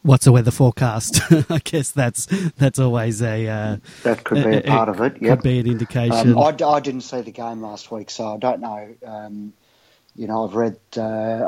What's 0.02 0.26
the 0.26 0.32
weather 0.32 0.50
forecast? 0.50 1.20
I 1.50 1.58
guess 1.64 1.90
that's 1.90 2.26
that's 2.58 2.78
always 2.78 3.22
a 3.22 3.48
uh, 3.48 3.76
that 4.02 4.24
could 4.24 4.44
be 4.44 4.56
a, 4.56 4.58
a 4.58 4.62
part 4.62 4.90
of 4.90 5.00
it. 5.00 5.22
Yep. 5.22 5.38
Could 5.38 5.42
be 5.42 5.58
an 5.58 5.66
indication. 5.66 6.36
Um, 6.36 6.38
I, 6.38 6.54
I, 6.62 6.80
didn't 6.80 7.00
see 7.00 7.22
the 7.22 7.30
game 7.30 7.62
last 7.62 7.90
week, 7.90 8.10
so 8.10 8.34
I 8.34 8.36
don't 8.36 8.60
know. 8.60 8.94
Um, 9.06 9.54
you 10.16 10.26
know, 10.26 10.46
I've 10.46 10.54
read. 10.54 10.76
Uh, 10.96 11.00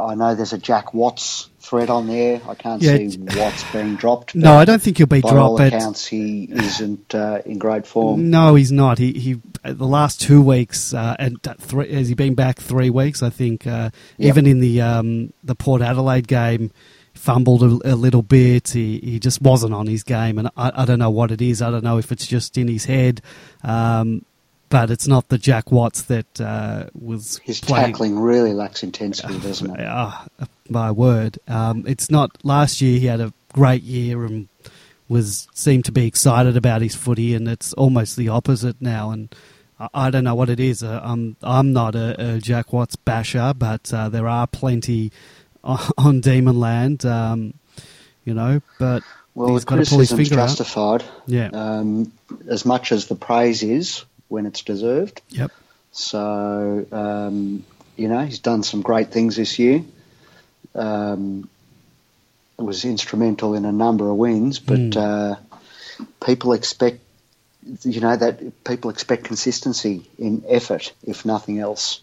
I 0.04 0.14
know 0.14 0.34
there's 0.34 0.52
a 0.52 0.58
Jack 0.58 0.92
Watts 0.94 1.48
thread 1.60 1.90
on 1.90 2.06
there. 2.06 2.40
I 2.48 2.54
can't 2.54 2.80
Yeah, 2.82 2.96
see 2.96 3.18
Watts 3.18 3.64
being 3.72 3.96
dropped. 3.96 4.34
No, 4.34 4.54
I 4.54 4.64
don't 4.64 4.80
think 4.80 4.98
he'll 4.98 5.06
be 5.06 5.20
by 5.20 5.30
dropped. 5.30 5.38
all 5.38 5.60
accounts, 5.60 6.06
he 6.06 6.44
isn't 6.50 7.14
uh, 7.14 7.42
in 7.44 7.58
great 7.58 7.86
form. 7.86 8.30
No, 8.30 8.54
he's 8.54 8.72
not. 8.72 8.98
He 8.98 9.12
he. 9.12 9.40
The 9.64 9.86
last 9.86 10.20
two 10.20 10.40
weeks, 10.42 10.94
uh, 10.94 11.16
and 11.18 11.38
three, 11.58 11.92
has 11.92 12.08
he 12.08 12.14
been 12.14 12.34
back 12.34 12.60
three 12.60 12.90
weeks? 12.90 13.22
I 13.22 13.30
think. 13.30 13.66
Uh, 13.66 13.90
Yep. 14.18 14.28
Even 14.28 14.46
in 14.46 14.60
the 14.60 14.80
um, 14.80 15.32
the 15.44 15.54
Port 15.54 15.82
Adelaide 15.82 16.26
game, 16.28 16.70
fumbled 17.14 17.62
a, 17.62 17.92
a 17.92 17.96
little 17.96 18.22
bit. 18.22 18.68
He 18.70 18.98
he 19.00 19.18
just 19.18 19.42
wasn't 19.42 19.74
on 19.74 19.86
his 19.86 20.02
game, 20.04 20.38
and 20.38 20.48
I, 20.56 20.70
I 20.82 20.84
don't 20.84 20.98
know 20.98 21.10
what 21.10 21.30
it 21.32 21.42
is. 21.42 21.62
I 21.62 21.70
don't 21.70 21.84
know 21.84 21.98
if 21.98 22.12
it's 22.12 22.26
just 22.26 22.56
in 22.58 22.68
his 22.68 22.84
head, 22.84 23.20
um, 23.64 24.24
but 24.68 24.90
it's 24.90 25.06
not 25.06 25.28
the 25.28 25.38
Jack 25.38 25.70
Watts 25.70 26.02
that 26.02 26.40
uh, 26.40 26.86
was 26.98 27.38
His 27.44 27.60
playing. 27.60 27.86
tackling 27.92 28.18
really 28.18 28.52
lacks 28.52 28.82
intensity, 28.82 29.38
doesn't 29.38 29.78
it? 29.78 29.86
Ah, 29.86 30.26
my 30.68 30.90
word. 30.90 31.38
Um, 31.48 31.84
it's 31.86 32.10
not. 32.10 32.30
Last 32.44 32.80
year 32.80 32.98
he 32.98 33.06
had 33.06 33.20
a 33.20 33.32
great 33.52 33.82
year 33.82 34.24
and 34.24 34.48
was 35.08 35.46
seemed 35.54 35.84
to 35.84 35.92
be 35.92 36.06
excited 36.06 36.56
about 36.56 36.82
his 36.82 36.94
footy, 36.94 37.34
and 37.34 37.46
it's 37.48 37.72
almost 37.74 38.16
the 38.16 38.28
opposite 38.28 38.80
now. 38.82 39.10
And 39.10 39.34
I, 39.78 39.88
I 39.94 40.10
don't 40.10 40.24
know 40.24 40.34
what 40.34 40.50
it 40.50 40.58
is. 40.60 40.82
Uh, 40.82 41.00
I'm 41.02 41.36
I'm 41.42 41.72
not 41.72 41.94
a, 41.94 42.34
a 42.34 42.38
Jack 42.40 42.72
Watts 42.72 42.96
basher, 42.96 43.54
but 43.56 43.92
uh, 43.94 44.08
there 44.08 44.26
are 44.28 44.46
plenty 44.48 45.12
on, 45.62 45.78
on 45.98 46.20
Demonland. 46.20 47.04
Um, 47.04 47.54
you 48.24 48.34
know, 48.34 48.60
but 48.80 49.04
Well, 49.36 49.52
he's 49.52 49.64
the 49.64 49.76
got 49.76 49.84
to 49.84 49.88
pull 49.88 50.00
his 50.00 50.08
criticism's 50.10 50.28
finger 50.28 50.42
out. 50.42 50.48
justified. 50.48 51.04
Yeah. 51.28 51.50
Um, 51.52 52.10
as 52.48 52.64
much 52.66 52.90
as 52.90 53.06
the 53.06 53.14
praise 53.14 53.62
is 53.62 54.04
when 54.28 54.46
it's 54.46 54.62
deserved. 54.62 55.22
Yep. 55.30 55.50
So, 55.92 56.86
um, 56.92 57.64
you 57.96 58.08
know, 58.08 58.24
he's 58.24 58.40
done 58.40 58.62
some 58.62 58.82
great 58.82 59.10
things 59.10 59.36
this 59.36 59.58
year. 59.58 59.82
Um, 60.74 61.48
was 62.58 62.84
instrumental 62.84 63.54
in 63.54 63.64
a 63.64 63.72
number 63.72 64.08
of 64.10 64.16
wins, 64.16 64.58
but 64.58 64.78
Mm. 64.78 64.96
uh, 64.96 65.36
people 66.24 66.52
expect, 66.52 67.00
you 67.82 68.00
know, 68.00 68.16
that 68.16 68.64
people 68.64 68.90
expect 68.90 69.24
consistency 69.24 70.08
in 70.18 70.42
effort, 70.48 70.92
if 71.04 71.24
nothing 71.24 71.58
else. 71.58 72.00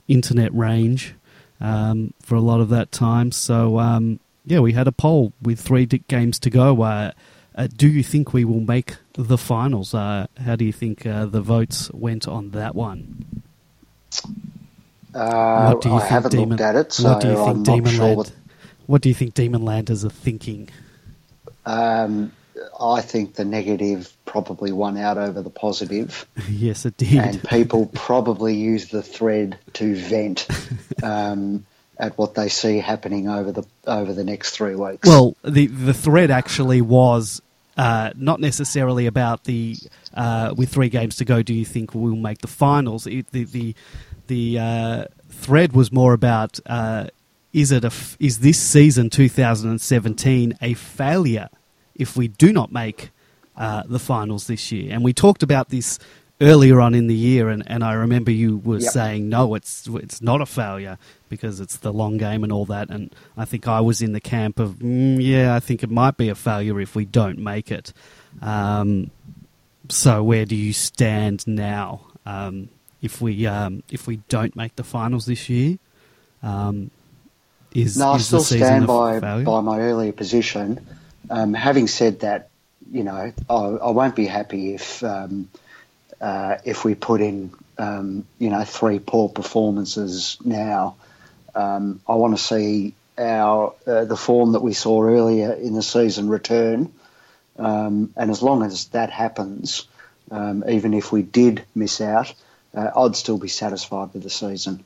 internet 0.09 0.53
range 0.55 1.15
um, 1.61 2.15
for 2.23 2.35
a 2.35 2.41
lot 2.41 2.61
of 2.61 2.71
that 2.71 2.91
time. 2.91 3.33
So 3.33 3.79
um, 3.79 4.19
yeah, 4.47 4.61
we 4.61 4.73
had 4.73 4.89
a 4.89 4.93
poll 4.93 5.35
with 5.43 5.61
three 5.61 5.85
games 5.87 6.39
to 6.41 6.51
go. 6.51 7.13
Uh, 7.57 7.67
do 7.75 7.89
you 7.89 8.03
think 8.03 8.33
we 8.35 8.45
will 8.45 8.61
make 8.61 8.97
the 9.15 9.39
finals? 9.39 9.95
Uh, 9.95 10.27
how 10.45 10.57
do 10.57 10.65
you 10.65 10.73
think 10.73 11.07
uh, 11.07 11.25
the 11.25 11.41
votes 11.41 11.91
went 11.93 12.29
on 12.29 12.51
that 12.51 12.75
one? 12.75 13.25
Uh, 15.15 15.73
What 15.73 15.81
do 15.83 15.89
you 15.89 15.95
I 15.95 15.99
think 16.01 16.11
haven't 16.11 16.31
Demon- 16.33 16.49
looked 16.51 16.61
at 16.61 16.77
it, 16.77 16.93
so 16.93 17.11
what 17.13 17.21
do 17.23 17.29
you 17.31 17.39
I'm 17.39 17.65
think 17.65 17.85
not 17.85 17.91
sure 17.91 18.01
Demonland? 18.07 18.17
what 18.17 18.33
What 18.87 19.03
do 19.03 19.09
you 19.09 19.15
think 19.15 19.35
Demonlanders 19.35 20.05
are 20.05 20.11
thinking? 20.11 20.69
Um, 21.65 22.33
I 22.81 23.01
think 23.01 23.35
the 23.35 23.45
negative 23.45 24.13
probably 24.27 24.73
won 24.73 24.97
out 24.99 25.19
over 25.19 25.41
the 25.43 25.51
positive, 25.51 26.27
yes, 26.51 26.85
it 26.85 26.97
did. 26.99 27.15
and 27.19 27.43
people 27.49 27.87
probably 27.95 28.55
use 28.55 28.89
the 28.89 29.03
thread 29.03 29.59
to 29.75 29.95
vent 29.97 30.47
um, 31.03 31.65
at 31.99 32.17
what 32.19 32.35
they 32.35 32.49
see 32.51 32.79
happening 32.79 33.29
over 33.29 33.51
the 33.53 33.65
over 33.87 34.13
the 34.13 34.25
next 34.25 34.51
three 34.51 34.75
weeks. 34.75 35.09
Well, 35.09 35.35
the 35.43 35.67
the 35.69 35.95
thread 35.95 36.31
actually 36.31 36.83
was 36.83 37.41
uh, 37.77 38.11
not 38.17 38.41
necessarily 38.41 39.07
about 39.07 39.45
the 39.45 39.77
uh, 40.15 40.55
with 40.57 40.71
three 40.71 40.89
games 40.89 41.17
to 41.17 41.25
go. 41.25 41.43
Do 41.43 41.53
you 41.55 41.65
think 41.65 41.95
we'll 41.95 42.17
make 42.17 42.39
the 42.39 42.49
finals? 42.49 43.07
It, 43.07 43.31
the 43.33 43.45
the 43.45 43.75
the 44.29 44.59
uh, 44.59 45.05
thread 45.29 45.73
was 45.73 45.93
more 45.93 46.13
about 46.13 46.59
uh, 46.67 47.09
is 47.53 47.73
it 47.73 47.85
a 47.85 47.89
f- 47.89 48.17
is 48.21 48.41
this 48.41 48.59
season 48.59 49.11
2017 49.11 50.59
a 50.63 50.75
failure 50.75 51.49
if 51.95 52.17
we 52.17 52.29
do 52.29 52.53
not 52.53 52.73
make 52.73 53.11
uh, 53.57 53.83
the 53.87 53.99
finals 53.99 54.47
this 54.47 54.71
year? 54.73 54.93
And 54.93 55.03
we 55.05 55.13
talked 55.13 55.43
about 55.43 55.69
this 55.71 55.99
earlier 56.41 56.81
on 56.81 56.95
in 56.95 57.07
the 57.07 57.15
year, 57.15 57.49
and, 57.49 57.63
and 57.67 57.83
I 57.83 57.95
remember 57.95 58.31
you 58.31 58.59
were 58.59 58.79
Yep. 58.81 58.93
saying 58.93 59.29
no, 59.29 59.55
it's 59.55 59.87
it's 59.89 60.21
not 60.21 60.41
a 60.41 60.47
failure 60.47 60.99
because 61.29 61.61
it's 61.61 61.77
the 61.77 61.93
long 61.93 62.17
game 62.17 62.45
and 62.45 62.53
all 62.53 62.65
that. 62.67 62.91
And 62.91 63.15
I 63.37 63.45
think 63.45 63.69
I 63.69 63.81
was 63.81 64.03
in 64.03 64.13
the 64.13 64.21
camp 64.21 64.59
of 64.59 64.77
mm, 64.77 65.19
yeah, 65.21 65.55
I 65.55 65.61
think 65.61 65.83
it 65.83 65.91
might 65.91 66.17
be 66.17 66.29
a 66.29 66.35
failure 66.35 66.81
if 66.81 66.95
we 66.95 67.05
don't 67.05 67.39
make 67.39 67.71
it. 67.71 67.93
Um, 68.43 69.11
so 69.89 70.23
where 70.23 70.45
do 70.45 70.57
you 70.57 70.73
stand 70.73 71.47
now? 71.47 72.07
Um, 72.25 72.69
if 73.03 73.21
we 73.21 73.47
um, 73.47 73.83
if 73.91 74.07
we 74.07 74.17
don't 74.29 74.57
make 74.57 74.77
the 74.77 74.85
finals 74.85 75.27
this 75.27 75.49
year, 75.49 75.79
um, 76.43 76.91
is 77.73 77.97
no, 77.97 78.13
I 78.13 78.17
is 78.17 78.27
still 78.27 78.41
stand 78.41 78.87
by 78.87 79.21
failure? 79.21 79.45
by 79.45 79.61
my 79.61 79.81
earlier 79.81 80.13
position. 80.13 80.87
Um, 81.29 81.55
having 81.55 81.89
said 81.89 82.21
that, 82.21 82.51
you 82.91 83.03
know, 83.03 83.33
I, 83.51 83.55
I 83.55 83.91
won't 83.91 84.17
be 84.17 84.27
happy 84.27 84.75
if 84.75 85.03
um, 85.03 85.49
uh, 86.21 86.57
if 86.65 86.85
we 86.85 86.95
put 86.95 87.21
in 87.21 87.53
um, 87.79 88.27
you 88.39 88.51
know 88.51 88.65
three 88.65 88.99
poor 88.99 89.29
performances 89.29 90.37
now. 90.45 90.97
Um, 91.57 92.01
I 92.07 92.15
want 92.15 92.37
to 92.37 92.43
see 92.43 92.95
our 93.19 93.73
uh, 93.87 94.05
the 94.05 94.17
form 94.17 94.53
that 94.53 94.61
we 94.61 94.75
saw 94.75 95.03
earlier 95.03 95.53
in 95.53 95.73
the 95.73 95.83
season 95.83 96.29
return, 96.29 96.93
um, 97.59 98.13
and 98.15 98.31
as 98.31 98.43
long 98.43 98.63
as 98.63 98.89
that 98.89 99.11
happens, 99.11 99.89
um, 100.31 100.65
even 100.69 100.93
if 100.93 101.13
we 101.13 101.23
did 101.23 101.65
miss 101.75 102.03
out, 102.03 102.35
uh, 102.75 102.91
I'd 102.95 103.17
still 103.17 103.39
be 103.39 103.49
satisfied 103.49 104.13
with 104.13 104.23
the 104.23 104.31
season. 104.31 104.85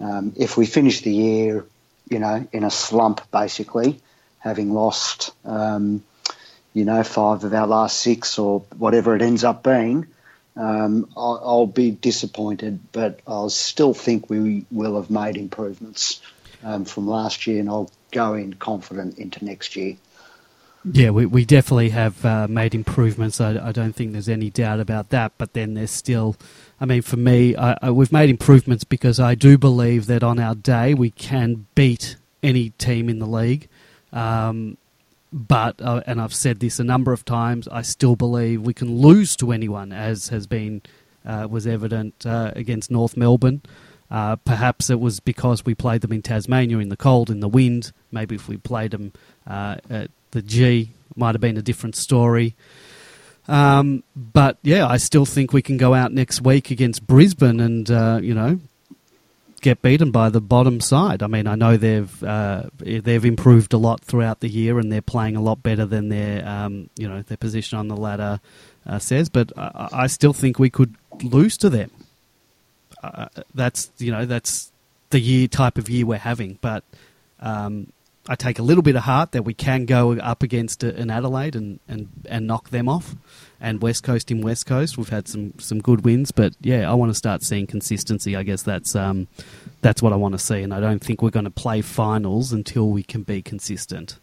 Um, 0.00 0.32
if 0.36 0.56
we 0.56 0.66
finish 0.66 1.02
the 1.02 1.12
year, 1.12 1.64
you 2.08 2.18
know, 2.18 2.46
in 2.52 2.64
a 2.64 2.70
slump, 2.70 3.30
basically, 3.30 4.00
having 4.40 4.72
lost, 4.72 5.32
um, 5.44 6.02
you 6.74 6.84
know, 6.84 7.04
five 7.04 7.44
of 7.44 7.54
our 7.54 7.68
last 7.68 8.00
six 8.00 8.38
or 8.38 8.60
whatever 8.76 9.14
it 9.14 9.22
ends 9.22 9.44
up 9.44 9.62
being, 9.62 10.08
um, 10.60 11.08
I'll, 11.16 11.40
I'll 11.42 11.66
be 11.66 11.90
disappointed, 11.90 12.80
but 12.92 13.20
I'll 13.26 13.48
still 13.48 13.94
think 13.94 14.28
we 14.28 14.66
will 14.70 14.96
have 14.96 15.10
made 15.10 15.38
improvements 15.38 16.20
um, 16.62 16.84
from 16.84 17.06
last 17.06 17.46
year, 17.46 17.60
and 17.60 17.68
I'll 17.70 17.90
go 18.10 18.34
in 18.34 18.52
confident 18.52 19.18
into 19.18 19.42
next 19.42 19.74
year. 19.74 19.96
Yeah, 20.84 21.10
we, 21.10 21.24
we 21.24 21.46
definitely 21.46 21.90
have 21.90 22.24
uh, 22.26 22.46
made 22.48 22.74
improvements. 22.74 23.40
I, 23.40 23.68
I 23.68 23.72
don't 23.72 23.94
think 23.94 24.12
there's 24.12 24.28
any 24.28 24.50
doubt 24.50 24.80
about 24.80 25.08
that. 25.10 25.32
But 25.38 25.54
then 25.54 25.74
there's 25.74 25.90
still, 25.90 26.36
I 26.78 26.84
mean, 26.84 27.02
for 27.02 27.16
me, 27.16 27.56
I, 27.56 27.78
I, 27.80 27.90
we've 27.90 28.12
made 28.12 28.30
improvements 28.30 28.84
because 28.84 29.18
I 29.18 29.34
do 29.34 29.56
believe 29.56 30.06
that 30.06 30.22
on 30.22 30.38
our 30.38 30.54
day 30.54 30.92
we 30.92 31.10
can 31.10 31.66
beat 31.74 32.16
any 32.42 32.70
team 32.70 33.08
in 33.08 33.18
the 33.18 33.26
league. 33.26 33.68
Um, 34.12 34.76
but 35.32 35.80
uh, 35.80 36.02
and 36.06 36.20
I've 36.20 36.34
said 36.34 36.60
this 36.60 36.78
a 36.78 36.84
number 36.84 37.12
of 37.12 37.24
times. 37.24 37.68
I 37.68 37.82
still 37.82 38.16
believe 38.16 38.62
we 38.62 38.74
can 38.74 38.98
lose 38.98 39.36
to 39.36 39.52
anyone, 39.52 39.92
as 39.92 40.28
has 40.28 40.46
been 40.46 40.82
uh, 41.24 41.46
was 41.50 41.66
evident 41.66 42.26
uh, 42.26 42.52
against 42.56 42.90
North 42.90 43.16
Melbourne. 43.16 43.62
Uh, 44.10 44.36
perhaps 44.36 44.90
it 44.90 44.98
was 44.98 45.20
because 45.20 45.64
we 45.64 45.74
played 45.74 46.00
them 46.00 46.12
in 46.12 46.22
Tasmania 46.22 46.78
in 46.78 46.88
the 46.88 46.96
cold, 46.96 47.30
in 47.30 47.40
the 47.40 47.48
wind. 47.48 47.92
Maybe 48.10 48.34
if 48.34 48.48
we 48.48 48.56
played 48.56 48.90
them 48.90 49.12
uh, 49.46 49.76
at 49.88 50.10
the 50.32 50.42
G, 50.42 50.92
might 51.14 51.34
have 51.34 51.40
been 51.40 51.56
a 51.56 51.62
different 51.62 51.94
story. 51.94 52.56
Um, 53.46 54.02
but 54.16 54.58
yeah, 54.62 54.86
I 54.86 54.96
still 54.96 55.26
think 55.26 55.52
we 55.52 55.62
can 55.62 55.76
go 55.76 55.94
out 55.94 56.12
next 56.12 56.40
week 56.40 56.70
against 56.70 57.06
Brisbane 57.06 57.60
and 57.60 57.90
uh, 57.90 58.18
you 58.22 58.34
know 58.34 58.58
get 59.60 59.82
beaten 59.82 60.10
by 60.10 60.28
the 60.28 60.40
bottom 60.40 60.80
side. 60.80 61.22
I 61.22 61.26
mean, 61.26 61.46
I 61.46 61.54
know 61.54 61.76
they've 61.76 62.24
uh, 62.24 62.64
they've 62.78 63.24
improved 63.24 63.72
a 63.72 63.78
lot 63.78 64.00
throughout 64.00 64.40
the 64.40 64.48
year 64.48 64.78
and 64.78 64.90
they're 64.90 65.02
playing 65.02 65.36
a 65.36 65.40
lot 65.40 65.62
better 65.62 65.86
than 65.86 66.08
their 66.08 66.46
um, 66.46 66.90
you 66.96 67.08
know 67.08 67.22
their 67.22 67.36
position 67.36 67.78
on 67.78 67.88
the 67.88 67.96
ladder 67.96 68.40
uh, 68.86 68.98
says. 68.98 69.28
But 69.28 69.52
I, 69.56 69.88
I 69.92 70.06
still 70.06 70.32
think 70.32 70.58
we 70.58 70.70
could 70.70 70.94
lose 71.22 71.56
to 71.58 71.70
them. 71.70 71.90
Uh, 73.02 73.28
that's 73.54 73.90
you 73.98 74.10
know 74.10 74.26
that's 74.26 74.72
the 75.10 75.20
year 75.20 75.48
type 75.48 75.78
of 75.78 75.88
year 75.88 76.06
we're 76.06 76.18
having. 76.18 76.58
But 76.60 76.84
um, 77.40 77.92
I 78.28 78.36
take 78.36 78.58
a 78.58 78.62
little 78.62 78.82
bit 78.82 78.96
of 78.96 79.02
heart 79.02 79.32
that 79.32 79.42
we 79.42 79.54
can 79.54 79.86
go 79.86 80.16
up 80.18 80.42
against 80.42 80.82
an 80.82 81.10
Adelaide 81.10 81.56
and, 81.56 81.80
and, 81.88 82.08
and 82.28 82.46
knock 82.46 82.70
them 82.70 82.88
off. 82.88 83.16
And 83.60 83.82
West 83.82 84.02
Coast 84.02 84.30
in 84.30 84.40
West 84.40 84.66
Coast, 84.66 84.96
we've 84.96 85.10
had 85.10 85.28
some, 85.28 85.52
some 85.58 85.80
good 85.80 86.04
wins, 86.04 86.30
but 86.30 86.54
yeah, 86.62 86.90
I 86.90 86.94
want 86.94 87.10
to 87.10 87.14
start 87.14 87.42
seeing 87.42 87.66
consistency. 87.66 88.34
I 88.34 88.42
guess 88.42 88.62
that's 88.62 88.96
um, 88.96 89.28
that's 89.82 90.02
what 90.02 90.12
I 90.12 90.16
want 90.16 90.32
to 90.32 90.38
see, 90.38 90.62
and 90.62 90.72
I 90.72 90.80
don't 90.80 91.02
think 91.02 91.22
we're 91.22 91.30
going 91.30 91.44
to 91.44 91.50
play 91.50 91.82
finals 91.82 92.52
until 92.52 92.88
we 92.88 93.02
can 93.02 93.22
be 93.22 93.42
consistent. 93.42 94.18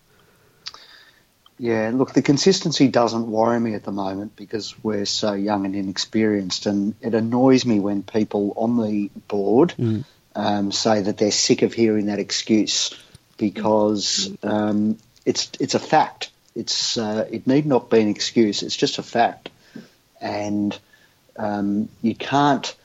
Yeah, 1.60 1.92
look, 1.94 2.14
the 2.14 2.22
consistency 2.22 2.88
doesn't 2.88 3.32
worry 3.32 3.60
me 3.60 3.74
at 3.74 3.84
the 3.84 3.92
moment 3.92 4.36
because 4.36 4.76
we're 4.84 5.06
so 5.06 5.34
young 5.34 5.66
and 5.66 5.76
inexperienced, 5.76 6.68
and 6.68 6.94
it 7.02 7.16
annoys 7.16 7.66
me 7.66 7.80
when 7.80 8.04
people 8.04 8.54
on 8.56 8.78
the 8.78 9.10
board 9.28 9.74
mm. 9.78 10.04
um, 10.36 10.72
say 10.72 11.02
that 11.02 11.18
they're 11.18 11.32
sick 11.32 11.64
of 11.64 11.74
hearing 11.74 12.08
that 12.08 12.20
excuse 12.20 12.96
because 13.38 14.36
um, 14.44 14.98
it's 15.26 15.50
it's 15.60 15.74
a 15.74 15.80
fact. 15.80 16.32
It's 16.58 16.98
uh, 16.98 17.28
it 17.32 17.46
need 17.46 17.66
not 17.66 17.90
be 17.90 18.02
an 18.02 18.08
excuse. 18.08 18.64
It's 18.64 18.76
just 18.76 18.98
a 18.98 19.04
fact, 19.04 19.50
and 20.20 20.78
um, 21.38 21.90
you 22.02 22.16
can't 22.16 22.76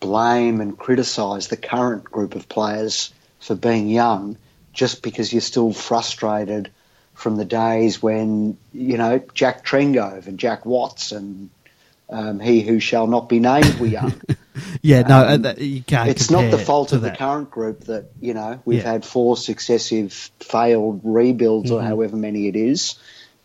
blame 0.00 0.60
and 0.60 0.78
criticise 0.78 1.48
the 1.48 1.56
current 1.56 2.04
group 2.04 2.34
of 2.34 2.48
players 2.48 3.12
for 3.40 3.54
being 3.54 3.88
young 3.88 4.38
just 4.72 5.02
because 5.02 5.32
you're 5.32 5.42
still 5.42 5.72
frustrated 5.72 6.70
from 7.12 7.36
the 7.36 7.44
days 7.44 8.02
when 8.02 8.56
you 8.72 8.96
know 8.96 9.22
Jack 9.34 9.64
Trengove 9.64 10.26
and 10.26 10.38
Jack 10.38 10.64
Watts 10.64 11.12
and 11.12 11.50
um, 12.08 12.40
he 12.40 12.62
who 12.62 12.80
shall 12.80 13.06
not 13.06 13.28
be 13.28 13.38
named 13.38 13.78
were 13.78 13.86
young. 13.86 14.20
yeah, 14.82 15.02
no, 15.02 15.26
um, 15.26 15.46
uh, 15.46 15.54
you 15.56 15.82
can't. 15.82 16.08
It's 16.08 16.30
not 16.30 16.50
the 16.50 16.58
fault 16.58 16.92
of 16.92 17.02
that. 17.02 17.12
the 17.12 17.18
current 17.18 17.50
group 17.50 17.84
that 17.84 18.10
you 18.20 18.34
know 18.34 18.60
we've 18.64 18.82
yeah. 18.82 18.92
had 18.92 19.04
four 19.04 19.36
successive 19.36 20.12
failed 20.40 21.00
rebuilds 21.04 21.70
mm-hmm. 21.70 21.84
or 21.84 21.86
however 21.86 22.16
many 22.16 22.48
it 22.48 22.56
is, 22.56 22.96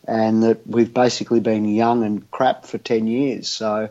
and 0.07 0.43
that 0.43 0.65
we've 0.67 0.93
basically 0.93 1.39
been 1.39 1.65
young 1.65 2.03
and 2.03 2.29
crap 2.31 2.65
for 2.65 2.77
ten 2.77 3.07
years. 3.07 3.47
So, 3.47 3.89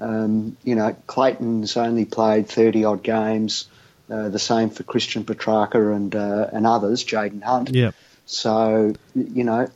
um, 0.00 0.56
you 0.62 0.74
know, 0.74 0.96
Clayton's 1.06 1.76
only 1.76 2.04
played 2.04 2.48
thirty 2.48 2.84
odd 2.84 3.02
games. 3.02 3.68
Uh, 4.10 4.28
the 4.28 4.38
same 4.38 4.68
for 4.68 4.82
Christian 4.82 5.24
Petracca 5.24 5.94
and 5.96 6.14
uh, 6.14 6.48
and 6.52 6.66
others, 6.66 7.04
Jayden 7.04 7.42
Hunt. 7.42 7.70
Yeah. 7.70 7.92
So 8.26 8.94
you 9.14 9.44
know, 9.44 9.68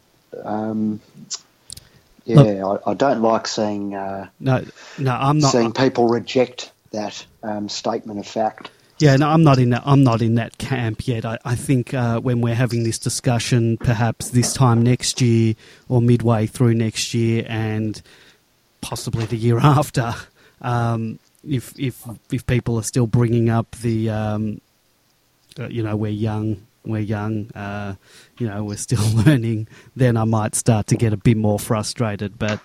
um, 0.45 1.01
yeah, 2.29 2.41
Look, 2.41 2.83
I, 2.87 2.91
I, 2.91 2.95
don't 2.95 3.23
like 3.23 3.47
seeing 3.47 3.95
uh, 3.95 4.29
no, 4.39 4.65
no, 4.99 5.13
I'm 5.13 5.39
not 5.39 5.51
seeing 5.51 5.73
people 5.73 6.09
reject 6.09 6.71
that 6.91 7.25
um, 7.43 7.69
statement 7.69 8.21
of 8.21 8.27
fact. 8.27 8.71
Yeah, 8.99 9.17
no, 9.17 9.29
I'm 9.29 9.45
not 9.45 9.59
in 9.59 9.71
that. 9.71 9.83
I'm 9.87 10.03
not 10.03 10.21
in 10.23 10.35
that 10.35 10.59
camp 10.59 11.07
yet. 11.07 11.25
I, 11.25 11.39
I 11.45 11.55
think 11.55 11.95
uh, 11.95 12.21
when 12.21 12.41
we're 12.41 12.55
having 12.55 12.83
this 12.83 12.99
discussion, 12.99 13.79
perhaps 13.79 14.31
this 14.31 14.53
time 14.53 14.83
next 14.83 15.21
year 15.21 15.55
or 15.89 16.03
midway 16.03 16.47
through 16.47 16.75
next 16.75 17.15
year, 17.15 17.47
and 17.49 18.01
possibly 18.81 19.25
the 19.25 19.37
year 19.37 19.59
after, 19.63 20.15
um, 20.61 21.19
if 21.49 21.79
if 21.79 22.05
if 22.31 22.47
people 22.47 22.77
are 22.77 22.83
still 22.83 23.07
bringing 23.07 23.49
up 23.49 23.71
the, 23.77 24.11
um, 24.11 24.61
uh, 25.59 25.69
you 25.69 25.83
know, 25.83 25.97
we're 25.97 26.11
young, 26.11 26.67
we're 26.89 27.01
young, 27.01 27.51
uh, 27.55 27.95
you 28.39 28.49
know, 28.49 28.65
we're 28.65 28.77
still 28.77 29.05
learning, 29.25 29.69
then 29.95 30.17
I 30.17 30.25
might 30.25 30.55
start 30.55 30.87
to 30.89 30.97
get 30.97 31.13
a 31.13 31.17
bit 31.17 31.37
more 31.37 31.59
frustrated. 31.59 32.39
But 32.39 32.61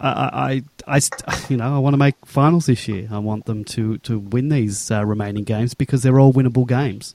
I, 0.00 0.62
I, 0.86 0.96
I 0.98 1.46
you 1.48 1.56
know, 1.56 1.74
I 1.74 1.78
want 1.78 1.94
to 1.94 1.98
make 1.98 2.14
finals 2.24 2.66
this 2.66 2.86
year. 2.88 3.08
I 3.10 3.18
want 3.18 3.46
them 3.46 3.64
to 3.64 3.98
to 3.98 4.18
win 4.18 4.48
these 4.48 4.90
uh, 4.90 5.04
remaining 5.04 5.44
games 5.44 5.74
because 5.74 6.02
they're 6.02 6.20
all 6.20 6.32
winnable 6.32 6.66
games. 6.66 7.14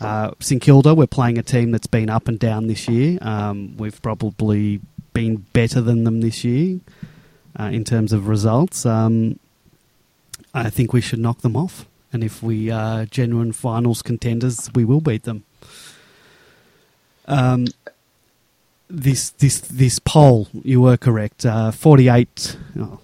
Uh, 0.00 0.30
St 0.38 0.62
Kilda, 0.62 0.94
we're 0.94 1.08
playing 1.08 1.38
a 1.38 1.42
team 1.42 1.72
that's 1.72 1.88
been 1.88 2.08
up 2.08 2.28
and 2.28 2.38
down 2.38 2.68
this 2.68 2.88
year. 2.88 3.18
Um, 3.20 3.76
we've 3.76 4.00
probably 4.00 4.80
been 5.12 5.46
better 5.52 5.80
than 5.80 6.04
them 6.04 6.20
this 6.20 6.44
year 6.44 6.78
uh, 7.58 7.64
in 7.64 7.82
terms 7.82 8.12
of 8.12 8.28
results. 8.28 8.86
Um, 8.86 9.40
I 10.54 10.70
think 10.70 10.92
we 10.92 11.00
should 11.00 11.18
knock 11.18 11.40
them 11.40 11.56
off. 11.56 11.86
And 12.12 12.22
if 12.24 12.42
we 12.42 12.70
are 12.70 13.04
genuine 13.04 13.52
finals 13.52 14.02
contenders, 14.02 14.70
we 14.74 14.84
will 14.84 15.00
beat 15.00 15.24
them. 15.24 15.44
Um, 17.28 17.66
this 18.90 19.30
this 19.30 19.60
this 19.60 19.98
poll, 19.98 20.48
you 20.64 20.80
were 20.80 20.96
correct. 20.96 21.46
Uh, 21.46 21.70
Forty 21.70 22.08
eight. 22.08 22.56
Oh, 22.78 23.00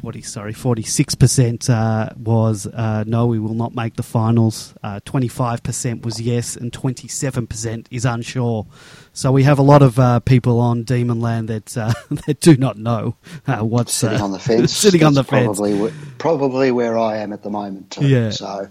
40, 0.00 0.22
sorry, 0.22 0.52
46% 0.52 1.70
uh, 1.70 2.10
was 2.22 2.66
uh, 2.66 3.02
no, 3.06 3.26
we 3.26 3.38
will 3.38 3.54
not 3.54 3.74
make 3.74 3.96
the 3.96 4.02
finals. 4.02 4.74
Uh, 4.82 5.00
25% 5.06 6.04
was 6.04 6.20
yes, 6.20 6.54
and 6.54 6.70
27% 6.70 7.86
is 7.90 8.04
unsure. 8.04 8.66
So 9.14 9.32
we 9.32 9.44
have 9.44 9.58
a 9.58 9.62
lot 9.62 9.82
of 9.82 9.98
uh, 9.98 10.20
people 10.20 10.60
on 10.60 10.84
Demonland 10.84 11.46
that 11.48 11.76
uh, 11.78 11.92
that 12.26 12.40
do 12.40 12.56
not 12.58 12.76
know 12.76 13.16
uh, 13.46 13.60
what's 13.60 13.94
sitting 13.94 14.20
on 14.20 14.32
the 14.32 14.38
fence. 14.48 14.72
sitting 14.76 15.02
on 15.02 15.14
the 15.14 15.24
probably 15.24 15.76
fence. 15.76 15.94
probably 16.18 16.70
where 16.70 16.98
I 16.98 17.18
am 17.18 17.32
at 17.32 17.42
the 17.42 17.50
moment. 17.50 17.92
Too. 17.92 18.06
Yeah. 18.06 18.30
So, 18.30 18.68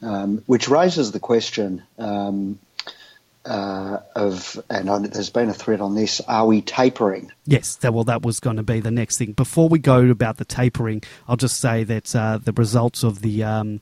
um, 0.00 0.42
which 0.46 0.68
raises 0.68 1.10
the 1.12 1.20
question. 1.20 1.82
Um, 1.98 2.60
uh, 3.46 4.00
of, 4.14 4.60
and 4.68 4.90
on, 4.90 5.04
there's 5.04 5.30
been 5.30 5.48
a 5.48 5.54
thread 5.54 5.80
on 5.80 5.94
this. 5.94 6.20
Are 6.22 6.46
we 6.46 6.62
tapering? 6.62 7.32
Yes, 7.44 7.76
that, 7.76 7.94
well, 7.94 8.04
that 8.04 8.22
was 8.22 8.40
going 8.40 8.56
to 8.56 8.62
be 8.62 8.80
the 8.80 8.90
next 8.90 9.18
thing. 9.18 9.32
Before 9.32 9.68
we 9.68 9.78
go 9.78 10.04
about 10.06 10.38
the 10.38 10.44
tapering, 10.44 11.02
I'll 11.28 11.36
just 11.36 11.60
say 11.60 11.84
that 11.84 12.14
uh, 12.14 12.38
the 12.38 12.52
results 12.52 13.02
of 13.02 13.22
the 13.22 13.44
um, 13.44 13.80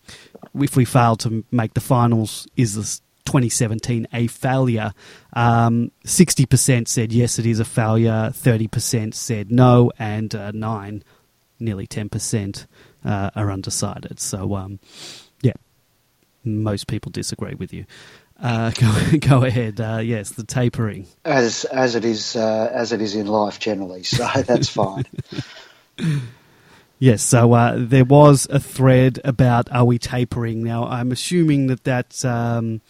if 0.55 0.77
we 0.77 0.85
fail 0.85 1.17
to 1.17 1.45
make 1.51 1.75
the 1.75 1.81
finals 1.81 2.47
is 2.57 2.77
this 2.77 3.01
2017 3.27 4.07
a 4.13 4.27
failure. 4.27 4.93
Um, 5.33 5.91
60% 6.05 6.89
said 6.89 7.13
yes, 7.13 7.39
it 7.39 7.47
is 7.47 7.59
a 7.59 7.65
failure. 7.65 8.31
30% 8.33 9.15
said 9.15 9.51
no, 9.51 9.91
and 9.99 10.35
uh, 10.35 10.51
nine, 10.53 11.03
nearly 11.59 11.87
10% 11.87 12.67
uh, 13.05 13.31
are 13.35 13.51
undecided. 13.51 14.21
So, 14.21 14.55
um, 14.55 14.79
yeah, 15.41 15.55
most 16.45 16.87
people 16.87 17.11
disagree 17.11 17.55
with 17.55 17.73
you. 17.73 17.87
Uh, 18.41 18.71
go, 18.79 19.19
go 19.19 19.45
ahead. 19.45 19.81
Uh, 19.81 20.01
yes, 20.03 20.31
the 20.31 20.45
tapering, 20.45 21.07
as 21.25 21.65
as 21.67 21.95
it 21.95 22.05
is 22.05 22.37
uh, 22.37 22.71
as 22.73 22.93
it 22.93 23.01
is 23.01 23.15
in 23.15 23.27
life 23.27 23.59
generally. 23.59 24.03
So 24.03 24.27
that's 24.47 24.69
fine. 24.69 25.05
yes. 26.99 27.23
So 27.23 27.53
uh, 27.53 27.77
there 27.79 28.05
was 28.05 28.47
a 28.51 28.59
thread 28.59 29.21
about 29.25 29.71
are 29.73 29.85
we 29.85 29.99
tapering 29.99 30.63
now? 30.63 30.85
I'm 30.85 31.13
assuming 31.13 31.69
that 31.69 31.85
that 31.85 32.25
um, 32.25 32.81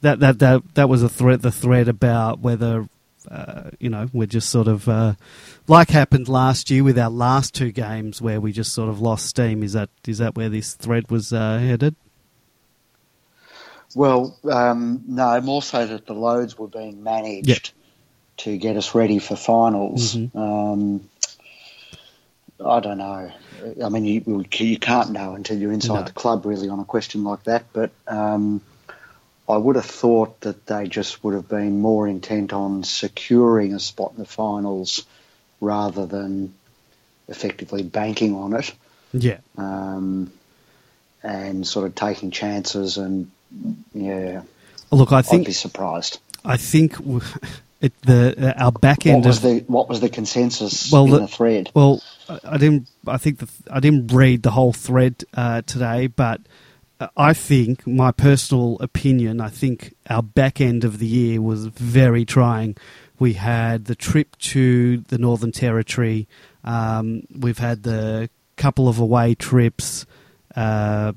that 0.00 0.20
that 0.20 0.38
that 0.40 0.74
that 0.74 0.88
was 0.88 1.02
a 1.02 1.08
thread. 1.08 1.42
The 1.42 1.52
thread 1.52 1.88
about 1.88 2.40
whether. 2.40 2.88
Uh, 3.30 3.70
you 3.78 3.90
know, 3.90 4.08
we're 4.14 4.26
just 4.26 4.48
sort 4.48 4.66
of 4.66 4.88
uh, 4.88 5.12
like 5.68 5.90
happened 5.90 6.26
last 6.26 6.70
year 6.70 6.82
with 6.82 6.98
our 6.98 7.10
last 7.10 7.54
two 7.54 7.70
games, 7.70 8.20
where 8.20 8.40
we 8.40 8.50
just 8.50 8.72
sort 8.72 8.88
of 8.88 9.02
lost 9.02 9.26
steam. 9.26 9.62
Is 9.62 9.74
that 9.74 9.90
is 10.08 10.18
that 10.18 10.36
where 10.36 10.48
this 10.48 10.72
thread 10.72 11.10
was 11.10 11.28
headed? 11.30 11.94
Well, 13.94 14.38
um, 14.50 15.02
no, 15.06 15.40
more 15.40 15.62
so 15.62 15.86
that 15.86 16.06
the 16.06 16.14
loads 16.14 16.58
were 16.58 16.68
being 16.68 17.02
managed 17.02 17.48
yep. 17.48 17.62
to 18.38 18.56
get 18.56 18.76
us 18.76 18.94
ready 18.94 19.18
for 19.18 19.36
finals. 19.36 20.14
Mm-hmm. 20.14 20.38
Um, 20.38 21.08
I 22.64 22.80
don't 22.80 22.98
know. 22.98 23.32
I 23.84 23.88
mean, 23.88 24.04
you, 24.04 24.44
you 24.52 24.78
can't 24.78 25.10
know 25.10 25.34
until 25.34 25.58
you're 25.58 25.72
inside 25.72 26.00
no. 26.00 26.02
the 26.02 26.12
club, 26.12 26.46
really, 26.46 26.68
on 26.68 26.78
a 26.78 26.84
question 26.84 27.24
like 27.24 27.42
that. 27.44 27.64
But 27.72 27.90
um, 28.06 28.60
I 29.48 29.56
would 29.56 29.76
have 29.76 29.86
thought 29.86 30.40
that 30.42 30.66
they 30.66 30.86
just 30.86 31.24
would 31.24 31.34
have 31.34 31.48
been 31.48 31.80
more 31.80 32.06
intent 32.06 32.52
on 32.52 32.84
securing 32.84 33.74
a 33.74 33.80
spot 33.80 34.12
in 34.12 34.18
the 34.18 34.26
finals 34.26 35.04
rather 35.60 36.06
than 36.06 36.54
effectively 37.28 37.82
banking 37.82 38.34
on 38.34 38.54
it. 38.54 38.72
Yeah. 39.12 39.38
Um, 39.56 40.32
and 41.22 41.66
sort 41.66 41.86
of 41.86 41.94
taking 41.94 42.30
chances 42.30 42.96
and 42.96 43.30
yeah. 43.92 44.42
Look, 44.90 45.12
I 45.12 45.22
think 45.22 45.42
I'd 45.42 45.46
be 45.46 45.52
surprised. 45.52 46.20
I 46.44 46.56
think 46.56 46.96
it, 47.80 47.92
the 48.02 48.54
uh, 48.56 48.64
our 48.64 48.72
back 48.72 49.06
end. 49.06 49.24
What 49.24 49.26
was 49.26 49.36
of, 49.38 49.42
the 49.42 49.58
what 49.66 49.88
was 49.88 50.00
the 50.00 50.08
consensus 50.08 50.90
well, 50.90 51.04
in 51.04 51.10
the, 51.10 51.18
the, 51.20 51.28
thread? 51.28 51.70
Well, 51.74 52.02
I 52.28 52.58
didn't. 52.58 52.88
I 53.06 53.16
think 53.16 53.38
the, 53.38 53.48
I 53.70 53.80
didn't 53.80 54.08
read 54.08 54.42
the 54.42 54.50
whole 54.50 54.72
thread 54.72 55.24
uh, 55.34 55.62
today, 55.62 56.06
but 56.08 56.40
uh, 56.98 57.08
I 57.16 57.32
think 57.32 57.86
my 57.86 58.12
personal 58.12 58.76
opinion. 58.80 59.40
I 59.40 59.48
think 59.48 59.94
our 60.08 60.22
back 60.22 60.60
end 60.60 60.84
of 60.84 60.98
the 60.98 61.06
year 61.06 61.40
was 61.40 61.66
very 61.66 62.24
trying. 62.24 62.76
We 63.18 63.34
had 63.34 63.84
the 63.84 63.94
trip 63.94 64.36
to 64.38 64.98
the 64.98 65.18
Northern 65.18 65.52
Territory. 65.52 66.26
Um, 66.64 67.24
we've 67.36 67.58
had 67.58 67.82
the 67.82 68.30
couple 68.56 68.88
of 68.88 68.98
away 68.98 69.34
trips. 69.34 70.06
Uh, 70.54 71.12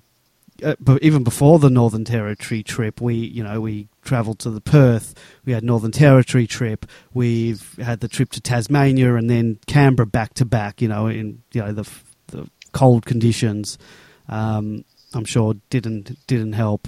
uh, 0.63 0.75
but 0.79 1.01
even 1.03 1.23
before 1.23 1.59
the 1.59 1.69
Northern 1.69 2.05
Territory 2.05 2.63
trip, 2.63 3.01
we 3.01 3.15
you 3.15 3.43
know 3.43 3.61
we 3.61 3.87
travelled 4.03 4.39
to 4.39 4.49
the 4.49 4.61
Perth. 4.61 5.15
We 5.45 5.53
had 5.53 5.63
Northern 5.63 5.91
Territory 5.91 6.47
trip. 6.47 6.85
We've 7.13 7.75
had 7.77 7.99
the 7.99 8.07
trip 8.07 8.31
to 8.31 8.41
Tasmania 8.41 9.15
and 9.15 9.29
then 9.29 9.59
Canberra 9.67 10.07
back 10.07 10.33
to 10.35 10.45
back. 10.45 10.81
You 10.81 10.87
know 10.87 11.07
in 11.07 11.43
you 11.51 11.61
know 11.61 11.73
the 11.73 11.89
the 12.27 12.49
cold 12.71 13.05
conditions. 13.05 13.77
Um, 14.29 14.85
I'm 15.13 15.25
sure 15.25 15.55
didn't 15.69 16.17
didn't 16.27 16.53
help. 16.53 16.87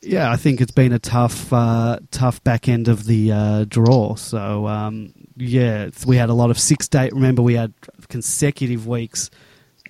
Yeah, 0.00 0.30
I 0.30 0.36
think 0.36 0.60
it's 0.60 0.72
been 0.72 0.92
a 0.92 0.98
tough 0.98 1.52
uh, 1.52 1.98
tough 2.10 2.42
back 2.44 2.68
end 2.68 2.88
of 2.88 3.04
the 3.04 3.32
uh, 3.32 3.64
draw. 3.68 4.14
So 4.14 4.66
um, 4.66 5.12
yeah, 5.36 5.90
we 6.06 6.16
had 6.16 6.30
a 6.30 6.34
lot 6.34 6.50
of 6.50 6.58
six 6.58 6.88
day. 6.88 7.10
Remember, 7.12 7.42
we 7.42 7.54
had 7.54 7.72
consecutive 8.08 8.86
weeks, 8.86 9.30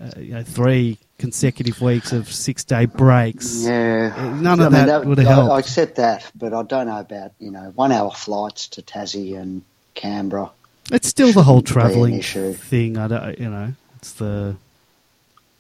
uh, 0.01 0.19
you 0.19 0.33
know, 0.33 0.43
three 0.43 0.99
consecutive 1.19 1.81
weeks 1.81 2.13
of 2.13 2.33
six 2.33 2.65
day 2.65 2.87
breaks. 2.87 3.65
Yeah, 3.65 4.09
none 4.41 4.61
of 4.61 4.73
I 4.73 4.79
mean, 4.79 4.87
that, 4.87 5.05
would 5.05 5.19
have 5.19 5.27
I, 5.27 5.31
helped. 5.33 5.53
I 5.53 5.59
accept 5.59 5.97
that, 5.97 6.31
but 6.35 6.55
I 6.55 6.63
don't 6.63 6.87
know 6.87 6.99
about 7.01 7.33
you 7.39 7.51
know 7.51 7.73
one 7.75 7.93
hour 7.93 8.11
flights 8.11 8.69
to 8.69 8.83
Tassie 8.83 9.39
and 9.39 9.63
Canberra. 9.95 10.51
It's 10.91 11.09
still 11.09 11.33
the 11.33 11.43
whole 11.43 11.59
Shouldn't 11.59 11.75
be 11.75 11.81
an 11.81 11.89
travelling 11.91 12.15
issue. 12.15 12.53
thing. 12.55 12.97
I 12.97 13.09
don't, 13.09 13.39
you 13.39 13.51
know, 13.51 13.73
it's 13.97 14.13
the 14.13 14.57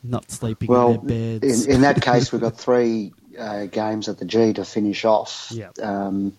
not 0.02 0.30
sleeping 0.30 0.68
Well, 0.68 0.94
in 0.94 1.06
their 1.06 1.38
beds. 1.40 1.66
in, 1.66 1.72
in 1.74 1.80
that 1.82 2.00
case, 2.00 2.32
we've 2.32 2.40
got 2.40 2.56
three 2.66 3.12
uh, 3.38 3.66
games 3.66 4.08
at 4.08 4.18
the 4.18 4.24
G 4.24 4.52
to 4.54 4.64
finish 4.64 5.04
off. 5.04 5.48
Yeah. 5.52 5.70
Um, 5.82 6.36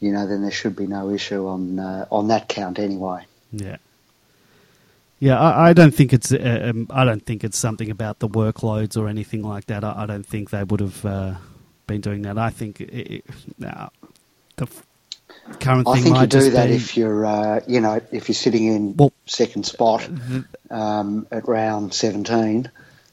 you 0.00 0.12
know, 0.12 0.26
then 0.26 0.42
there 0.42 0.50
should 0.50 0.76
be 0.76 0.86
no 0.86 1.10
issue 1.10 1.46
on 1.48 1.78
uh, 1.78 2.06
on 2.10 2.28
that 2.28 2.48
count 2.48 2.78
anyway. 2.78 3.24
yeah, 3.52 3.76
yeah. 5.22 5.38
I, 5.38 5.70
I 5.70 5.72
don't 5.72 5.94
think 5.94 6.12
it's. 6.12 6.32
Uh, 6.32 6.70
um, 6.70 6.88
I 6.90 7.04
don't 7.04 7.24
think 7.24 7.44
it's 7.44 7.56
something 7.56 7.90
about 7.90 8.18
the 8.18 8.28
workloads 8.28 8.96
or 8.96 9.06
anything 9.06 9.42
like 9.42 9.66
that. 9.66 9.84
I, 9.84 10.02
I 10.02 10.06
don't 10.06 10.26
think 10.26 10.50
they 10.50 10.64
would 10.64 10.80
have 10.80 11.06
uh, 11.06 11.34
been 11.86 12.00
doing 12.00 12.22
that. 12.22 12.38
I 12.38 12.50
think 12.50 12.80
it, 12.80 13.24
nah, 13.56 13.90
the 14.56 14.64
f- 14.64 14.84
current 15.60 15.86
I 15.86 15.94
thing 15.94 16.02
think 16.02 16.06
you 16.06 16.20
might 16.20 16.30
do 16.30 16.50
that 16.50 16.68
be, 16.68 16.74
if 16.74 16.96
you're, 16.96 17.24
uh, 17.24 17.60
you 17.68 17.80
know, 17.80 18.00
if 18.10 18.28
you're 18.28 18.34
sitting 18.34 18.66
in 18.66 18.96
Well- 18.96 19.12
second 19.26 19.64
spot 19.64 20.08
um, 20.70 21.26
at 21.30 21.46
round 21.46 21.94
17, 21.94 22.68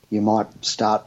you 0.10 0.22
might 0.22 0.48
start 0.66 1.06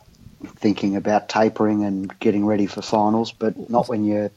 thinking 0.57 0.95
about 0.97 1.29
tapering 1.29 1.85
and 1.85 2.17
getting 2.21 2.47
ready 2.47 2.67
for 2.67 2.81
finals, 2.81 3.33
but 3.33 3.69
not 3.69 3.89
when 3.89 4.05
you're 4.05 4.31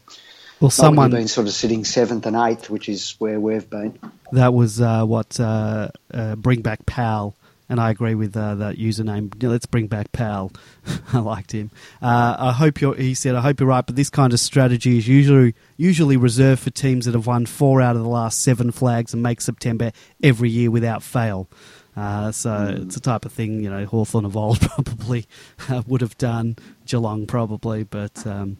well, 0.59 0.69
someone 0.69 1.11
been 1.11 1.27
sort 1.27 1.47
of 1.47 1.53
sitting 1.53 1.83
seventh 1.83 2.25
and 2.25 2.35
eighth, 2.35 2.69
which 2.69 2.87
is 2.89 3.15
where 3.19 3.39
we've 3.39 3.69
been. 3.69 3.99
That 4.31 4.53
was 4.53 4.81
uh, 4.81 5.05
what 5.05 5.39
uh, 5.39 5.89
uh, 6.13 6.35
Bring 6.35 6.61
Back 6.61 6.85
Pal, 6.85 7.35
and 7.67 7.79
I 7.79 7.89
agree 7.89 8.15
with 8.15 8.35
uh, 8.37 8.55
that 8.55 8.77
username. 8.77 9.31
Let's 9.41 9.65
bring 9.65 9.87
back 9.87 10.11
Pal. 10.11 10.51
I 11.13 11.19
liked 11.19 11.51
him. 11.51 11.71
Uh, 12.01 12.35
I 12.39 12.51
hope 12.51 12.81
you're. 12.81 12.95
He 12.95 13.13
said, 13.13 13.35
"I 13.35 13.41
hope 13.41 13.59
you're 13.59 13.69
right." 13.69 13.85
But 13.85 13.95
this 13.95 14.09
kind 14.09 14.33
of 14.33 14.39
strategy 14.39 14.97
is 14.97 15.07
usually 15.07 15.55
usually 15.77 16.17
reserved 16.17 16.61
for 16.61 16.69
teams 16.69 17.05
that 17.05 17.15
have 17.15 17.27
won 17.27 17.45
four 17.45 17.81
out 17.81 17.95
of 17.95 18.01
the 18.01 18.09
last 18.09 18.41
seven 18.41 18.71
flags 18.71 19.13
and 19.13 19.21
make 19.21 19.41
September 19.41 19.91
every 20.23 20.49
year 20.49 20.71
without 20.71 21.03
fail. 21.03 21.49
Uh, 21.97 22.29
so 22.31 22.75
it's 22.81 22.95
the 22.95 23.01
type 23.01 23.23
of 23.23 23.31
thing 23.31 23.63
you 23.63 23.69
know 23.69 23.85
Hawthorn 23.85 24.25
of 24.25 24.35
old 24.35 24.59
probably 24.69 25.25
uh, 25.69 25.81
would 25.87 26.01
have 26.01 26.17
done. 26.17 26.57
Geelong 26.85 27.25
probably, 27.25 27.83
but 27.83 28.25
um, 28.27 28.57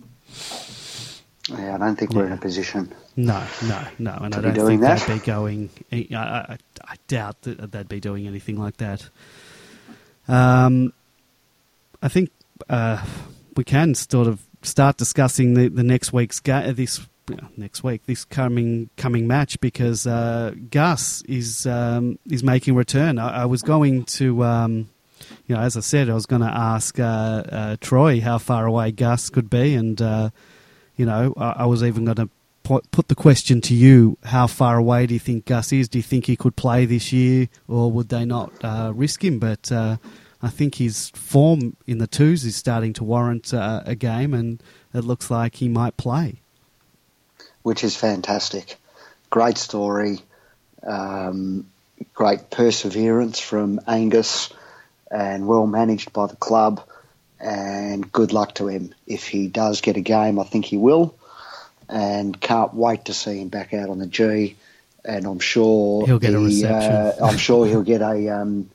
Yeah, 1.49 1.75
I 1.75 1.77
don't 1.77 1.95
think 1.95 2.11
we're 2.11 2.25
in 2.25 2.31
a 2.31 2.37
position. 2.37 2.93
No, 3.15 3.43
no, 3.67 3.87
no, 3.99 4.17
and 4.21 4.33
I 4.33 4.41
don't 4.41 4.67
think 4.67 4.81
that? 4.81 4.99
they'd 5.01 5.19
be 5.19 5.25
going. 5.25 5.69
I, 5.91 6.07
I, 6.15 6.57
I 6.83 6.95
doubt 7.07 7.43
that 7.43 7.71
they'd 7.71 7.87
be 7.87 7.99
doing 7.99 8.27
anything 8.27 8.57
like 8.57 8.77
that. 8.77 9.07
Um, 10.27 10.91
I 12.01 12.07
think 12.07 12.31
uh, 12.67 13.05
we 13.55 13.63
can 13.63 13.93
sort 13.93 14.27
of 14.27 14.41
start 14.63 14.97
discussing 14.97 15.53
the, 15.53 15.67
the 15.67 15.83
next 15.83 16.11
week's 16.11 16.39
ga- 16.39 16.71
this 16.71 17.01
uh, 17.31 17.35
next 17.57 17.83
week 17.83 18.01
this 18.05 18.25
coming 18.25 18.89
coming 18.97 19.27
match 19.27 19.59
because 19.59 20.07
uh, 20.07 20.53
Gus 20.71 21.21
is 21.23 21.67
um, 21.67 22.17
is 22.29 22.43
making 22.43 22.75
return. 22.75 23.19
I, 23.19 23.43
I 23.43 23.45
was 23.45 23.61
going 23.61 24.05
to. 24.05 24.43
Um, 24.43 24.89
you 25.47 25.55
know, 25.55 25.61
as 25.61 25.77
I 25.77 25.79
said, 25.79 26.09
I 26.09 26.13
was 26.13 26.25
going 26.25 26.41
to 26.41 26.47
ask 26.47 26.99
uh, 26.99 27.03
uh, 27.03 27.77
Troy 27.79 28.19
how 28.19 28.37
far 28.37 28.65
away 28.65 28.91
Gus 28.91 29.29
could 29.29 29.49
be, 29.49 29.73
and 29.75 29.99
uh, 30.01 30.29
you 30.95 31.05
know, 31.05 31.33
I, 31.37 31.49
I 31.59 31.65
was 31.65 31.83
even 31.83 32.05
going 32.05 32.17
to 32.17 32.29
put, 32.63 33.07
the 33.07 33.15
question 33.15 33.61
to 33.61 33.73
you: 33.75 34.17
How 34.23 34.47
far 34.47 34.77
away 34.77 35.05
do 35.05 35.13
you 35.13 35.19
think 35.19 35.45
Gus 35.45 35.71
is? 35.71 35.87
Do 35.87 35.99
you 35.99 36.03
think 36.03 36.25
he 36.25 36.35
could 36.35 36.55
play 36.55 36.85
this 36.85 37.11
year, 37.13 37.47
or 37.67 37.91
would 37.91 38.09
they 38.09 38.25
not 38.25 38.51
uh, 38.63 38.91
risk 38.95 39.23
him? 39.23 39.39
But 39.39 39.71
uh, 39.71 39.97
I 40.41 40.49
think 40.49 40.75
his 40.75 41.09
form 41.09 41.75
in 41.85 41.99
the 41.99 42.07
twos 42.07 42.43
is 42.45 42.55
starting 42.55 42.93
to 42.93 43.03
warrant 43.03 43.53
uh, 43.53 43.83
a 43.85 43.95
game, 43.95 44.33
and 44.33 44.61
it 44.93 45.03
looks 45.03 45.29
like 45.29 45.55
he 45.55 45.69
might 45.69 45.97
play. 45.97 46.41
which 47.63 47.83
is 47.83 47.95
fantastic. 47.95 48.77
Great 49.31 49.57
story, 49.57 50.19
um, 50.83 51.65
great 52.13 52.49
perseverance 52.51 53.39
from 53.39 53.79
Angus, 53.87 54.53
and 55.09 55.47
well 55.47 55.65
managed 55.67 56.13
by 56.13 56.27
the 56.27 56.35
club. 56.35 56.81
And 57.45 58.11
good 58.11 58.33
luck 58.33 58.55
to 58.55 58.67
him. 58.67 58.95
If 59.05 59.27
he 59.27 59.47
does 59.47 59.81
get 59.81 59.97
a 59.97 60.01
game, 60.01 60.39
I 60.39 60.43
think 60.45 60.65
he 60.65 60.77
will. 60.77 61.15
And 61.87 62.39
can't 62.41 62.73
wait 62.73 63.05
to 63.05 63.13
see 63.13 63.39
him 63.39 63.49
back 63.49 63.71
out 63.71 63.89
on 63.89 63.99
the 63.99 64.07
G. 64.07 64.55
And 65.03 65.27
I'm 65.27 65.37
sure 65.37 66.07
He'll 66.07 66.17
get 66.17 66.33
a 66.33 66.39
reception. 66.39 66.91
Uh, 66.91 67.13
I'm 67.23 67.37
sure 67.37 67.67
he'll 67.67 67.83
get 67.83 68.01
a 68.01 68.29
um, 68.29 68.71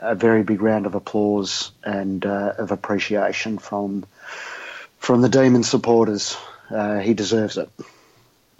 a 0.00 0.16
very 0.16 0.42
big 0.42 0.60
round 0.60 0.86
of 0.86 0.96
applause 0.96 1.70
and 1.84 2.26
uh, 2.26 2.54
of 2.58 2.72
appreciation 2.72 3.58
from 3.58 4.04
from 4.98 5.22
the 5.22 5.28
Demon 5.28 5.62
supporters. 5.62 6.36
Uh, 6.70 6.98
he 6.98 7.14
deserves 7.14 7.58
it. 7.58 7.70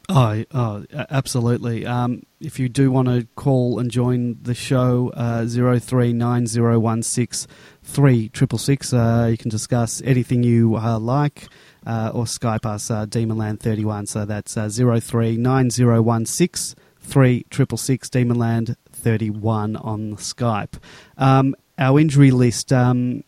Oh, 0.08 0.44
oh, 0.52 0.84
absolutely. 0.92 1.86
Um, 1.86 2.24
if 2.38 2.58
you 2.58 2.68
do 2.68 2.90
want 2.90 3.08
to 3.08 3.26
call 3.36 3.78
and 3.78 3.90
join 3.90 4.36
the 4.42 4.54
show, 4.54 5.10
uh, 5.16 5.46
zero 5.46 5.78
three 5.78 6.12
nine 6.12 6.46
zero 6.46 6.78
one 6.78 7.02
six 7.02 7.46
three 7.82 8.28
triple 8.28 8.58
six. 8.58 8.92
Uh, 8.92 9.28
you 9.30 9.38
can 9.38 9.48
discuss 9.48 10.02
anything 10.04 10.42
you 10.42 10.76
uh, 10.76 10.98
like, 10.98 11.48
uh, 11.86 12.10
or 12.12 12.24
Skype 12.24 12.66
us 12.66 12.90
uh, 12.90 13.06
Demonland 13.06 13.60
thirty 13.60 13.84
one. 13.84 14.04
So 14.04 14.26
that's 14.26 14.58
uh, 14.58 14.68
zero 14.68 15.00
three 15.00 15.38
nine 15.38 15.70
zero 15.70 16.02
one 16.02 16.26
six 16.26 16.74
three 17.00 17.46
triple 17.48 17.78
six 17.78 18.10
Demonland 18.10 18.76
thirty 18.92 19.30
one 19.30 19.74
on 19.76 20.16
Skype. 20.16 20.74
Um, 21.16 21.54
our 21.78 21.98
injury 21.98 22.30
list. 22.30 22.72
Um, 22.72 23.24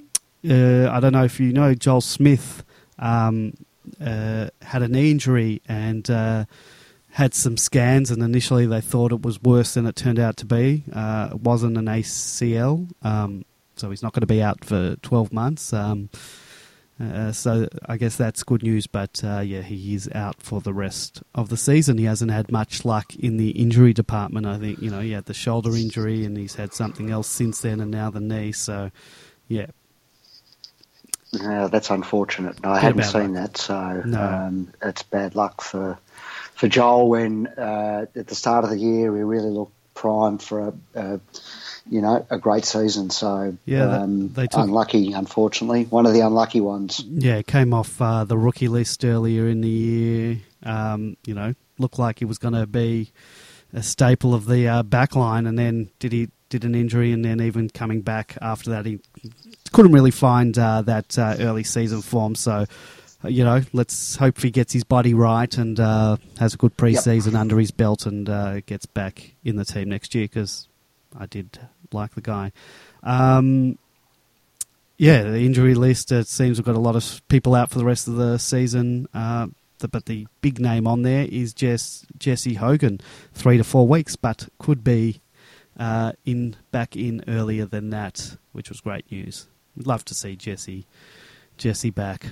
uh, 0.49 0.91
I 0.91 1.01
don't 1.01 1.13
know 1.13 1.25
if 1.25 1.41
you 1.41 1.55
know 1.55 1.75
Joel 1.75 2.03
Smith. 2.03 2.65
Um, 2.99 3.55
uh, 4.01 4.49
had 4.63 4.83
a 4.83 4.89
knee 4.89 5.11
injury 5.11 5.63
and 5.69 6.09
uh, 6.11 6.45
had 7.11 7.35
some 7.35 7.57
scans, 7.57 8.11
and 8.11 8.23
initially 8.23 8.67
they 8.67 8.81
thought 8.81 9.13
it 9.13 9.23
was 9.23 9.41
worse 9.43 9.75
than 9.75 9.87
it 9.87 9.97
turned 9.97 10.19
out 10.19 10.37
to 10.39 10.47
be. 10.47 10.85
Uh, 10.93 11.31
it 11.33 11.41
wasn't 11.41 11.77
an 11.79 11.87
ACL, 11.87 12.91
um, 13.03 13.45
so 13.77 13.91
he's 13.91 14.03
not 14.03 14.13
going 14.13 14.21
to 14.21 14.27
be 14.27 14.43
out 14.43 14.65
for 14.65 14.97
12 14.97 15.33
months. 15.33 15.73
Um, 15.73 16.11
uh, 16.99 17.31
so 17.31 17.69
I 17.85 17.99
guess 17.99 18.17
that's 18.17 18.43
good 18.43 18.63
news, 18.63 18.87
but 18.87 19.21
uh, 19.23 19.41
yeah, 19.41 19.61
he 19.61 19.95
is 19.95 20.09
out 20.15 20.43
for 20.43 20.63
the 20.63 20.73
rest 20.73 21.23
of 21.35 21.51
the 21.51 21.57
season. 21.57 21.99
He 21.99 22.05
hasn't 22.05 22.31
had 22.31 22.51
much 22.51 22.87
luck 22.87 23.15
in 23.17 23.37
the 23.37 23.51
injury 23.51 23.93
department. 23.93 24.47
I 24.47 24.59
think 24.59 24.81
you 24.81 24.91
know 24.91 25.01
he 25.01 25.11
had 25.11 25.27
the 25.27 25.35
shoulder 25.35 25.77
injury, 25.77 26.25
and 26.25 26.39
he's 26.39 26.55
had 26.55 26.73
something 26.73 27.11
else 27.11 27.29
since 27.29 27.61
then, 27.61 27.81
and 27.81 27.91
now 27.91 28.11
the 28.11 28.21
knee. 28.21 28.53
So 28.53 28.91
yeah, 29.47 29.67
Yeah, 31.33 31.69
that's 31.69 31.91
unfortunate. 31.91 32.63
No, 32.63 32.71
I 32.71 32.79
hadn't 32.79 33.03
seen 33.05 33.35
luck. 33.35 33.53
that, 33.53 33.57
so 33.59 34.03
No. 34.05 34.21
um, 34.23 34.73
it's 34.83 35.03
bad 35.03 35.35
luck 35.35 35.61
for 35.61 35.99
for 36.55 36.69
Joel. 36.69 37.09
When 37.09 37.47
uh, 37.49 38.07
at 38.15 38.27
the 38.27 38.35
start 38.35 38.65
of 38.65 38.71
the 38.71 38.79
year 38.79 39.13
we 39.13 39.23
really 39.23 39.51
looked 39.51 39.73
primed 39.95 40.43
for 40.43 40.69
a, 40.69 40.73
a 40.95 41.21
you 41.91 42.01
know 42.01 42.25
a 42.31 42.39
great 42.39 42.65
season. 42.65 43.11
So 43.11 43.57
Yeah, 43.65 43.99
um, 43.99 44.33
they 44.33 44.47
took- 44.47 44.61
unlucky, 44.61 45.13
unfortunately, 45.13 45.85
one 45.85 46.07
of 46.07 46.13
the 46.15 46.21
unlucky 46.21 46.61
ones. 46.61 47.01
Yeah, 47.07 47.43
came 47.43 47.75
off 47.75 48.01
uh, 48.01 48.25
the 48.25 48.39
rookie 48.39 48.69
list 48.69 49.05
earlier 49.05 49.49
in 49.49 49.61
the 49.63 49.69
year. 49.69 50.39
Um, 50.63 51.17
you 51.27 51.35
know, 51.35 51.55
looked 51.79 51.99
like 51.99 52.19
he 52.19 52.25
was 52.25 52.39
going 52.39 52.55
to 52.55 52.67
be 52.67 53.13
a 53.73 53.83
staple 53.83 54.33
of 54.35 54.47
the 54.47 54.69
uh, 54.69 54.83
back 54.83 55.15
line, 55.17 55.47
and 55.47 55.59
then 55.59 55.91
did 55.99 56.13
he 56.13 56.29
did 56.49 56.65
an 56.65 56.75
injury, 56.77 57.11
and 57.13 57.25
then 57.25 57.41
even 57.41 57.69
coming 57.69 58.01
back 58.01 58.37
after 58.41 58.71
that, 58.71 58.87
he 58.87 59.01
couldn't 59.73 59.93
really 59.93 60.11
find 60.11 60.59
uh, 60.59 60.83
that 60.83 61.19
uh, 61.19 61.37
early 61.41 61.65
season 61.65 62.03
form. 62.03 62.35
So, 62.35 62.67
uh, 63.25 63.29
you 63.29 63.45
know, 63.45 63.63
let's 63.73 64.17
hope 64.17 64.41
he 64.41 64.51
gets 64.51 64.73
his 64.73 64.85
body 64.85 65.15
right 65.15 65.57
and 65.57 65.79
uh, 65.79 66.17
has 66.39 66.55
a 66.55 66.57
good 66.57 66.77
preseason 66.77 67.35
under 67.35 67.59
his 67.59 67.71
belt 67.71 68.07
and 68.07 68.29
uh, 68.29 68.61
gets 68.61 68.87
back 68.87 69.33
in 69.45 69.57
the 69.57 69.65
team 69.65 69.89
next 69.89 70.15
year 70.15 70.25
because 70.25 70.69
I 71.19 71.27
did 71.27 71.59
like 71.93 72.15
the 72.15 72.21
guy. 72.21 72.53
Um, 73.03 73.79
yeah, 74.99 75.25
the 75.25 75.45
injury 75.45 75.75
list, 75.75 76.11
it 76.11 76.27
seems 76.27 76.59
we've 76.59 76.65
got 76.65 76.75
a 76.75 76.81
lot 76.81 76.97
of 76.97 77.23
people 77.29 77.55
out 77.55 77.71
for 77.71 77.79
the 77.79 77.85
rest 77.85 78.09
of 78.09 78.17
the 78.17 78.39
season. 78.39 79.09
Uh, 79.13 79.49
the, 79.79 79.89
but 79.89 80.07
the 80.07 80.27
big 80.41 80.59
name 80.59 80.87
on 80.87 81.03
there 81.03 81.27
is 81.31 81.53
Jess, 81.53 82.07
Jesse 82.19 82.55
Hogan, 82.55 83.01
three 83.35 83.59
to 83.59 83.65
four 83.65 83.87
weeks, 83.87 84.17
but 84.17 84.49
could 84.59 84.83
be 84.83 85.21
uh, 85.79 86.13
in 86.25 86.57
back 86.71 86.97
in 86.97 87.23
earlier 87.29 87.67
than 87.67 87.91
that, 87.91 88.37
which 88.53 88.71
was 88.71 88.81
great 88.81 89.11
news. 89.11 89.47
Love 89.85 90.05
to 90.07 90.15
see 90.15 90.37
Jesse, 90.37 90.87
Jesse 91.59 91.91
back. 91.91 92.27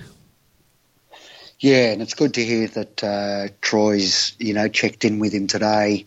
Yeah, 1.59 1.91
and 1.91 2.01
it's 2.01 2.15
good 2.15 2.33
to 2.33 2.43
hear 2.43 2.67
that 2.67 3.03
uh, 3.03 3.47
Troy's 3.61 4.35
you 4.39 4.53
know 4.53 4.67
checked 4.67 5.05
in 5.05 5.19
with 5.19 5.33
him 5.33 5.47
today, 5.47 6.05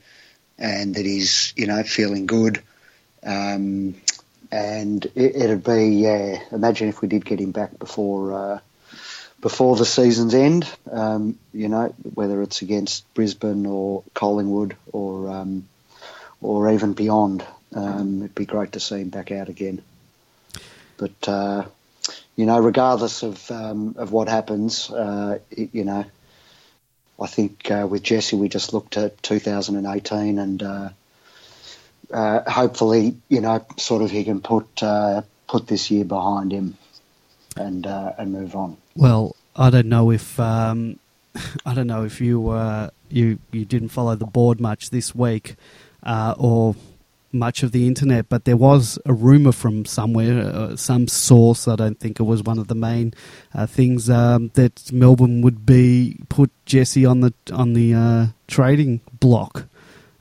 and 0.58 0.94
that 0.94 1.06
he's 1.06 1.52
you 1.56 1.66
know 1.66 1.82
feeling 1.82 2.26
good. 2.26 2.62
Um, 3.24 3.94
and 4.50 5.04
it, 5.14 5.36
it'd 5.36 5.64
be 5.64 5.88
yeah. 5.88 6.40
Imagine 6.52 6.88
if 6.88 7.00
we 7.00 7.08
did 7.08 7.24
get 7.24 7.40
him 7.40 7.52
back 7.52 7.78
before 7.78 8.32
uh, 8.32 8.58
before 9.40 9.76
the 9.76 9.86
season's 9.86 10.34
end. 10.34 10.68
Um, 10.90 11.38
you 11.52 11.68
know, 11.68 11.94
whether 12.14 12.42
it's 12.42 12.62
against 12.62 13.12
Brisbane 13.14 13.66
or 13.66 14.02
Collingwood 14.14 14.76
or 14.92 15.30
um, 15.30 15.68
or 16.40 16.70
even 16.70 16.92
beyond. 16.92 17.44
Um, 17.74 18.22
it'd 18.22 18.34
be 18.34 18.46
great 18.46 18.72
to 18.72 18.80
see 18.80 19.00
him 19.00 19.10
back 19.10 19.30
out 19.30 19.48
again. 19.48 19.82
But 20.98 21.28
uh, 21.28 21.64
you 22.36 22.44
know, 22.44 22.58
regardless 22.58 23.22
of 23.22 23.50
um, 23.50 23.94
of 23.96 24.12
what 24.12 24.28
happens, 24.28 24.90
uh, 24.90 25.38
it, 25.50 25.70
you 25.72 25.84
know, 25.84 26.04
I 27.18 27.26
think 27.26 27.70
uh, 27.70 27.86
with 27.88 28.02
Jesse 28.02 28.36
we 28.36 28.48
just 28.48 28.74
looked 28.74 28.96
at 28.96 29.22
2018 29.22 30.38
and 30.38 30.62
uh, 30.62 30.88
uh, 32.12 32.50
hopefully, 32.50 33.16
you 33.28 33.40
know, 33.40 33.64
sort 33.76 34.02
of 34.02 34.10
he 34.10 34.24
can 34.24 34.40
put 34.40 34.82
uh, 34.82 35.22
put 35.46 35.66
this 35.68 35.90
year 35.90 36.04
behind 36.04 36.52
him 36.52 36.76
and 37.56 37.86
and 37.86 38.32
move 38.32 38.54
on. 38.54 38.76
Well, 38.94 39.34
I 39.56 39.70
don't 39.70 39.88
know 39.88 40.10
if 40.10 40.38
um, 40.40 40.98
I 41.64 41.74
don't 41.74 41.86
know 41.86 42.04
if 42.04 42.20
you 42.20 42.52
you 43.08 43.38
you 43.52 43.64
didn't 43.64 43.90
follow 43.90 44.16
the 44.16 44.26
board 44.26 44.60
much 44.60 44.90
this 44.90 45.14
week 45.14 45.54
or 46.04 46.74
much 47.32 47.62
of 47.62 47.72
the 47.72 47.86
internet, 47.86 48.28
but 48.28 48.44
there 48.44 48.56
was 48.56 48.98
a 49.04 49.12
rumor 49.12 49.52
from 49.52 49.84
somewhere, 49.84 50.40
uh, 50.40 50.76
some 50.76 51.08
source. 51.08 51.68
I 51.68 51.76
don't 51.76 51.98
think 51.98 52.20
it 52.20 52.24
was 52.24 52.42
one 52.42 52.58
of 52.58 52.68
the 52.68 52.74
main 52.74 53.14
uh, 53.54 53.66
things 53.66 54.08
um, 54.08 54.50
that 54.54 54.90
Melbourne 54.92 55.42
would 55.42 55.66
be 55.66 56.18
put 56.28 56.50
Jesse 56.64 57.04
on 57.04 57.20
the 57.20 57.34
on 57.52 57.74
the 57.74 57.94
uh, 57.94 58.26
trading 58.46 59.00
block. 59.20 59.66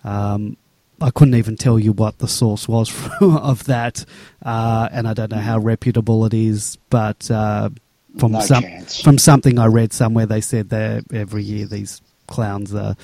Um, 0.03 0.57
I 0.99 1.11
couldn't 1.11 1.35
even 1.35 1.57
tell 1.57 1.77
you 1.77 1.93
what 1.93 2.17
the 2.17 2.27
source 2.27 2.67
was 2.67 2.91
of 3.21 3.65
that, 3.65 4.03
uh, 4.43 4.89
and 4.91 5.07
I 5.07 5.13
don't 5.13 5.31
know 5.31 5.37
how 5.37 5.59
reputable 5.59 6.25
it 6.25 6.33
is. 6.33 6.77
But 6.89 7.29
uh, 7.31 7.69
from 8.17 8.33
no 8.33 8.41
some 8.41 8.63
chance. 8.63 9.01
from 9.01 9.17
something 9.17 9.59
I 9.59 9.67
read 9.67 9.93
somewhere, 9.93 10.25
they 10.25 10.41
said 10.41 10.69
that 10.69 11.05
every 11.13 11.43
year 11.43 11.65
these 11.65 12.01
clowns 12.27 12.73
are 12.75 12.95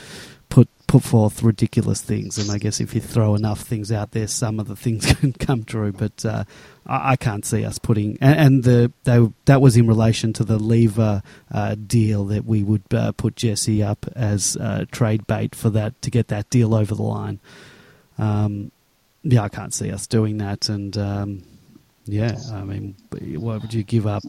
put 0.93 1.03
forth 1.03 1.41
ridiculous 1.41 2.01
things, 2.01 2.37
and 2.37 2.51
I 2.51 2.59
guess 2.59 2.79
if 2.79 2.93
you 2.93 3.01
throw 3.01 3.33
enough 3.33 3.61
things 3.61 3.91
out 3.91 4.11
there, 4.11 4.27
some 4.27 4.59
of 4.59 4.67
the 4.67 4.75
things 4.75 5.11
can 5.19 5.33
come 5.33 5.63
true. 5.63 5.91
But 5.91 6.23
uh, 6.23 6.43
I, 6.85 7.15
can't 7.15 7.43
see 7.43 7.65
us 7.65 7.79
putting 7.79 8.19
and, 8.21 8.39
and, 8.39 8.63
the 8.63 8.91
they, 9.03 9.27
that 9.45 9.59
was 9.59 9.75
in 9.75 9.87
relation 9.87 10.33
to 10.33 10.43
the 10.43 10.59
Lever 10.59 11.23
uh, 11.51 11.75
deal 11.75 12.25
that 12.25 12.45
we 12.45 12.61
would 12.61 12.83
uh, 12.93 13.11
put 13.13 13.35
Jesse 13.35 13.81
up 13.81 14.05
as 14.15 14.55
trade 14.91 15.25
bait 15.25 15.55
for 15.55 15.71
that 15.71 15.99
to 16.03 16.11
get 16.11 16.27
that 16.27 16.51
deal 16.51 16.75
over 16.75 16.93
the 16.93 17.01
line. 17.01 17.39
Um, 18.19 18.71
yeah, 19.23 19.41
I 19.41 19.49
can't 19.49 19.73
see 19.73 19.91
us 19.91 20.05
doing 20.05 20.37
that, 20.37 20.69
and 20.69 20.95
um, 20.95 21.43
yeah, 22.05 22.37
I 22.51 22.61
mean, 22.61 22.93
why 23.09 23.57
would 23.57 23.73
you 23.73 23.81
give 23.81 24.05
up 24.05 24.23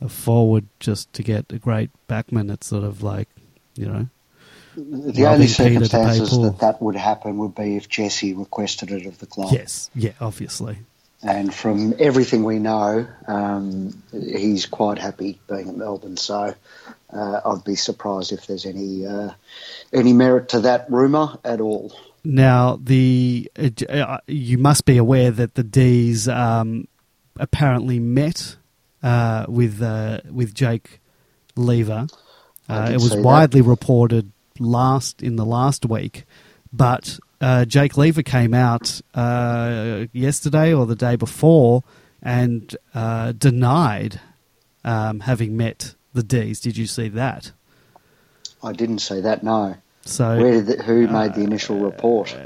a 0.00 0.08
forward 0.08 0.66
just 0.78 1.12
to 1.14 1.24
get 1.24 1.52
a 1.52 1.58
great 1.58 1.90
backman? 2.08 2.52
It's 2.52 2.68
sort 2.68 2.84
of 2.84 3.02
like 3.02 3.28
you 3.74 3.86
know 3.86 4.06
the 4.76 5.26
only 5.26 5.46
circumstances 5.46 6.30
that 6.38 6.58
that 6.60 6.82
would 6.82 6.96
happen 6.96 7.38
would 7.38 7.54
be 7.54 7.76
if 7.76 7.88
Jesse 7.88 8.34
requested 8.34 8.90
it 8.90 9.06
of 9.06 9.18
the 9.18 9.26
club. 9.26 9.52
Yes, 9.52 9.90
yeah, 9.94 10.12
obviously. 10.20 10.78
And 11.22 11.52
from 11.52 11.94
everything 11.98 12.44
we 12.44 12.58
know, 12.58 13.06
um, 13.26 14.02
he's 14.12 14.66
quite 14.66 14.98
happy 14.98 15.40
being 15.48 15.68
at 15.68 15.76
Melbourne. 15.76 16.18
So 16.18 16.54
uh, 17.12 17.40
I'd 17.44 17.64
be 17.64 17.74
surprised 17.74 18.32
if 18.32 18.46
there's 18.46 18.66
any 18.66 19.06
uh, 19.06 19.30
any 19.92 20.12
merit 20.12 20.50
to 20.50 20.60
that 20.60 20.90
rumor 20.90 21.38
at 21.42 21.60
all. 21.60 21.92
Now, 22.22 22.78
the 22.82 23.50
uh, 23.88 24.18
you 24.26 24.58
must 24.58 24.84
be 24.84 24.98
aware 24.98 25.30
that 25.30 25.54
the 25.54 25.64
D's 25.64 26.28
um, 26.28 26.86
apparently 27.38 27.98
met 27.98 28.56
uh, 29.02 29.46
with 29.48 29.80
uh, 29.80 30.20
with 30.30 30.54
Jake 30.54 31.00
Lever. 31.54 32.08
Uh, 32.68 32.90
it 32.92 33.00
was 33.00 33.16
widely 33.16 33.60
that. 33.60 33.68
reported 33.68 34.32
last 34.60 35.22
in 35.22 35.36
the 35.36 35.44
last 35.44 35.86
week, 35.86 36.24
but 36.72 37.18
uh, 37.40 37.64
Jake 37.64 37.96
Lever 37.96 38.22
came 38.22 38.54
out 38.54 39.00
uh, 39.14 40.06
yesterday 40.12 40.72
or 40.72 40.86
the 40.86 40.96
day 40.96 41.16
before 41.16 41.82
and 42.22 42.76
uh, 42.94 43.32
denied 43.32 44.20
um, 44.84 45.20
having 45.20 45.56
met 45.56 45.94
the 46.14 46.22
D's. 46.22 46.60
Did 46.60 46.76
you 46.76 46.86
see 46.86 47.08
that? 47.10 47.52
I 48.62 48.72
didn't 48.72 49.00
see 49.00 49.20
that. 49.20 49.42
No. 49.42 49.76
So 50.04 50.36
where 50.38 50.52
did 50.52 50.66
the, 50.66 50.82
who 50.82 51.06
made 51.08 51.34
the 51.34 51.42
initial 51.42 51.78
report? 51.78 52.36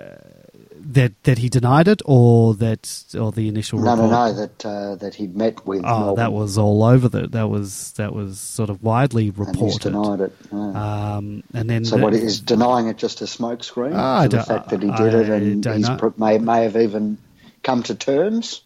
That 0.83 1.23
that 1.25 1.39
he 1.39 1.49
denied 1.49 1.89
it, 1.89 2.01
or 2.05 2.55
that 2.55 3.15
or 3.19 3.33
the 3.33 3.49
initial 3.49 3.79
no, 3.79 3.93
report? 3.93 4.11
No, 4.11 4.27
no, 4.27 4.33
that 4.35 4.67
uh, 4.67 4.95
that 4.97 5.15
he'd 5.15 5.37
met 5.37 5.67
with. 5.67 5.83
Oh, 5.85 5.99
Melbourne. 5.99 6.17
that 6.17 6.33
was 6.33 6.59
all 6.59 6.83
over 6.83 7.09
the. 7.09 7.27
That 7.29 7.49
was 7.49 7.93
that 7.93 8.15
was 8.15 8.41
sort 8.41 8.71
of 8.71 8.83
widely 8.83 9.31
reported. 9.31 9.87
And 9.87 10.05
denied 10.05 10.21
it. 10.21 10.37
Yeah. 10.51 11.17
Um, 11.17 11.43
and 11.55 11.69
then 11.69 11.85
so 11.85 11.97
the, 11.97 12.03
what 12.03 12.15
is 12.15 12.41
denying 12.41 12.89
it 12.89 12.97
just 12.97 13.21
a 13.21 13.25
smokescreen? 13.25 13.95
Uh, 13.95 14.27
the 14.29 14.43
fact 14.43 14.71
that 14.71 14.83
he 14.83 14.91
did 14.91 15.15
I 15.15 15.21
it 15.21 15.29
and 15.29 15.65
he 15.65 16.11
may 16.17 16.39
may 16.39 16.63
have 16.65 16.77
even 16.77 17.19
come 17.63 17.83
to 17.85 17.95
terms. 17.95 18.63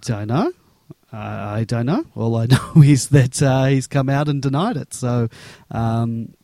Don't 0.00 0.28
know. 0.28 0.52
I 1.16 1.64
don't 1.64 1.86
know. 1.86 2.04
All 2.16 2.36
I 2.36 2.46
know 2.50 2.82
is 2.82 3.08
that 3.08 3.40
uh, 3.42 3.66
he's 3.66 3.86
come 3.86 4.08
out 4.08 4.28
and 4.28 4.42
denied 4.42 4.76
it. 4.76 4.92
So 4.94 5.28
um, 5.70 6.34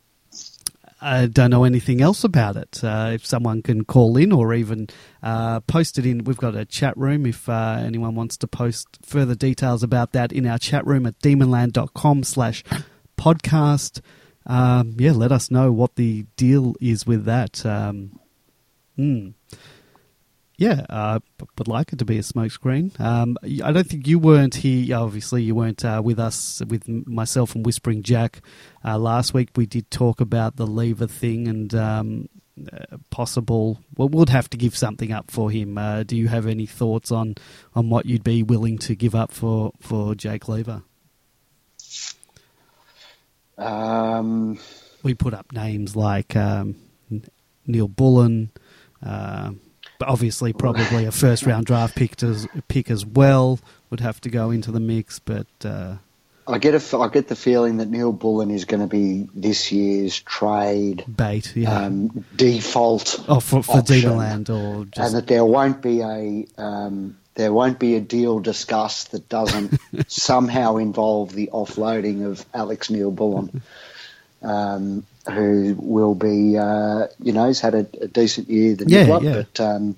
I 1.01 1.25
don't 1.25 1.49
know 1.49 1.63
anything 1.63 1.99
else 1.99 2.23
about 2.23 2.55
it. 2.55 2.83
Uh, 2.83 3.11
if 3.13 3.25
someone 3.25 3.63
can 3.63 3.85
call 3.85 4.17
in 4.17 4.31
or 4.31 4.53
even 4.53 4.87
uh, 5.23 5.59
post 5.61 5.97
it 5.97 6.05
in, 6.05 6.23
we've 6.25 6.37
got 6.37 6.55
a 6.55 6.63
chat 6.63 6.95
room. 6.95 7.25
If 7.25 7.49
uh, 7.49 7.77
anyone 7.79 8.13
wants 8.13 8.37
to 8.37 8.47
post 8.47 8.87
further 9.03 9.33
details 9.33 9.81
about 9.81 10.11
that 10.11 10.31
in 10.31 10.45
our 10.45 10.59
chat 10.59 10.85
room 10.85 11.07
at 11.07 11.17
demonland.com 11.19 12.23
slash 12.23 12.63
podcast, 13.17 14.01
um, 14.45 14.95
yeah, 14.99 15.11
let 15.13 15.31
us 15.31 15.49
know 15.49 15.71
what 15.71 15.95
the 15.95 16.27
deal 16.37 16.75
is 16.79 17.07
with 17.07 17.25
that. 17.25 17.65
Um, 17.65 18.19
hmm 18.95 19.29
yeah, 20.61 20.85
uh, 20.91 21.19
would 21.57 21.67
like 21.67 21.91
it 21.91 21.97
to 21.97 22.05
be 22.05 22.19
a 22.19 22.21
smokescreen. 22.21 22.97
Um, 22.99 23.35
I 23.43 23.71
don't 23.71 23.87
think 23.87 24.05
you 24.05 24.19
weren't 24.19 24.53
here. 24.53 24.95
Obviously, 24.95 25.41
you 25.41 25.55
weren't 25.55 25.83
uh, 25.83 26.03
with 26.05 26.19
us, 26.19 26.61
with 26.67 26.87
myself 26.87 27.55
and 27.55 27.65
Whispering 27.65 28.03
Jack 28.03 28.41
uh, 28.85 28.99
last 28.99 29.33
week. 29.33 29.49
We 29.55 29.65
did 29.65 29.89
talk 29.89 30.21
about 30.21 30.57
the 30.57 30.67
Lever 30.67 31.07
thing 31.07 31.47
and 31.47 31.73
um, 31.73 32.29
uh, 32.71 32.97
possible. 33.09 33.79
Well, 33.97 34.09
we'd 34.09 34.29
have 34.29 34.51
to 34.51 34.57
give 34.57 34.77
something 34.77 35.11
up 35.11 35.31
for 35.31 35.49
him. 35.49 35.79
Uh, 35.79 36.03
do 36.03 36.15
you 36.15 36.27
have 36.27 36.45
any 36.45 36.67
thoughts 36.67 37.11
on 37.11 37.33
on 37.73 37.89
what 37.89 38.05
you'd 38.05 38.23
be 38.23 38.43
willing 38.43 38.77
to 38.79 38.93
give 38.93 39.15
up 39.15 39.31
for 39.31 39.71
for 39.79 40.13
Jake 40.13 40.47
Lever? 40.47 40.83
Um, 43.57 44.59
we 45.01 45.15
put 45.15 45.33
up 45.33 45.51
names 45.53 45.95
like 45.95 46.35
um, 46.35 46.75
Neal-Bullen. 47.65 48.51
But 50.01 50.09
obviously 50.09 50.51
probably 50.51 51.05
a 51.05 51.11
first 51.11 51.45
round 51.45 51.67
draft 51.67 51.95
pick 51.95 52.23
as, 52.23 52.47
pick 52.67 52.89
as 52.89 53.05
well 53.05 53.59
would 53.91 53.99
have 53.99 54.19
to 54.21 54.31
go 54.31 54.49
into 54.49 54.71
the 54.71 54.79
mix. 54.79 55.19
But 55.19 55.45
uh, 55.63 55.97
I 56.47 56.57
get 56.57 56.73
a, 56.73 56.97
I 56.97 57.07
get 57.09 57.27
the 57.27 57.35
feeling 57.35 57.77
that 57.77 57.87
Neal-Bullen 57.87 58.49
is 58.49 58.65
going 58.65 58.81
to 58.81 58.87
be 58.87 59.29
this 59.35 59.71
year's 59.71 60.19
trade 60.19 61.05
bait, 61.07 61.55
yeah. 61.55 61.83
um, 61.83 62.25
default. 62.35 63.23
Oh, 63.27 63.39
for, 63.39 63.61
for 63.61 63.73
or 63.73 63.83
just... 63.83 64.49
and 64.49 65.15
that 65.15 65.27
there 65.27 65.45
won't 65.45 65.83
be 65.83 66.01
a 66.01 66.47
um, 66.57 67.19
there 67.35 67.53
won't 67.53 67.77
be 67.77 67.93
a 67.93 68.01
deal 68.01 68.39
discussed 68.39 69.11
that 69.11 69.29
doesn't 69.29 69.79
somehow 70.07 70.77
involve 70.77 71.31
the 71.31 71.51
offloading 71.53 72.25
of 72.25 72.43
Alex 72.55 72.89
Neal-Bullen. 72.89 73.61
Um, 74.41 75.05
who 75.29 75.75
will 75.79 76.15
be, 76.15 76.57
uh, 76.57 77.07
you 77.21 77.31
know, 77.33 77.47
he's 77.47 77.59
had 77.61 77.75
a, 77.75 77.85
a 78.01 78.07
decent 78.07 78.49
year, 78.49 78.75
the 78.75 78.85
yeah, 78.87 79.05
Niblot, 79.05 79.23
yeah. 79.23 79.43
but 79.53 79.59
um, 79.59 79.95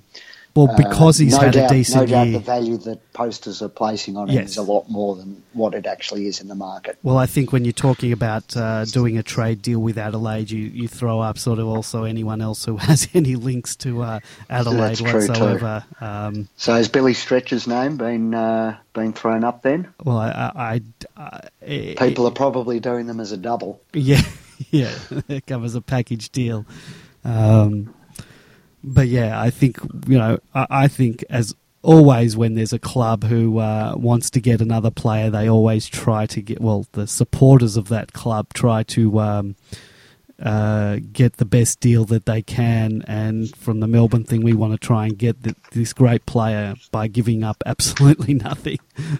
well, 0.55 0.69
because 0.78 1.17
he's 1.17 1.34
uh, 1.34 1.38
no 1.39 1.43
had 1.45 1.53
doubt, 1.53 1.71
a 1.71 1.74
decent 1.74 2.01
no 2.01 2.05
doubt 2.05 2.28
year. 2.28 2.34
the 2.38 2.45
value 2.45 2.78
that 2.78 3.11
posters 3.13 3.63
are 3.63 3.69
placing 3.69 4.17
on 4.17 4.30
him 4.30 4.36
Yes. 4.36 4.51
is 4.51 4.57
a 4.57 4.61
lot 4.61 4.88
more 4.88 5.15
than 5.15 5.41
what 5.53 5.74
it 5.74 5.88
actually 5.88 6.28
is 6.28 6.41
in 6.41 6.47
the 6.47 6.53
market. 6.53 6.95
Well, 7.01 7.17
I 7.17 7.26
think 7.26 7.51
when 7.51 7.65
you're 7.65 7.71
talking 7.74 8.11
about 8.11 8.55
uh, 8.55 8.86
doing 8.86 9.17
a 9.17 9.24
trade 9.24 9.63
deal 9.63 9.80
with 9.80 9.97
Adelaide, 9.97 10.51
you, 10.51 10.59
you 10.59 10.88
throw 10.88 11.21
up 11.21 11.39
sort 11.39 11.57
of 11.57 11.67
also 11.67 12.03
anyone 12.03 12.39
else 12.39 12.65
who 12.65 12.78
has 12.89 13.07
any 13.15 13.36
links 13.36 13.76
to 13.78 14.03
uh, 14.03 14.19
Adelaide 14.47 14.97
too. 14.97 15.05
whatsoever. 15.05 15.86
Um, 15.99 16.47
So 16.55 16.76
has 16.76 16.88
Billy 16.88 17.15
Stretch's 17.15 17.65
name 17.65 17.97
been 17.97 18.36
uh, 18.36 18.78
been 18.93 19.13
thrown 19.13 19.43
up 19.43 19.63
then? 19.63 19.91
well, 20.03 20.17
I, 20.19 20.30
I, 20.55 20.82
I, 21.17 21.39
I 21.67 21.95
People 21.97 22.28
are 22.28 22.32
probably 22.32 22.80
doing 22.80 23.07
them 23.07 23.19
as 23.19 23.32
a 23.32 23.38
double. 23.38 23.82
Yeah, 23.91 24.21
yeah, 24.72 24.93
it 25.28 25.45
covers 25.45 25.76
a 25.76 25.82
package 25.82 26.30
deal. 26.30 26.66
Um, 27.24 27.93
but 28.84 29.07
yeah, 29.07 29.39
I 29.41 29.49
think 29.49 29.78
you 30.07 30.18
know, 30.18 30.39
I, 30.53 30.68
I 30.70 30.88
think 30.88 31.24
as 31.30 31.55
always 31.82 32.36
when 32.36 32.55
there's 32.55 32.74
a 32.74 32.80
club 32.80 33.24
who 33.24 33.59
uh, 33.59 33.93
wants 33.95 34.30
to 34.32 34.41
get 34.41 34.61
another 34.61 34.89
player, 34.91 35.30
they 35.30 35.49
always 35.49 35.88
try 35.88 36.26
to 36.28 36.41
get 36.41 36.61
well. 36.61 36.86
The 36.93 37.07
supporters 37.07 37.78
of 37.78 37.89
that 37.89 38.14
club 38.14 38.53
try 38.53 38.84
to 38.84 39.20
um, 39.20 39.55
uh, 40.41 40.99
get 41.11 41.38
the 41.38 41.45
best 41.45 41.80
deal 41.80 42.05
that 42.05 42.26
they 42.26 42.41
can. 42.41 43.03
And 43.07 43.55
from 43.55 43.82
the 43.82 43.88
Melbourne 43.88 44.24
thing, 44.24 44.43
we 44.43 44.53
want 44.53 44.74
to 44.74 44.80
try 44.80 45.05
and 45.05 45.18
get 45.18 45.43
the, 45.43 45.55
this 45.72 45.93
great 45.93 46.26
player 46.26 46.76
by 46.91 47.07
giving 47.07 47.43
up 47.43 47.61
absolutely 47.66 48.34
nothing 48.34 48.80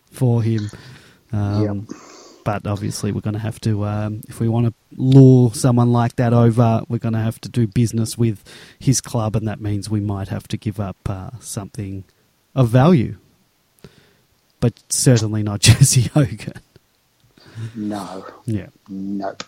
for 0.10 0.42
him. 0.42 0.70
Um, 1.32 1.88
Yep. 1.90 2.00
But 2.44 2.68
obviously, 2.68 3.12
we're 3.12 3.22
going 3.22 3.36
to 3.36 3.40
have 3.40 3.60
to, 3.62 3.86
um, 3.86 4.22
if 4.28 4.40
we 4.40 4.50
want 4.50 4.66
to 4.68 4.74
lure 4.98 5.54
someone 5.54 5.92
like 5.94 6.16
that 6.18 6.34
over, 6.34 6.82
we're 6.90 6.98
going 6.98 7.14
to 7.14 7.20
have 7.20 7.40
to 7.42 7.50
do 7.50 7.68
business 7.68 8.18
with 8.18 8.44
his 8.80 9.00
club, 9.00 9.36
and 9.36 9.48
that 9.48 9.62
means 9.62 9.90
we 9.90 10.02
might 10.02 10.28
have 10.28 10.48
to 10.50 10.58
give 10.58 10.80
up 10.80 10.98
uh, 11.08 11.30
something 11.40 12.04
of 12.54 12.68
value. 12.70 13.16
But 14.60 14.74
certainly 14.90 15.42
not 15.44 15.60
Jesse 15.62 16.10
Hogan. 16.14 16.54
No, 17.76 18.26
Yeah. 18.46 18.68
nope. 18.90 19.44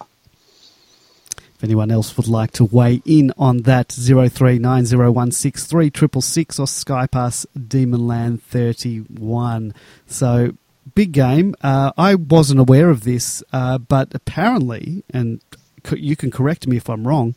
If 1.57 1.63
anyone 1.63 1.89
else 1.89 2.15
would 2.17 2.27
like 2.27 2.51
to 2.53 2.65
weigh 2.65 3.01
in 3.05 3.31
on 3.37 3.59
that, 3.63 3.87
0390163666 3.89 6.59
or 6.59 6.65
Skype 6.65 7.15
us 7.15 7.45
Demonland31. 7.57 9.73
So, 10.05 10.51
big 10.93 11.11
game. 11.11 11.55
Uh, 11.61 11.91
I 11.97 12.15
wasn't 12.15 12.59
aware 12.59 12.89
of 12.89 13.03
this, 13.03 13.41
uh, 13.51 13.77
but 13.77 14.13
apparently, 14.13 15.03
and 15.09 15.41
c- 15.85 15.99
you 15.99 16.15
can 16.15 16.31
correct 16.31 16.67
me 16.67 16.77
if 16.77 16.89
I'm 16.89 17.07
wrong, 17.07 17.35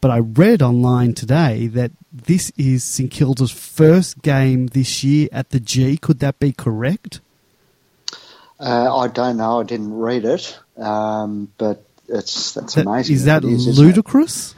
but 0.00 0.10
I 0.10 0.18
read 0.18 0.62
online 0.62 1.14
today 1.14 1.66
that 1.68 1.90
this 2.12 2.50
is 2.56 2.82
St 2.84 3.10
Kilda's 3.10 3.50
first 3.50 4.22
game 4.22 4.68
this 4.68 5.04
year 5.04 5.28
at 5.32 5.50
the 5.50 5.60
G. 5.60 5.96
Could 5.98 6.20
that 6.20 6.38
be 6.38 6.52
correct? 6.52 7.20
Uh, 8.58 8.96
I 8.96 9.08
don't 9.08 9.36
know. 9.36 9.60
I 9.60 9.64
didn't 9.64 9.92
read 9.94 10.24
it, 10.24 10.58
um, 10.78 11.52
but 11.58 11.84
it's 12.08 12.52
that's 12.52 12.74
That- 12.74 12.86
amazing. 12.86 13.14
Is 13.16 13.24
that 13.26 13.44
isn't 13.44 13.72
it? 13.72 13.76
ludicrous? 13.78 14.54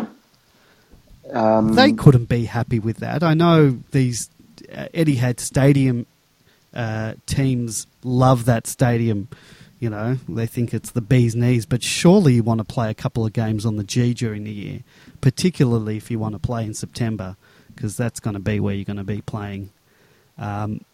Um, 1.32 1.74
they 1.74 1.92
couldn't 1.92 2.26
be 2.28 2.44
happy 2.46 2.78
with 2.78 2.98
that. 2.98 3.22
I 3.22 3.34
know 3.34 3.78
these 3.90 4.30
uh, 4.72 4.86
Etihad 4.94 5.40
Stadium 5.40 6.06
uh, 6.78 7.14
teams 7.26 7.88
love 8.04 8.44
that 8.46 8.66
stadium. 8.66 9.28
You 9.80 9.90
know, 9.90 10.18
they 10.28 10.46
think 10.46 10.72
it's 10.72 10.90
the 10.90 11.00
bee's 11.00 11.36
knees, 11.36 11.66
but 11.66 11.82
surely 11.82 12.34
you 12.34 12.42
want 12.42 12.58
to 12.58 12.64
play 12.64 12.90
a 12.90 12.94
couple 12.94 13.26
of 13.26 13.32
games 13.32 13.66
on 13.66 13.76
the 13.76 13.84
G 13.84 14.14
during 14.14 14.44
the 14.44 14.52
year, 14.52 14.80
particularly 15.20 15.96
if 15.96 16.10
you 16.10 16.18
want 16.18 16.34
to 16.34 16.38
play 16.38 16.64
in 16.64 16.74
September, 16.74 17.36
because 17.74 17.96
that's 17.96 18.18
going 18.20 18.34
to 18.34 18.40
be 18.40 18.58
where 18.58 18.74
you're 18.74 18.84
going 18.84 18.96
to 18.96 19.04
be 19.04 19.20
playing. 19.20 19.70
Um, 20.36 20.84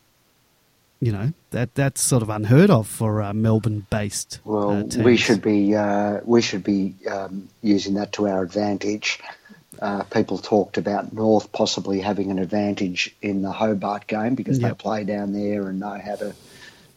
you 1.01 1.13
know, 1.13 1.33
that 1.51 1.75
that's 1.75 2.01
sort 2.01 2.23
of 2.23 2.31
unheard 2.31 2.71
of 2.71 2.87
for 2.87 3.21
uh, 3.21 3.35
Melbourne-based. 3.35 4.41
Well, 4.45 4.71
uh, 4.71 5.03
we 5.03 5.19
should 5.19 5.43
be 5.43 5.75
uh, 5.75 6.21
we 6.25 6.41
should 6.41 6.65
be 6.65 6.95
um, 7.11 7.49
using 7.63 7.95
that 7.95 8.13
to 8.13 8.27
our 8.27 8.43
advantage. 8.43 9.19
Uh, 9.85 10.03
people 10.05 10.39
talked 10.39 10.79
about 10.79 11.13
North 11.13 11.53
possibly 11.53 12.01
having 12.01 12.31
an 12.31 12.39
advantage 12.39 13.15
in 13.21 13.43
the 13.43 13.53
Hobart 13.53 14.07
game 14.07 14.35
because 14.35 14.59
Yep. 14.59 14.71
they 14.71 14.83
play 14.83 15.05
down 15.05 15.35
there 15.35 15.69
and 15.69 15.79
know 15.79 16.01
how 16.03 16.17
to 16.17 16.33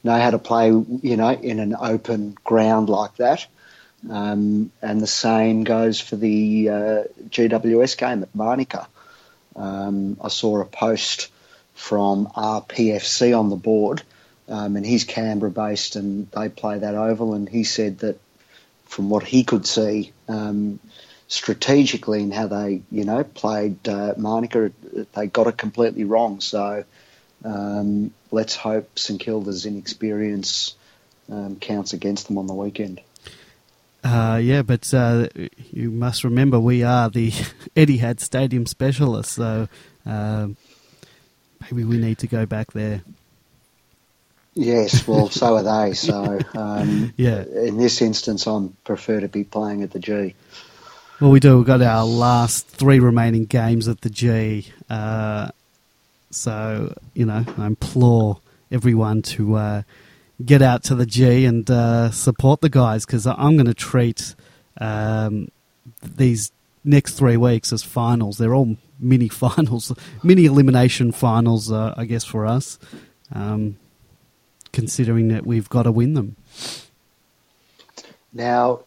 know 0.05 0.17
how 0.17 0.31
to 0.31 0.39
play, 0.39 0.67
you 0.69 1.17
know, 1.17 1.31
in 1.31 1.59
an 1.59 1.75
open 1.77 2.37
ground 2.45 2.87
like 2.87 3.13
that. 3.17 3.45
Um, 4.09 4.71
and 4.81 5.01
the 5.01 5.07
same 5.07 5.65
goes 5.65 5.99
for 5.99 6.15
the 6.15 6.69
uh, 6.69 7.03
GWS 7.29 7.97
game 7.97 8.23
at 8.23 8.33
Manuka. 8.33 8.87
Um, 9.57 10.15
I 10.23 10.29
saw 10.29 10.61
a 10.61 10.65
post 10.65 11.27
from 11.73 12.27
RPFC 12.27 13.37
on 13.37 13.49
the 13.49 13.57
board, 13.57 14.01
um, 14.47 14.77
and 14.77 14.85
he's 14.85 15.03
Canberra 15.03 15.51
based, 15.51 15.97
and 15.97 16.31
they 16.31 16.47
play 16.47 16.79
that 16.79 16.95
oval. 16.95 17.33
And 17.33 17.49
he 17.49 17.65
said 17.65 17.99
that 17.99 18.17
from 18.85 19.09
what 19.09 19.23
he 19.23 19.43
could 19.43 19.65
see, 19.67 20.13
um, 20.29 20.79
strategically 21.27 22.21
in 22.21 22.31
how 22.31 22.47
they, 22.47 22.81
you 22.91 23.03
know, 23.03 23.23
played 23.23 23.87
uh, 23.87 24.13
Manuka, 24.17 24.71
they 25.13 25.27
got 25.27 25.47
it 25.47 25.57
completely 25.57 26.03
wrong. 26.03 26.39
So 26.39 26.83
um, 27.43 28.13
let's 28.31 28.55
hope 28.55 28.97
St 28.97 29.19
Kilda's 29.19 29.65
inexperience 29.65 30.75
um, 31.29 31.57
counts 31.57 31.93
against 31.93 32.27
them 32.27 32.37
on 32.37 32.47
the 32.47 32.53
weekend. 32.53 33.01
Uh, 34.03 34.39
yeah, 34.41 34.61
but 34.61 34.93
uh, 34.93 35.27
you 35.71 35.91
must 35.91 36.23
remember 36.23 36.59
we 36.59 36.83
are 36.83 37.09
the 37.09 37.31
Etihad 37.75 38.19
Stadium 38.19 38.65
specialists, 38.65 39.33
so 39.33 39.67
um 40.05 40.55
maybe 41.61 41.83
we 41.83 41.97
need 41.97 42.17
to 42.19 42.27
go 42.27 42.45
back 42.45 42.71
there. 42.71 43.01
Yes, 44.53 45.07
well, 45.07 45.29
so 45.29 45.57
are 45.57 45.63
they. 45.87 45.93
So 45.93 46.43
um, 46.55 47.13
Yeah. 47.17 47.43
in 47.43 47.77
this 47.77 48.01
instance, 48.01 48.47
I 48.47 48.67
prefer 48.83 49.19
to 49.19 49.27
be 49.27 49.43
playing 49.43 49.83
at 49.83 49.91
the 49.91 49.99
G. 49.99 50.35
Well, 51.19 51.31
we 51.31 51.39
do. 51.39 51.57
We've 51.57 51.65
got 51.65 51.81
our 51.81 52.05
last 52.05 52.67
three 52.67 52.99
remaining 52.99 53.45
games 53.45 53.87
at 53.87 54.01
the 54.01 54.09
G. 54.11 54.67
Uh, 54.87 55.49
so, 56.29 56.93
you 57.15 57.25
know, 57.25 57.43
I 57.57 57.65
implore 57.65 58.39
everyone 58.71 59.23
to 59.23 59.55
uh, 59.55 59.81
get 60.45 60.61
out 60.61 60.83
to 60.83 60.95
the 60.95 61.07
G 61.07 61.45
and 61.45 61.67
uh, 61.71 62.11
support 62.11 62.61
the 62.61 62.69
guys 62.69 63.03
because 63.03 63.25
I'm 63.25 63.55
going 63.55 63.65
to 63.65 63.73
treat 63.73 64.35
um, 64.79 65.49
these 66.03 66.51
next 66.83 67.15
three 67.15 67.35
weeks 67.35 67.73
as 67.73 67.81
finals. 67.81 68.37
They're 68.37 68.53
all 68.53 68.77
mini 68.99 69.27
finals, 69.29 69.91
mini 70.21 70.45
elimination 70.45 71.11
finals, 71.11 71.71
uh, 71.71 71.95
I 71.97 72.05
guess, 72.05 72.25
for 72.25 72.45
us, 72.45 72.77
um, 73.33 73.77
considering 74.71 75.29
that 75.29 75.47
we've 75.47 75.67
got 75.67 75.83
to 75.83 75.91
win 75.91 76.13
them. 76.13 76.35
Now, 78.31 78.81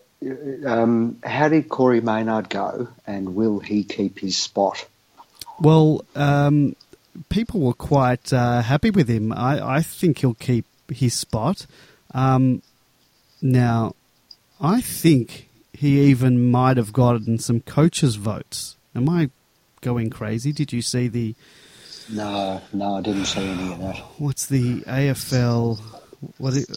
um, 0.66 1.18
how 1.25 1.49
did 1.49 1.68
Corey 1.68 2.01
Maynard 2.01 2.49
go, 2.49 2.89
and 3.07 3.35
will 3.35 3.61
he 3.61 3.85
keep 3.85 4.18
his 4.18 4.37
spot? 4.37 4.87
Well, 5.61 6.05
um, 6.14 6.77
people 7.29 7.61
were 7.61 7.75
quite 7.75 8.33
uh, 8.33 8.62
happy 8.62 8.91
with 8.91 9.09
him. 9.09 9.33
I, 9.33 9.77
I 9.77 9.83
think 9.83 10.18
he'll 10.18 10.35
keep 10.35 10.66
his 10.89 11.14
spot. 11.14 11.66
Um, 12.12 12.62
now, 13.43 13.95
I 14.61 14.81
think 14.81 15.49
he 15.73 16.01
even 16.03 16.51
might 16.51 16.77
have 16.77 16.93
gotten 16.93 17.39
some 17.39 17.61
coaches' 17.61 18.16
votes. 18.16 18.77
Am 18.95 19.09
I 19.09 19.31
going 19.81 20.11
crazy? 20.11 20.53
Did 20.53 20.73
you 20.73 20.83
see 20.83 21.09
the 21.09 21.35
No, 22.11 22.61
no, 22.73 22.97
I 22.97 23.01
didn't 23.01 23.27
see 23.27 23.41
any 23.47 23.73
of 23.73 23.79
that. 23.81 23.97
what's 24.18 24.47
the 24.47 24.81
AFL? 24.83 25.79
What? 26.39 26.55
It, 26.57 26.68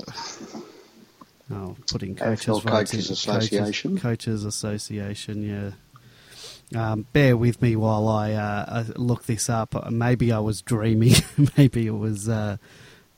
oh, 1.54 1.76
putting 1.91 2.16
coaches' 2.16 2.45
AFL 2.45 2.62
votes 2.64 2.91
Coaches 2.91 3.08
in- 3.08 3.14
Association. 3.14 3.91
Coaches, 3.97 4.01
coaches 4.01 4.43
Association. 4.45 5.43
Yeah. 5.43 5.72
Um, 6.76 7.06
bear 7.14 7.38
with 7.38 7.62
me 7.62 7.76
while 7.76 8.08
I, 8.08 8.34
uh, 8.34 8.66
I 8.68 8.91
look 8.99 9.26
this 9.26 9.49
up. 9.49 9.76
Uh, 9.76 9.91
Maybe 9.91 10.32
I 10.32 10.39
was 10.39 10.62
dreaming. 10.62 11.14
Maybe 11.58 11.86
it 11.86 11.91
was, 11.91 12.28
uh, 12.28 12.58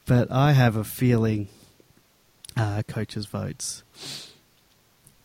but 0.05 0.29
I 0.31 0.51
have 0.51 0.75
a 0.75 0.83
feeling. 0.83 1.47
Uh, 2.57 2.83
coaches' 2.87 3.25
votes. 3.25 3.83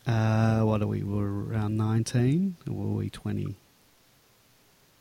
Uh, 0.05 0.61
what 0.63 0.81
are 0.81 0.87
we? 0.87 1.01
We're 1.03 1.45
around 1.45 1.77
nineteen, 1.77 2.57
or 2.69 2.73
were 2.73 2.97
we 2.97 3.09
twenty? 3.09 3.55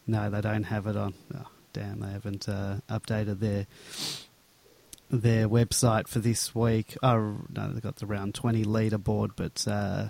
No, 0.07 0.31
they 0.31 0.41
don't 0.41 0.63
have 0.65 0.87
it 0.87 0.97
on. 0.97 1.15
Oh, 1.37 1.47
damn, 1.73 1.99
they 2.01 2.11
haven't 2.11 2.49
uh, 2.49 2.77
updated 2.89 3.41
their 3.41 3.67
their 5.11 5.49
website 5.49 6.09
for 6.09 6.21
this 6.21 6.55
week. 6.55 6.97
Oh 7.03 7.37
no, 7.51 7.73
they've 7.73 7.83
got 7.83 7.97
the 7.97 8.07
round 8.07 8.35
twenty 8.35 8.65
leaderboard, 8.65 9.31
but 9.37 9.67
uh, 9.67 10.09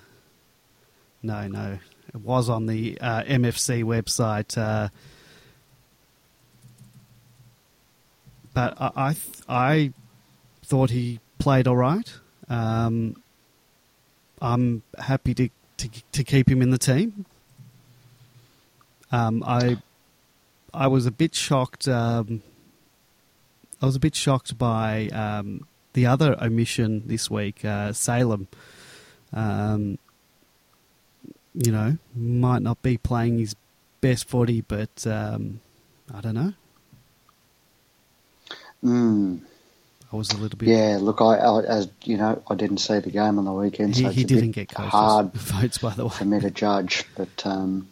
no, 1.23 1.49
no, 1.49 1.79
it 2.09 2.21
was 2.21 2.49
on 2.49 2.67
the 2.67 2.99
uh, 3.01 3.23
MFC 3.23 3.83
website. 3.83 4.57
Uh, 4.59 4.89
but 8.53 8.75
I, 8.81 8.91
I, 8.97 9.13
th- 9.13 9.45
I 9.49 9.93
thought 10.65 10.91
he 10.91 11.21
played 11.39 11.67
all 11.67 11.77
right. 11.77 12.13
Um, 12.49 13.23
I'm 14.43 14.83
happy 14.99 15.35
to, 15.35 15.49
to 15.79 15.89
to 16.13 16.25
keep 16.25 16.49
him 16.49 16.63
in 16.63 16.71
the 16.71 16.79
team. 16.79 17.25
Um, 19.13 19.43
I 19.47 19.79
I 20.73 20.87
was 20.89 21.07
a 21.07 21.11
bit 21.11 21.35
shocked. 21.35 21.89
Um, 21.89 22.43
I 23.83 23.87
was 23.87 23.97
a 23.97 24.01
bit 24.01 24.15
shocked 24.15 24.59
by 24.59 25.09
um, 25.09 25.67
the 25.95 26.07
other 26.07 26.37
omission 26.43 27.03
this 27.07 27.31
week, 27.31 27.65
uh, 27.65 27.93
Salem. 27.93 28.49
Um, 29.33 29.99
you 31.55 31.73
know, 31.73 31.97
might 32.15 32.63
not 32.63 32.83
be 32.83 32.97
playing 32.97 33.39
his 33.39 33.57
best 34.01 34.29
footy, 34.29 34.61
but 34.61 35.07
um, 35.07 35.61
I 36.13 36.21
don't 36.21 36.35
know. 36.35 36.53
Mm, 38.85 39.41
I 40.13 40.17
was 40.17 40.31
a 40.31 40.37
little 40.37 40.57
bit. 40.57 40.69
yeah, 40.69 40.99
look, 41.01 41.21
I, 41.21 41.37
I, 41.37 41.63
as 41.65 41.89
you 42.05 42.17
know, 42.17 42.43
I 42.49 42.55
didn't 42.55 42.79
see 42.79 42.99
the 42.99 43.11
game 43.11 43.39
on 43.39 43.45
the 43.45 43.53
weekend, 43.53 43.97
he, 43.97 44.05
so 44.05 44.11
he 44.11 44.25
didn't 44.25 44.53
get 44.53 44.69
coaches 44.69 44.91
hard 44.91 45.33
votes, 45.35 45.79
by 45.79 45.93
the 45.95 46.05
way. 46.05 46.11
for 46.11 46.25
me 46.25 46.41
to 46.41 46.51
judge. 46.51 47.05
But 47.17 47.47
um, 47.47 47.90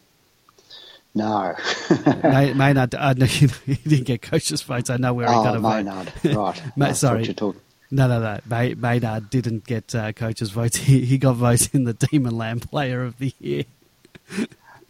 no, 1.14 1.54
May, 2.22 2.52
Maynard, 2.52 2.94
uh, 2.94 3.14
no, 3.14 3.26
he 3.26 3.46
didn't 3.74 4.04
get 4.04 4.22
coaches 4.22 4.62
votes. 4.62 4.90
I 4.90 4.96
know 4.96 5.14
where 5.14 5.26
he 5.26 5.32
got 5.32 5.54
oh, 5.54 5.58
a 5.58 5.60
vote. 5.60 5.84
Maynard, 5.84 6.12
right? 6.24 6.62
Ma- 6.76 6.86
I 6.86 6.92
sorry. 6.92 7.24
you 7.24 7.34
No, 7.90 8.06
no, 8.06 8.20
no. 8.20 8.38
May, 8.46 8.74
Maynard 8.74 9.30
didn't 9.30 9.66
get 9.66 9.94
uh, 9.94 10.12
coaches' 10.12 10.50
votes. 10.50 10.76
He, 10.76 11.04
he 11.04 11.18
got 11.18 11.34
votes 11.34 11.68
in 11.68 11.84
the 11.84 11.94
Demonland 11.94 12.70
Player 12.70 13.02
of 13.04 13.18
the 13.18 13.34
Year. 13.40 13.64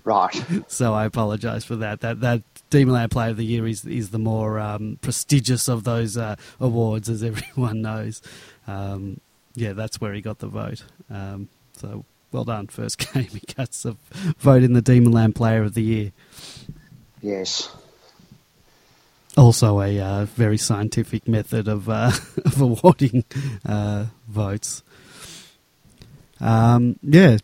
Right. 0.05 0.45
So 0.69 0.95
I 0.95 1.05
apologise 1.05 1.65
for 1.65 1.77
that. 1.77 2.01
That 2.01 2.21
that 2.21 2.43
Demonland 2.71 3.11
Player 3.11 3.31
of 3.31 3.37
the 3.37 3.45
Year 3.45 3.67
is 3.67 3.85
is 3.85 4.11
the 4.11 4.19
more 4.19 4.59
um, 4.59 4.99
prestigious 5.03 5.69
of 5.69 5.85
those 5.85 6.17
uh, 6.17 6.37
awards, 6.61 7.09
as 7.09 7.23
everyone 7.23 7.83
knows. 7.83 8.23
Um, 8.67 9.21
yeah, 9.55 9.73
that's 9.73 10.01
where 10.01 10.13
he 10.13 10.21
got 10.21 10.39
the 10.39 10.47
vote. 10.47 10.85
Um, 11.11 11.49
so 11.73 12.05
well 12.33 12.45
done, 12.45 12.67
first 12.67 12.99
game 13.13 13.25
he 13.25 13.41
gets 13.41 13.85
a 13.85 13.97
vote 14.39 14.63
in 14.63 14.73
the 14.73 14.83
Demonland 14.83 15.35
Player 15.35 15.63
of 15.63 15.75
the 15.75 15.83
Year. 15.83 16.13
Yes. 17.21 17.71
Also, 19.37 19.81
a 19.81 20.01
uh, 20.01 20.25
very 20.25 20.59
scientific 20.59 21.29
method 21.29 21.69
of 21.69 21.89
uh, 21.89 22.11
of 22.45 22.61
awarding 22.61 23.25
uh, 23.65 24.07
votes. 24.27 24.83
Um, 26.41 26.99
yeah, 27.03 27.39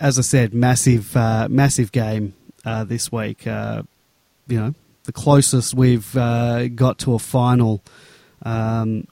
as 0.00 0.18
I 0.18 0.22
said, 0.22 0.54
massive, 0.54 1.16
uh, 1.16 1.48
massive 1.50 1.92
game 1.92 2.34
uh, 2.64 2.84
this 2.84 3.10
week. 3.10 3.46
Uh, 3.46 3.82
you 4.46 4.58
know, 4.58 4.74
the 5.04 5.12
closest 5.12 5.74
we've 5.74 6.16
uh, 6.16 6.68
got 6.68 6.98
to 7.00 7.14
a 7.14 7.18
final 7.18 7.82
um, 8.42 9.06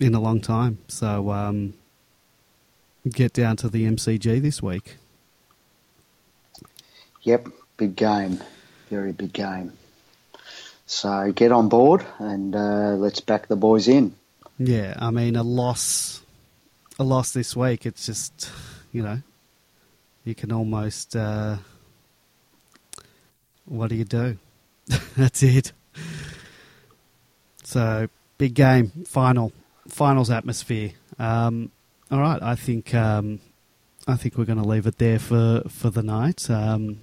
in 0.00 0.14
a 0.14 0.20
long 0.20 0.40
time. 0.40 0.78
So, 0.88 1.30
um, 1.30 1.74
get 3.08 3.32
down 3.32 3.56
to 3.56 3.68
the 3.68 3.84
MCG 3.84 4.40
this 4.40 4.62
week. 4.62 4.96
Yep, 7.22 7.48
big 7.76 7.96
game, 7.96 8.40
very 8.90 9.12
big 9.12 9.32
game. 9.32 9.72
So 10.86 11.32
get 11.32 11.52
on 11.52 11.68
board 11.68 12.04
and 12.18 12.56
uh, 12.56 12.94
let's 12.96 13.20
back 13.20 13.48
the 13.48 13.56
boys 13.56 13.88
in. 13.88 14.14
Yeah, 14.58 14.94
I 14.98 15.10
mean, 15.10 15.36
a 15.36 15.42
loss, 15.42 16.22
a 16.98 17.04
loss 17.04 17.32
this 17.32 17.54
week. 17.54 17.86
It's 17.86 18.06
just, 18.06 18.50
you 18.92 19.02
know, 19.02 19.20
you 20.24 20.34
can 20.34 20.50
almost. 20.50 21.14
Uh, 21.14 21.58
what 23.66 23.90
do 23.90 23.96
you 23.96 24.04
do? 24.04 24.38
That's 25.16 25.42
it. 25.42 25.72
So 27.64 28.08
big 28.38 28.54
game, 28.54 28.90
final, 29.06 29.52
finals 29.88 30.30
atmosphere. 30.30 30.92
Um, 31.18 31.70
all 32.10 32.20
right, 32.20 32.42
I 32.42 32.54
think 32.54 32.94
um, 32.94 33.40
I 34.06 34.16
think 34.16 34.38
we're 34.38 34.46
going 34.46 34.62
to 34.62 34.68
leave 34.68 34.86
it 34.86 34.98
there 34.98 35.18
for 35.18 35.62
for 35.68 35.90
the 35.90 36.02
night. 36.02 36.48
Um, 36.48 37.00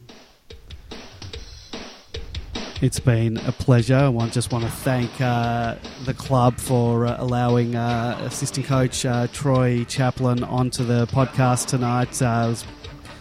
it's 2.82 2.99
been 2.99 3.38
a 3.38 3.51
pleasure. 3.51 4.12
I 4.20 4.28
just 4.30 4.51
want 4.51 4.66
to 4.66 4.72
thank 4.72 5.22
uh, 5.22 5.76
the 6.06 6.14
club 6.14 6.58
for 6.58 7.06
uh, 7.06 7.16
allowing 7.20 7.76
uh, 7.76 8.18
assistant 8.24 8.66
coach 8.66 9.06
uh, 9.06 9.28
Troy 9.28 9.86
Chaplin 9.86 10.43
onto 10.43 10.84
the 10.84 11.06
podcast 11.08 11.68
tonight. 11.68 12.22
Uh, 12.22 12.45
it 12.47 12.49
was 12.49 12.66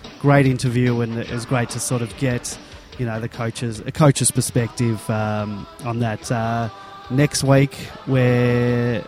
a 0.04 0.20
great 0.20 0.46
interview, 0.46 1.02
and 1.02 1.18
it 1.18 1.30
was 1.30 1.44
great 1.44 1.68
to 1.70 1.80
sort 1.80 2.02
of 2.02 2.16
get 2.16 2.58
you 2.98 3.04
know 3.04 3.20
the 3.20 3.28
coaches 3.28 3.80
a 3.80 3.92
coach's 3.92 4.30
perspective 4.30 5.08
um, 5.10 5.66
on 5.84 5.98
that. 6.00 6.32
Uh, 6.32 6.70
next 7.10 7.44
week 7.44 7.76
we're 8.06 9.04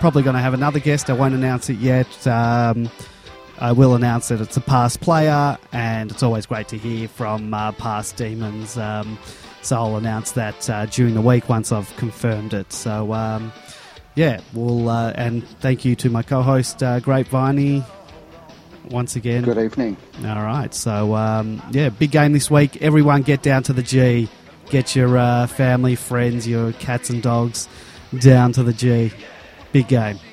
probably 0.00 0.22
going 0.22 0.34
to 0.34 0.42
have 0.42 0.54
another 0.54 0.80
guest. 0.80 1.10
I 1.10 1.12
won't 1.12 1.34
announce 1.34 1.68
it 1.68 1.76
yet. 1.76 2.26
Um, 2.26 2.90
I 3.58 3.72
will 3.72 3.94
announce 3.94 4.28
that 4.28 4.40
it's 4.40 4.56
a 4.56 4.60
past 4.62 5.00
player, 5.02 5.58
and 5.72 6.10
it's 6.10 6.22
always 6.22 6.46
great 6.46 6.68
to 6.68 6.78
hear 6.78 7.06
from 7.06 7.52
uh, 7.52 7.72
past 7.72 8.16
demons. 8.16 8.78
Um, 8.78 9.18
so 9.60 9.76
I'll 9.76 9.96
announce 9.96 10.32
that 10.32 10.68
uh, 10.70 10.86
during 10.86 11.12
the 11.12 11.20
week 11.20 11.50
once 11.50 11.70
I've 11.70 11.94
confirmed 11.96 12.54
it. 12.54 12.72
So 12.72 13.12
um, 13.12 13.52
yeah, 14.14 14.40
we'll 14.54 14.88
uh, 14.88 15.12
and 15.14 15.46
thank 15.60 15.84
you 15.84 15.94
to 15.96 16.08
my 16.08 16.22
co-host 16.22 16.82
uh, 16.82 17.00
Grapeviney 17.00 17.84
once 18.90 19.16
again. 19.16 19.44
Good 19.44 19.58
evening. 19.58 19.98
All 20.24 20.42
right, 20.42 20.72
so 20.72 21.14
um, 21.14 21.62
yeah, 21.72 21.90
big 21.90 22.12
game 22.12 22.32
this 22.32 22.50
week. 22.50 22.80
Everyone 22.80 23.20
get 23.20 23.42
down 23.42 23.62
to 23.64 23.74
the 23.74 23.82
G. 23.82 24.30
Get 24.70 24.96
your 24.96 25.18
uh, 25.18 25.46
family, 25.46 25.96
friends, 25.96 26.48
your 26.48 26.72
cats 26.72 27.10
and 27.10 27.22
dogs 27.22 27.68
down 28.18 28.52
to 28.52 28.62
the 28.62 28.72
G. 28.72 29.12
Big 29.72 29.86
game. 29.86 30.29